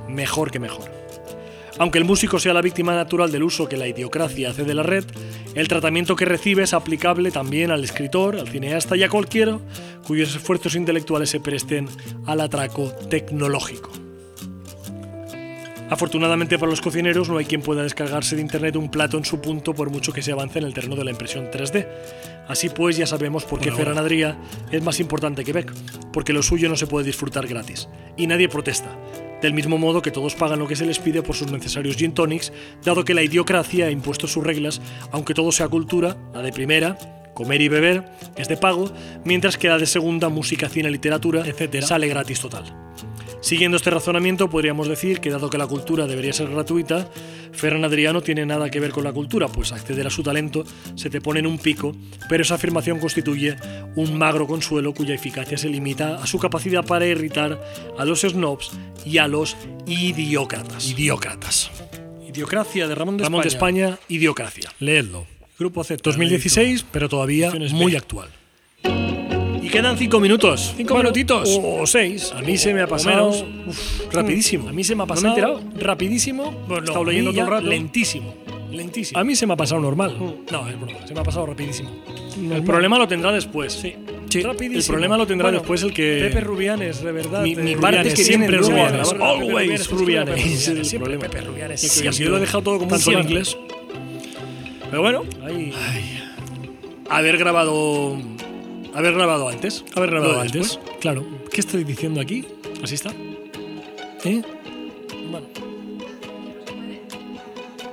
mejor 0.07 0.51
que 0.51 0.59
mejor. 0.59 1.08
Aunque 1.79 1.99
el 1.99 2.05
músico 2.05 2.41
sea 2.41 2.53
la 2.53 2.61
víctima 2.61 2.95
natural 2.95 3.31
del 3.31 3.45
uso 3.45 3.69
que 3.69 3.77
la 3.77 3.87
idiocracia 3.87 4.51
hace 4.51 4.65
de 4.65 4.75
la 4.75 4.83
red, 4.83 5.05
el 5.55 5.69
tratamiento 5.69 6.17
que 6.17 6.25
recibe 6.25 6.65
es 6.65 6.75
aplicable 6.75 7.31
también 7.31 7.71
al 7.71 7.85
escritor, 7.85 8.37
al 8.37 8.49
cineasta 8.49 8.97
y 8.97 9.05
a 9.05 9.09
cualquiera 9.09 9.59
cuyos 10.07 10.35
esfuerzos 10.35 10.75
intelectuales 10.75 11.31
se 11.31 11.41
presten 11.41 11.89
al 12.27 12.41
atraco 12.41 12.91
tecnológico. 13.09 13.93
Afortunadamente 15.91 16.59
para 16.59 16.71
los 16.71 16.81
cocineros 16.81 17.29
no 17.29 17.39
hay 17.39 17.47
quien 17.47 17.63
pueda 17.63 17.83
descargarse 17.83 18.37
de 18.37 18.43
internet 18.43 18.77
un 18.77 18.91
plato 18.91 19.17
en 19.17 19.25
su 19.25 19.41
punto 19.41 19.73
por 19.73 19.91
mucho 19.91 20.13
que 20.13 20.21
se 20.21 20.33
avance 20.33 20.59
en 20.59 20.67
el 20.67 20.75
terreno 20.75 20.97
de 20.97 21.05
la 21.05 21.13
impresión 21.13 21.51
3D. 21.51 21.87
Así 22.49 22.69
pues 22.71 22.97
ya 22.97 23.07
sabemos 23.07 23.45
por 23.45 23.61
qué 23.61 23.71
Ferran 23.71 23.99
Adrià 23.99 24.37
es 24.71 24.83
más 24.83 25.01
importante 25.01 25.45
que 25.45 25.53
Beck, 25.53 25.73
porque 26.13 26.33
lo 26.33 26.43
suyo 26.43 26.69
no 26.69 26.77
se 26.77 26.87
puede 26.87 27.07
disfrutar 27.07 27.47
gratis. 27.47 27.89
Y 28.17 28.27
nadie 28.27 28.49
protesta 28.49 28.91
del 29.43 29.55
mismo 29.55 29.79
modo 29.79 30.03
que 30.03 30.11
todos 30.11 30.35
pagan 30.35 30.59
lo 30.59 30.67
que 30.67 30.77
se 30.77 30.87
les 30.87 30.99
pide 30.99 31.23
por 31.23 31.37
sus 31.37 31.51
necesarios 31.51 31.97
gin 31.97 32.13
tonics, 32.13 32.53
dado 32.85 33.05
que 33.05 33.15
la 33.15 33.23
idiocracia 33.23 33.87
ha 33.87 33.91
impuesto 33.91 34.27
sus 34.27 34.45
reglas, 34.45 34.81
aunque 35.13 35.35
todo 35.35 35.53
sea 35.53 35.69
cultura, 35.69 36.17
la 36.33 36.43
de 36.43 36.53
primera, 36.53 36.99
comer 37.35 37.61
y 37.61 37.69
beber, 37.69 38.05
es 38.37 38.49
de 38.49 38.57
pago, 38.57 38.91
mientras 39.25 39.57
que 39.57 39.69
la 39.69 39.79
de 39.79 39.87
segunda, 39.87 40.29
música, 40.29 40.69
cine, 40.69 40.91
literatura, 40.91 41.47
etc., 41.47 41.83
sale 41.83 42.09
gratis 42.09 42.41
total. 42.41 42.65
Siguiendo 43.41 43.77
este 43.77 43.91
razonamiento, 43.91 44.51
podríamos 44.51 44.89
decir 44.89 45.21
que 45.21 45.31
dado 45.31 45.49
que 45.49 45.59
la 45.59 45.67
cultura 45.67 46.07
debería 46.07 46.33
ser 46.33 46.49
gratuita, 46.51 47.09
Ferran 47.53 47.85
Adriano 47.85 48.21
tiene 48.21 48.45
nada 48.45 48.69
que 48.69 48.81
ver 48.81 48.91
con 48.91 49.05
la 49.05 49.13
cultura, 49.13 49.49
pues 49.49 49.73
acceder 49.73 50.07
a 50.07 50.11
su 50.11 50.23
talento 50.23 50.65
se 50.97 51.09
te 51.09 51.21
pone 51.21 51.41
en 51.41 51.47
un 51.47 51.59
pico, 51.59 51.95
pero 52.29 52.43
esa 52.43 52.57
afirmación 52.57 52.99
constituye 52.99 53.57
un 53.95 54.19
magro 54.19 54.47
consuelo 54.47 54.93
cuya 54.93 55.15
eficacia 55.15 55.57
se 55.57 55.69
limita 55.69 56.17
a 56.17 56.27
su 56.27 56.39
capacidad 56.39 56.85
para 56.85 57.07
irritar 57.07 57.63
a 57.97 58.05
los 58.05 58.23
snobs 58.23 58.73
y 59.05 59.19
a 59.19 59.29
los 59.29 59.57
idiócratas. 59.87 60.91
Idiócratas. 60.91 61.71
Idiocracia 62.29 62.89
de 62.89 62.95
Ramón 62.95 63.17
de 63.17 63.25
Ramón 63.25 63.43
de 63.43 63.49
España. 63.49 63.85
España, 63.91 64.07
Idiocracia. 64.09 64.73
leedlo. 64.81 65.27
Grupo 65.59 65.83
Z. 65.83 66.01
2016, 66.05 66.87
pero 66.93 67.09
todavía 67.09 67.53
muy 67.73 67.97
actual. 67.97 68.29
Y 69.69 69.71
quedan 69.71 69.99
cinco 69.99 70.19
minutos. 70.19 70.73
Cinco 70.79 70.95
Bueno, 70.95 71.11
minutitos. 71.11 71.61
O 71.63 71.87
seis. 71.87 72.33
A 72.35 72.41
mí 72.41 72.57
se 72.57 72.73
me 72.73 72.81
ha 72.81 72.87
pasado 72.87 73.31
menos. 73.31 73.45
uf, 73.67 74.13
rapidísimo. 74.15 74.67
A 74.69 74.73
mí 74.73 74.83
se 74.83 74.95
me 74.95 75.03
ha 75.03 75.07
¿No 75.07 75.09
pasado. 75.09 75.27
he 75.27 75.31
enterado? 75.31 75.61
Rapidísimo. 75.79 76.55
Pues 76.67 76.79
He 76.79 76.81
no, 76.81 76.87
estado 76.87 77.05
leyendo 77.05 77.33
todo 77.33 77.43
el 77.43 77.51
rato. 77.51 77.67
lentísimo. 77.67 78.35
Lentísimo. 78.71 79.21
A 79.21 79.25
mí 79.25 79.37
se 79.37 79.47
me 79.47 79.53
ha 79.53 79.57
pasado 79.57 79.81
normal. 79.81 80.17
No, 80.51 80.69
es 80.69 80.81
broma, 80.81 81.07
se 81.07 81.13
me 81.13 81.21
ha 81.21 81.23
pasado 81.23 81.45
rapidísimo. 81.45 81.91
El 82.51 82.63
problema 82.63 82.99
lo 82.99 83.07
tendrá 83.07 83.31
después. 83.31 83.73
Sí. 83.75 83.95
El 84.35 84.45
Rapidísimo. 84.45 84.93
problema 84.93 85.17
lo 85.19 85.27
tendrá 85.27 85.47
Bueno, 85.49 85.59
después 85.59 85.83
el 85.83 85.93
que. 85.93 86.19
Pepe 86.29 86.41
Rubianes, 86.41 87.03
de 87.03 87.13
verdad. 87.13 87.43
Mi, 87.43 87.53
eh, 87.53 87.57
mi 87.57 87.75
Rubianes, 87.75 87.81
parte 87.81 88.09
es 88.09 88.15
que 88.15 88.25
siempre 88.25 88.57
Rubianes. 88.59 89.11
grabar. 89.13 89.37
Always 89.39 89.91
Rubianes, 89.91 89.91
Rubianes. 89.91 90.47
Ese 90.47 90.55
es 90.55 90.69
el 90.79 90.85
Siempre 90.87 91.11
problema. 91.17 91.31
Pepe 91.31 91.45
Rubianes. 91.47 91.81
Siempre. 91.81 92.25
yo 92.25 92.31
lo 92.31 92.37
he 92.37 92.41
dejado 92.41 92.63
todo 92.63 92.79
como 92.79 92.95
un 92.95 93.13
en 93.15 93.19
inglés. 93.21 93.57
Pero 94.91 95.03
bueno, 95.03 95.25
ahí. 95.45 95.73
Haber 97.11 97.39
grabado. 97.39 98.19
Haber 98.95 99.15
grabado 99.15 99.49
antes. 99.49 99.85
Haber 99.95 100.11
grabado 100.11 100.41
antes. 100.41 100.53
después. 100.53 100.97
Claro. 101.01 101.25
¿Qué 101.53 101.61
estoy 101.61 101.85
diciendo 101.85 102.21
aquí? 102.21 102.47
Así 102.83 102.95
está. 102.95 103.11
¿Eh? 104.25 104.43
Bueno. 105.31 105.47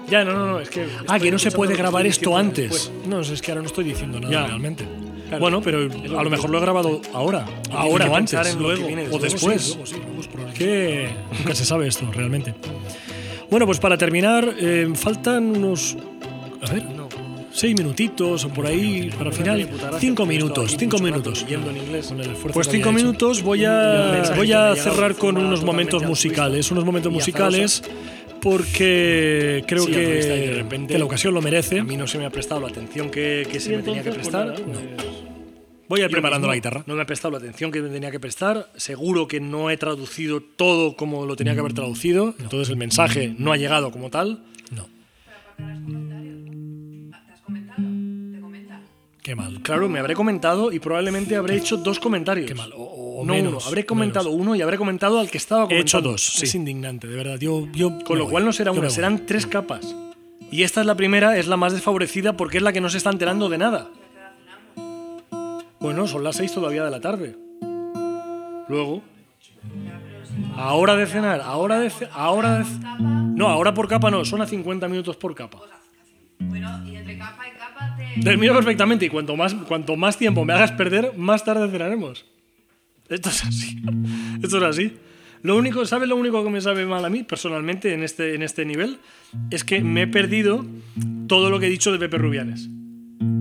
Ya, 0.10 0.24
no, 0.24 0.34
no, 0.34 0.46
no, 0.46 0.60
es 0.60 0.70
que. 0.70 0.86
Ah, 1.08 1.20
que 1.20 1.32
no 1.32 1.40
se 1.40 1.52
puede 1.52 1.76
grabar 1.76 2.06
esto 2.06 2.38
antes. 2.38 2.72
después. 2.72 2.92
No, 3.08 3.22
es 3.22 3.42
que 3.42 3.52
ahora 3.52 3.62
no 3.62 3.68
estoy 3.68 3.86
diciendo 3.86 4.20
nada 4.20 4.32
Ya. 4.32 4.48
realmente. 4.48 4.86
Claro. 5.28 5.40
Bueno, 5.42 5.62
pero 5.62 5.80
lo 5.88 6.20
a 6.20 6.24
lo 6.24 6.30
mejor 6.30 6.52
lo 6.52 6.60
he 6.60 6.62
grabado 6.62 7.02
ahora. 7.14 7.46
Ahora, 7.72 8.10
o 8.12 8.16
antes. 8.16 8.56
luego, 8.56 8.88
o 9.12 9.18
después. 9.20 9.70
Luego 9.70 9.86
sí, 9.88 9.96
luego 9.96 10.54
que 10.54 11.10
nunca 11.40 11.56
se 11.56 11.66
sabe 11.66 11.88
esto, 11.88 12.10
realmente. 12.12 12.54
Bueno, 13.50 13.66
pues 13.66 13.80
para 13.80 13.98
terminar, 13.98 14.54
eh, 14.58 14.88
faltan 14.96 15.58
unos. 15.58 15.98
A 16.62 16.72
ver. 16.72 16.86
Seis 17.56 17.74
minutitos 17.78 18.44
o 18.44 18.50
por 18.50 18.66
ahí, 18.66 19.10
para 19.18 19.32
final. 19.32 19.68
Cinco 20.00 20.26
minutos, 20.26 20.76
cinco 20.78 21.00
minutos. 21.00 21.46
Pues 22.54 22.68
cinco 22.70 22.92
minutos 22.92 23.42
voy 23.42 23.64
a, 23.66 24.34
voy 24.36 24.52
a 24.52 24.76
cerrar 24.76 25.16
con 25.16 25.38
unos 25.38 25.64
momentos 25.64 26.04
musicales. 26.04 26.70
Unos 26.72 26.84
momentos 26.84 27.12
musicales 27.12 27.82
porque 28.42 29.64
creo 29.68 29.86
Sí, 29.86 29.92
que, 29.92 30.00
de 30.06 30.54
repente 30.54 30.94
que 30.94 31.00
la 31.00 31.06
ocasión 31.06 31.34
lo 31.34 31.42
merece. 31.42 31.80
A 31.80 31.84
mí 31.84 31.98
no 31.98 32.08
se 32.08 32.18
me 32.18 32.26
ha 32.26 32.30
prestado 32.30 32.62
la 32.62 32.68
atención 32.68 33.10
que, 33.10 33.48
que 33.52 33.60
se 33.60 33.76
me 33.76 33.82
tenía 33.84 34.04
que 34.04 34.10
entonces, 34.10 34.30
prestar. 34.32 34.54
pues 34.56 34.68
nada, 34.68 34.82
No. 34.98 35.16
Voy 35.88 36.02
a 36.02 36.06
ir 36.06 36.10
preparando 36.12 36.48
mismo 36.48 36.52
la 36.52 36.56
guitarra. 36.56 36.84
No 36.88 36.96
me 36.96 37.04
ha 37.04 37.06
prestado 37.06 37.32
la 37.34 37.38
atención 37.38 37.72
que 37.72 37.80
me 37.82 37.90
tenía 37.90 38.10
que 38.12 38.20
prestar. 38.20 38.70
Seguro 38.76 39.28
que 39.28 39.40
no 39.40 39.70
he 39.70 39.78
traducido 39.78 40.42
todo 40.42 40.96
como 40.96 41.26
lo 41.28 41.36
tenía 41.36 41.54
que 41.54 41.60
haber 41.60 41.74
traducido. 41.74 42.34
Entonces 42.40 42.70
el 42.70 42.76
mensaje 42.78 43.36
no 43.38 43.52
ha 43.52 43.58
llegado 43.58 43.92
como 43.92 44.10
tal. 44.10 44.44
No, 44.72 44.88
qué 49.36 49.42
mal. 49.42 49.62
Claro, 49.62 49.90
me 49.90 50.00
habré 50.00 50.14
comentado 50.16 50.72
y 50.72 50.80
probablemente 50.80 51.36
habré 51.36 51.56
hecho 51.58 51.78
dos 51.78 52.00
comentarios. 52.00 52.48
Qué 52.48 52.56
mal. 52.56 52.72
O, 52.76 53.20
o 53.22 53.26
no 53.26 53.34
menos. 53.34 53.54
uno. 53.54 53.62
Habré 53.68 53.86
comentado 53.86 54.30
menos. 54.30 54.42
uno 54.42 54.56
y 54.56 54.62
habré 54.62 54.78
comentado 54.78 55.20
al 55.20 55.30
que 55.30 55.38
estaba 55.38 55.64
He 55.64 55.68
comentando. 55.68 55.82
hecho 55.82 56.02
dos. 56.02 56.22
Sí. 56.22 56.46
Es 56.46 56.56
indignante, 56.56 57.08
de 57.08 57.16
verdad. 57.16 57.38
Yo, 57.40 57.68
yo 57.74 57.98
Con 58.04 58.18
lo 58.18 58.26
voy. 58.26 58.32
cual 58.32 58.46
no 58.46 58.54
será 58.54 58.72
Yo 58.74 58.80
una, 58.80 58.90
serán 58.90 59.26
tres 59.26 59.46
capas. 59.48 59.96
Y 60.52 60.64
esta 60.64 60.82
es 60.82 60.88
la 60.88 60.96
primera, 60.96 61.38
es 61.38 61.48
la 61.48 61.58
más 61.58 61.74
desfavorecida 61.74 62.38
porque 62.38 62.58
es 62.58 62.64
la 62.64 62.72
que 62.72 62.82
no 62.82 62.90
se 62.90 62.98
está 62.98 63.10
enterando 63.10 63.50
de 63.50 63.58
nada. 63.58 63.90
Bueno, 65.80 66.08
son 66.08 66.24
las 66.24 66.36
seis 66.38 66.54
todavía 66.54 66.84
de 66.84 66.92
la 66.92 67.00
tarde. 67.02 67.36
Luego. 68.68 69.02
Ahora 70.56 70.96
de 70.96 71.06
cenar, 71.06 71.42
ahora 71.42 71.80
de 71.80 71.90
ce- 71.90 72.08
ahora 72.14 72.60
de 72.60 72.66
No, 73.02 73.48
ahora 73.50 73.74
por 73.74 73.88
capa 73.88 74.10
no, 74.10 74.24
son 74.26 74.42
a 74.42 74.48
50 74.48 74.88
minutos 74.88 75.16
por 75.18 75.36
capa. 75.36 75.60
Bueno, 76.40 76.84
y 76.86 76.96
entre 76.96 77.18
capa 77.18 77.44
y 77.48 77.58
capa 77.58 77.96
te... 77.98 78.22
Termino 78.22 78.54
perfectamente 78.54 79.06
y 79.06 79.10
cuanto 79.10 79.36
más, 79.36 79.54
cuanto 79.54 79.96
más 79.96 80.18
tiempo 80.18 80.44
me 80.46 80.54
hagas 80.54 80.72
perder, 80.74 81.14
más 81.18 81.44
tarde 81.46 81.70
cenaremos. 81.72 82.26
Esto 83.10 83.30
es 83.30 83.44
así. 83.46 83.82
Esto 84.44 84.58
es 84.58 84.64
así. 84.64 84.94
Lo 85.44 85.56
único, 85.58 85.86
¿sabes 85.86 86.10
lo 86.10 86.16
único 86.16 86.44
que 86.44 86.50
me 86.50 86.60
sabe 86.60 86.86
mal 86.88 87.06
a 87.06 87.10
mí 87.10 87.22
personalmente 87.24 87.94
en 87.94 88.02
este, 88.04 88.34
en 88.34 88.42
este 88.42 88.66
nivel? 88.66 88.98
Es 89.52 89.64
que 89.64 89.82
me 89.82 90.04
he 90.04 90.08
perdido 90.08 90.66
todo 91.28 91.50
lo 91.52 91.60
que 91.60 91.68
he 91.68 91.70
dicho 91.70 91.92
de 91.92 92.00
Pepe 92.00 92.18
Rubianes. 92.18 92.68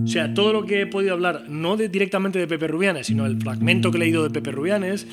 O 0.04 0.06
sea, 0.06 0.34
todo 0.34 0.52
lo 0.52 0.66
que 0.66 0.82
he 0.82 0.86
podido 0.86 1.14
hablar, 1.14 1.44
no 1.48 1.76
de- 1.78 1.88
directamente 1.88 2.38
de 2.38 2.46
Pepe 2.46 2.68
Rubianes, 2.68 3.06
sino 3.06 3.24
el 3.24 3.40
fragmento 3.40 3.90
que 3.90 3.96
he 3.96 4.00
leído 4.00 4.22
de 4.22 4.28
Pepe 4.28 4.50
Rubianes 4.52 5.06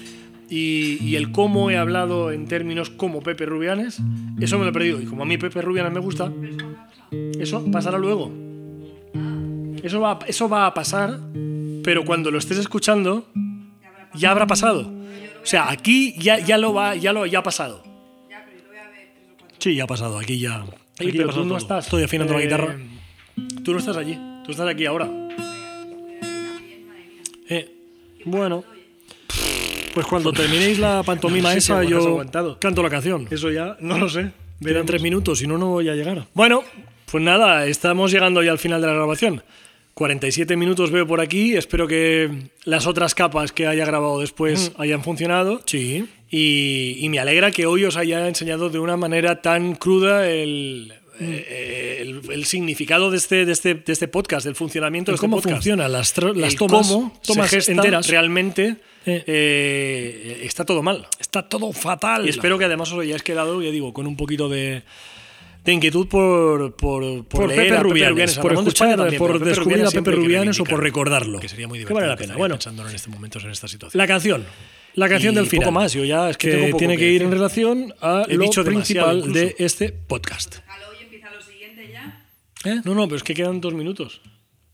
y, 0.49 0.97
y 1.01 1.15
el 1.15 1.31
cómo 1.31 1.71
he 1.71 1.77
hablado 1.77 2.31
en 2.33 2.45
términos 2.45 2.89
como 2.89 3.21
Pepe 3.21 3.45
Rubianes, 3.45 4.01
eso 4.41 4.57
me 4.57 4.65
lo 4.65 4.71
he 4.71 4.73
perdido. 4.73 5.01
Y 5.01 5.05
como 5.05 5.23
a 5.23 5.25
mí 5.25 5.37
Pepe 5.37 5.61
Rubianes 5.61 5.93
me 5.93 6.01
gusta, 6.01 6.29
eso 7.39 7.63
pasará 7.71 7.97
luego. 7.97 8.31
Eso 9.83 9.99
va, 9.99 10.19
eso 10.27 10.47
va 10.47 10.67
a 10.67 10.73
pasar, 10.73 11.19
pero 11.83 12.05
cuando 12.05 12.31
lo 12.31 12.37
estés 12.37 12.57
escuchando, 12.57 13.27
ya 14.13 14.31
habrá 14.31 14.47
pasado. 14.47 14.91
O 15.41 15.45
sea, 15.45 15.69
aquí 15.71 16.13
ya, 16.19 16.39
ya 16.39 16.57
lo 16.57 16.73
va, 16.73 16.95
ya 16.95 17.13
lo 17.13 17.25
ya 17.25 17.39
ha 17.39 17.43
pasado. 17.43 17.83
Sí, 19.57 19.75
ya 19.75 19.83
ha 19.83 19.87
pasado. 19.87 20.19
Aquí 20.19 20.39
ya. 20.39 20.63
Aquí 20.99 21.11
pero 21.11 21.29
tú 21.33 21.41
no 21.41 21.49
todo. 21.49 21.57
estás. 21.57 21.85
Estoy 21.85 22.03
afinando 22.03 22.33
la 22.33 22.39
eh, 22.39 22.43
guitarra. 22.43 22.77
Tú 23.63 23.73
no 23.73 23.79
estás 23.79 23.97
allí. 23.97 24.17
Tú 24.45 24.51
estás 24.51 24.67
aquí 24.67 24.85
ahora. 24.85 25.09
Eh, 27.49 27.71
bueno. 28.25 28.63
Pues 29.93 30.05
cuando 30.07 30.31
terminéis 30.33 30.79
la 30.79 31.03
pantomima 31.03 31.49
No 31.49 31.55
sé 31.55 31.61
si 31.61 31.71
esa, 31.71 31.83
yo 31.83 31.97
aguantado. 31.99 32.59
canto 32.59 32.81
la 32.81 32.89
canción. 32.89 33.27
Eso 33.29 33.49
ya, 33.51 33.77
no 33.79 33.97
lo 33.97 34.09
sé. 34.09 34.31
Quedan 34.63 34.85
tres 34.85 35.01
minutos, 35.01 35.39
si 35.39 35.47
no, 35.47 35.57
no 35.57 35.67
voy 35.69 35.89
a 35.89 35.95
llegar. 35.95 36.27
Bueno, 36.33 36.63
pues 37.11 37.23
nada, 37.23 37.67
estamos 37.67 38.11
llegando 38.11 38.41
ya 38.41 38.51
al 38.51 38.59
final 38.59 38.81
de 38.81 38.87
la 38.87 38.93
grabación. 38.93 39.43
47 39.93 40.55
minutos 40.55 40.89
veo 40.91 41.05
por 41.05 41.19
aquí. 41.21 41.55
Espero 41.55 41.87
que 41.87 42.29
las 42.63 42.87
otras 42.87 43.13
capas 43.13 43.51
que 43.51 43.67
haya 43.67 43.85
grabado 43.85 44.19
después 44.21 44.71
hayan 44.77 45.03
funcionado. 45.03 45.61
Sí. 45.65 46.07
Y, 46.29 46.95
y 46.99 47.09
me 47.09 47.19
alegra 47.19 47.51
que 47.51 47.65
hoy 47.65 47.83
os 47.83 47.97
haya 47.97 48.27
enseñado 48.27 48.69
de 48.69 48.79
una 48.79 48.95
manera 48.95 49.41
tan 49.41 49.75
cruda 49.75 50.29
el, 50.29 50.93
eh, 51.19 51.97
el, 51.99 52.21
el 52.31 52.45
significado 52.45 53.11
de 53.11 53.17
este, 53.17 53.45
de, 53.45 53.51
este, 53.51 53.73
de 53.75 53.91
este 53.93 54.07
podcast, 54.07 54.45
del 54.45 54.55
funcionamiento 54.55 55.11
de 55.11 55.15
este 55.15 55.25
¿Cómo 55.25 55.37
podcast. 55.37 55.55
funcionan 55.57 55.91
las, 55.91 56.17
las 56.17 56.53
El 56.53 56.55
tomas, 56.55 56.87
cómo 56.87 57.19
tomas 57.27 57.49
se 57.49 57.71
enteras? 57.71 58.07
realmente 58.07 58.77
Eh. 59.05 59.23
eh, 59.27 60.41
está 60.43 60.63
todo 60.63 60.81
mal. 60.81 61.05
Está 61.19 61.47
todo 61.49 61.73
fatal. 61.73 62.25
Y 62.25 62.29
espero 62.29 62.57
que 62.57 62.65
además 62.65 62.91
os 62.93 62.99
hayáis 63.01 63.23
quedado, 63.23 63.61
ya 63.61 63.71
digo, 63.71 63.93
con 63.93 64.07
un 64.07 64.15
poquito 64.15 64.47
de, 64.47 64.83
de 65.63 65.73
inquietud 65.73 66.07
por, 66.07 66.75
por, 66.75 67.25
por 67.25 67.47
leer 67.47 67.61
Pepe 67.65 67.77
a 67.77 67.83
Rubianes, 67.83 68.37
a 68.37 68.41
por 68.41 68.51
de 68.53 68.57
escuchar, 68.59 68.97
también, 68.97 69.17
por 69.19 69.33
Pepe 69.33 69.45
descubrir 69.45 69.77
Rubianes 69.77 69.93
a 69.93 69.97
Pepe 69.99 70.09
que 70.11 70.15
Rubianes 70.17 70.59
o 70.59 70.63
por 70.63 70.81
recordarlo. 70.81 71.39
Que 71.39 71.49
sería 71.49 71.67
muy 71.67 71.77
Que 71.77 71.85
divertido. 71.85 71.95
vale 71.99 72.07
la 72.07 72.17
pena. 72.17 72.35
Bueno, 72.35 72.55
pensándolo 72.55 72.89
en 72.89 72.95
este 72.95 73.09
momento, 73.09 73.39
en 73.39 73.51
esta 73.51 73.67
situación. 73.67 73.97
la 73.99 74.07
canción. 74.07 74.43
La 74.95 75.07
canción 75.07 75.33
Y 75.33 75.37
del 75.37 75.47
final. 75.47 75.65
poco 75.67 75.71
más, 75.79 75.93
yo 75.93 76.03
ya 76.03 76.29
es 76.29 76.37
que 76.37 76.51
tengo 76.51 76.65
poco 76.67 76.77
tiene 76.79 76.95
que, 76.97 77.03
que 77.03 77.11
ir 77.13 77.21
en 77.21 77.31
relación 77.31 77.93
a 78.01 78.25
He 78.27 78.35
lo 78.35 78.43
dicho 78.43 78.63
principal 78.65 79.31
de 79.31 79.43
incluso. 79.43 79.63
este 79.63 79.89
podcast. 79.93 80.55
Y 80.99 81.03
empieza 81.03 81.31
lo 81.31 81.41
siguiente 81.41 81.89
ya. 81.93 82.25
¿Eh? 82.65 82.81
No, 82.83 82.93
no, 82.95 83.05
pero 83.05 83.15
es 83.17 83.23
que 83.23 83.33
quedan 83.33 83.61
dos 83.61 83.73
minutos. 83.73 84.19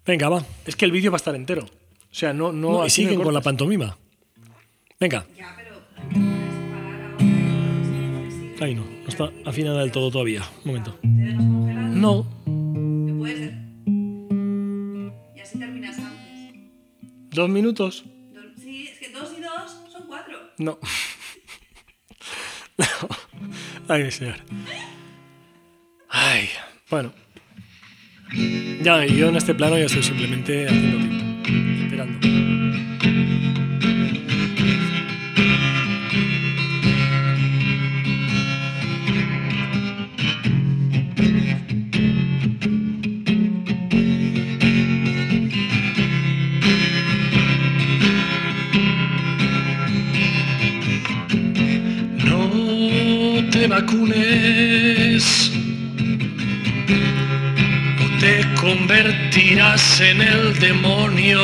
Venga, 0.06 0.30
va. 0.30 0.44
Es 0.66 0.76
que 0.76 0.86
el 0.86 0.92
vídeo 0.92 1.12
va 1.12 1.18
a 1.18 1.18
estar 1.18 1.36
entero. 1.36 1.66
O 1.66 2.16
sea, 2.16 2.34
no, 2.34 2.52
no, 2.52 2.72
No, 2.80 2.86
y 2.86 2.90
siguen 2.90 3.22
con 3.22 3.32
la 3.34 3.42
pantomima. 3.42 3.96
Venga. 5.00 5.28
Ya, 5.38 5.56
pero... 5.56 5.78
Ahí 8.62 8.74
no. 8.74 8.97
No 9.08 9.12
está 9.12 9.32
afinada 9.50 9.80
del 9.80 9.92
todo 9.94 10.12
todavía. 10.12 10.44
Un 10.66 10.72
momento. 10.72 11.00
Te 11.02 11.08
dejas 11.08 11.38
congelado. 11.38 11.88
No. 11.96 12.24
¿Te 13.06 13.14
puedes...? 13.14 13.54
Y 15.34 15.40
así 15.40 15.58
terminas 15.58 15.98
antes. 15.98 16.60
Dos 17.30 17.50
minutos. 17.50 18.04
Sí, 18.62 18.90
es 18.92 19.00
que 19.00 19.10
dos 19.14 19.34
y 19.38 19.42
dos 19.42 19.92
son 19.92 20.08
cuatro. 20.08 20.38
No. 20.58 20.78
No. 22.78 22.86
Ay, 23.88 24.04
mi 24.04 24.12
señor. 24.12 24.36
Ay, 26.10 26.48
bueno. 26.92 27.12
Ya, 28.84 29.04
yo 29.06 29.30
en 29.30 29.36
este 29.36 29.56
plano 29.56 29.80
ya 29.80 29.86
estoy 29.86 30.04
simplemente 30.04 30.68
haciendo 30.68 30.98
tiempo. 30.98 31.84
Esperando. 31.86 32.47
Vacunes 53.82 55.52
te 58.20 58.36
convertirás 58.56 60.02
en 60.02 60.22
el 60.22 60.58
demonio. 60.60 61.42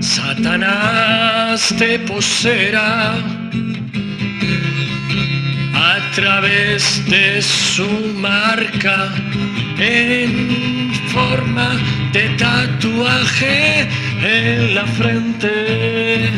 Satanás 0.00 1.74
te 1.78 1.98
poseerá 2.00 3.14
a 5.92 5.96
través 6.14 6.82
de 7.06 7.40
su 7.40 7.90
marca 8.16 8.98
en 9.78 10.92
forma 11.14 11.68
de 12.12 12.24
tatuaje 12.44 13.88
en 14.22 14.74
la 14.74 14.86
frente. 14.98 16.30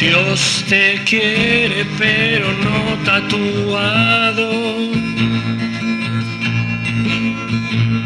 Dios 0.00 0.64
te 0.66 0.98
quiere 1.04 1.84
pero 1.98 2.46
no 2.64 2.96
tatuado. 3.04 4.50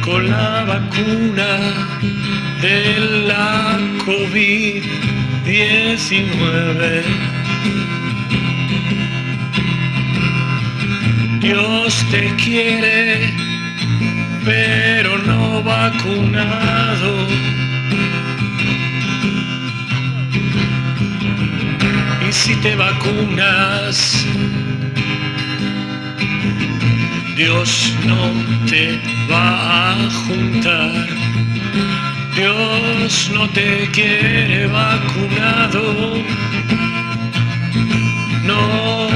Con 0.02 0.28
la 0.28 0.64
vacuna 0.64 1.60
de 2.60 2.98
la 3.28 3.78
COVID-19. 4.04 7.04
Dios 11.38 12.04
te 12.10 12.34
quiere 12.34 13.32
pero 14.44 15.18
no 15.18 15.62
vacunado. 15.62 17.28
Y 22.26 22.32
si 22.32 22.56
te 22.56 22.74
vacunas, 22.74 24.24
Dios 27.36 27.94
no 28.06 28.32
te 28.66 28.98
va 29.30 29.92
a 29.92 30.10
juntar. 30.10 31.06
Dios 32.34 33.30
no 33.34 33.48
te 33.50 33.88
quiere 33.92 34.66
vacunado. 34.66 36.22
No. 38.44 39.08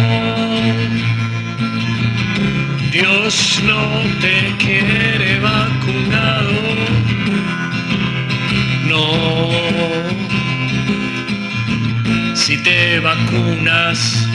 Dios 2.93 3.63
no 3.65 3.81
te 4.21 4.55
quiere 4.59 5.41
vacunado. 5.41 6.53
No. 8.87 10.18
Si 12.49 12.57
te 12.63 12.99
vacunas, 13.01 14.27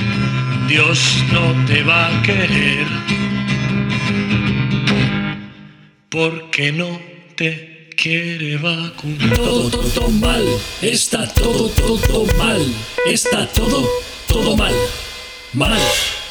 Dios 0.67 1.23
no 1.31 1.65
te 1.65 1.81
va 1.81 2.15
a 2.15 2.21
querer. 2.21 2.85
Porque 6.09 6.71
no 6.73 7.01
te 7.35 7.89
quiere 7.97 8.57
vacunar. 8.57 9.35
Todo, 9.35 9.67
todo 9.67 10.09
mal, 10.09 10.45
está 10.83 11.27
todo, 11.33 11.69
todo 11.69 12.27
mal, 12.37 12.61
está 13.07 13.47
todo, 13.47 13.89
todo 14.27 14.57
mal, 14.57 14.75
mal. 15.53 15.81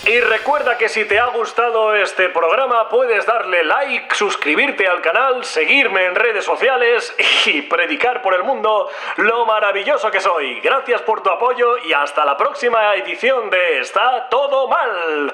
Y 0.05 0.19
recuerda 0.19 0.77
que 0.77 0.89
si 0.89 1.05
te 1.05 1.21
ha 1.21 1.27
gustado 1.27 1.95
este 1.95 2.29
programa 2.29 2.89
puedes 2.89 3.25
darle 3.25 3.63
like, 3.63 4.13
suscribirte 4.17 4.89
al 4.89 5.01
canal, 5.01 5.45
seguirme 5.45 6.07
en 6.07 6.17
redes 6.17 6.45
sociales 6.45 7.15
y 7.47 7.63
predicar 7.63 8.21
por 8.21 8.35
el 8.35 8.43
mundo 8.43 8.91
lo 9.19 9.47
maravilloso 9.47 10.11
que 10.11 10.19
soy. 10.19 10.59
Gracias 10.61 11.03
por 11.03 11.23
tu 11.23 11.31
apoyo 11.31 11.79
y 11.79 11.93
hasta 11.93 12.25
la 12.25 12.37
próxima 12.37 12.97
edición 12.97 13.49
de 13.49 13.79
Está 13.79 14.29
todo 14.29 14.67
mal. 14.67 15.33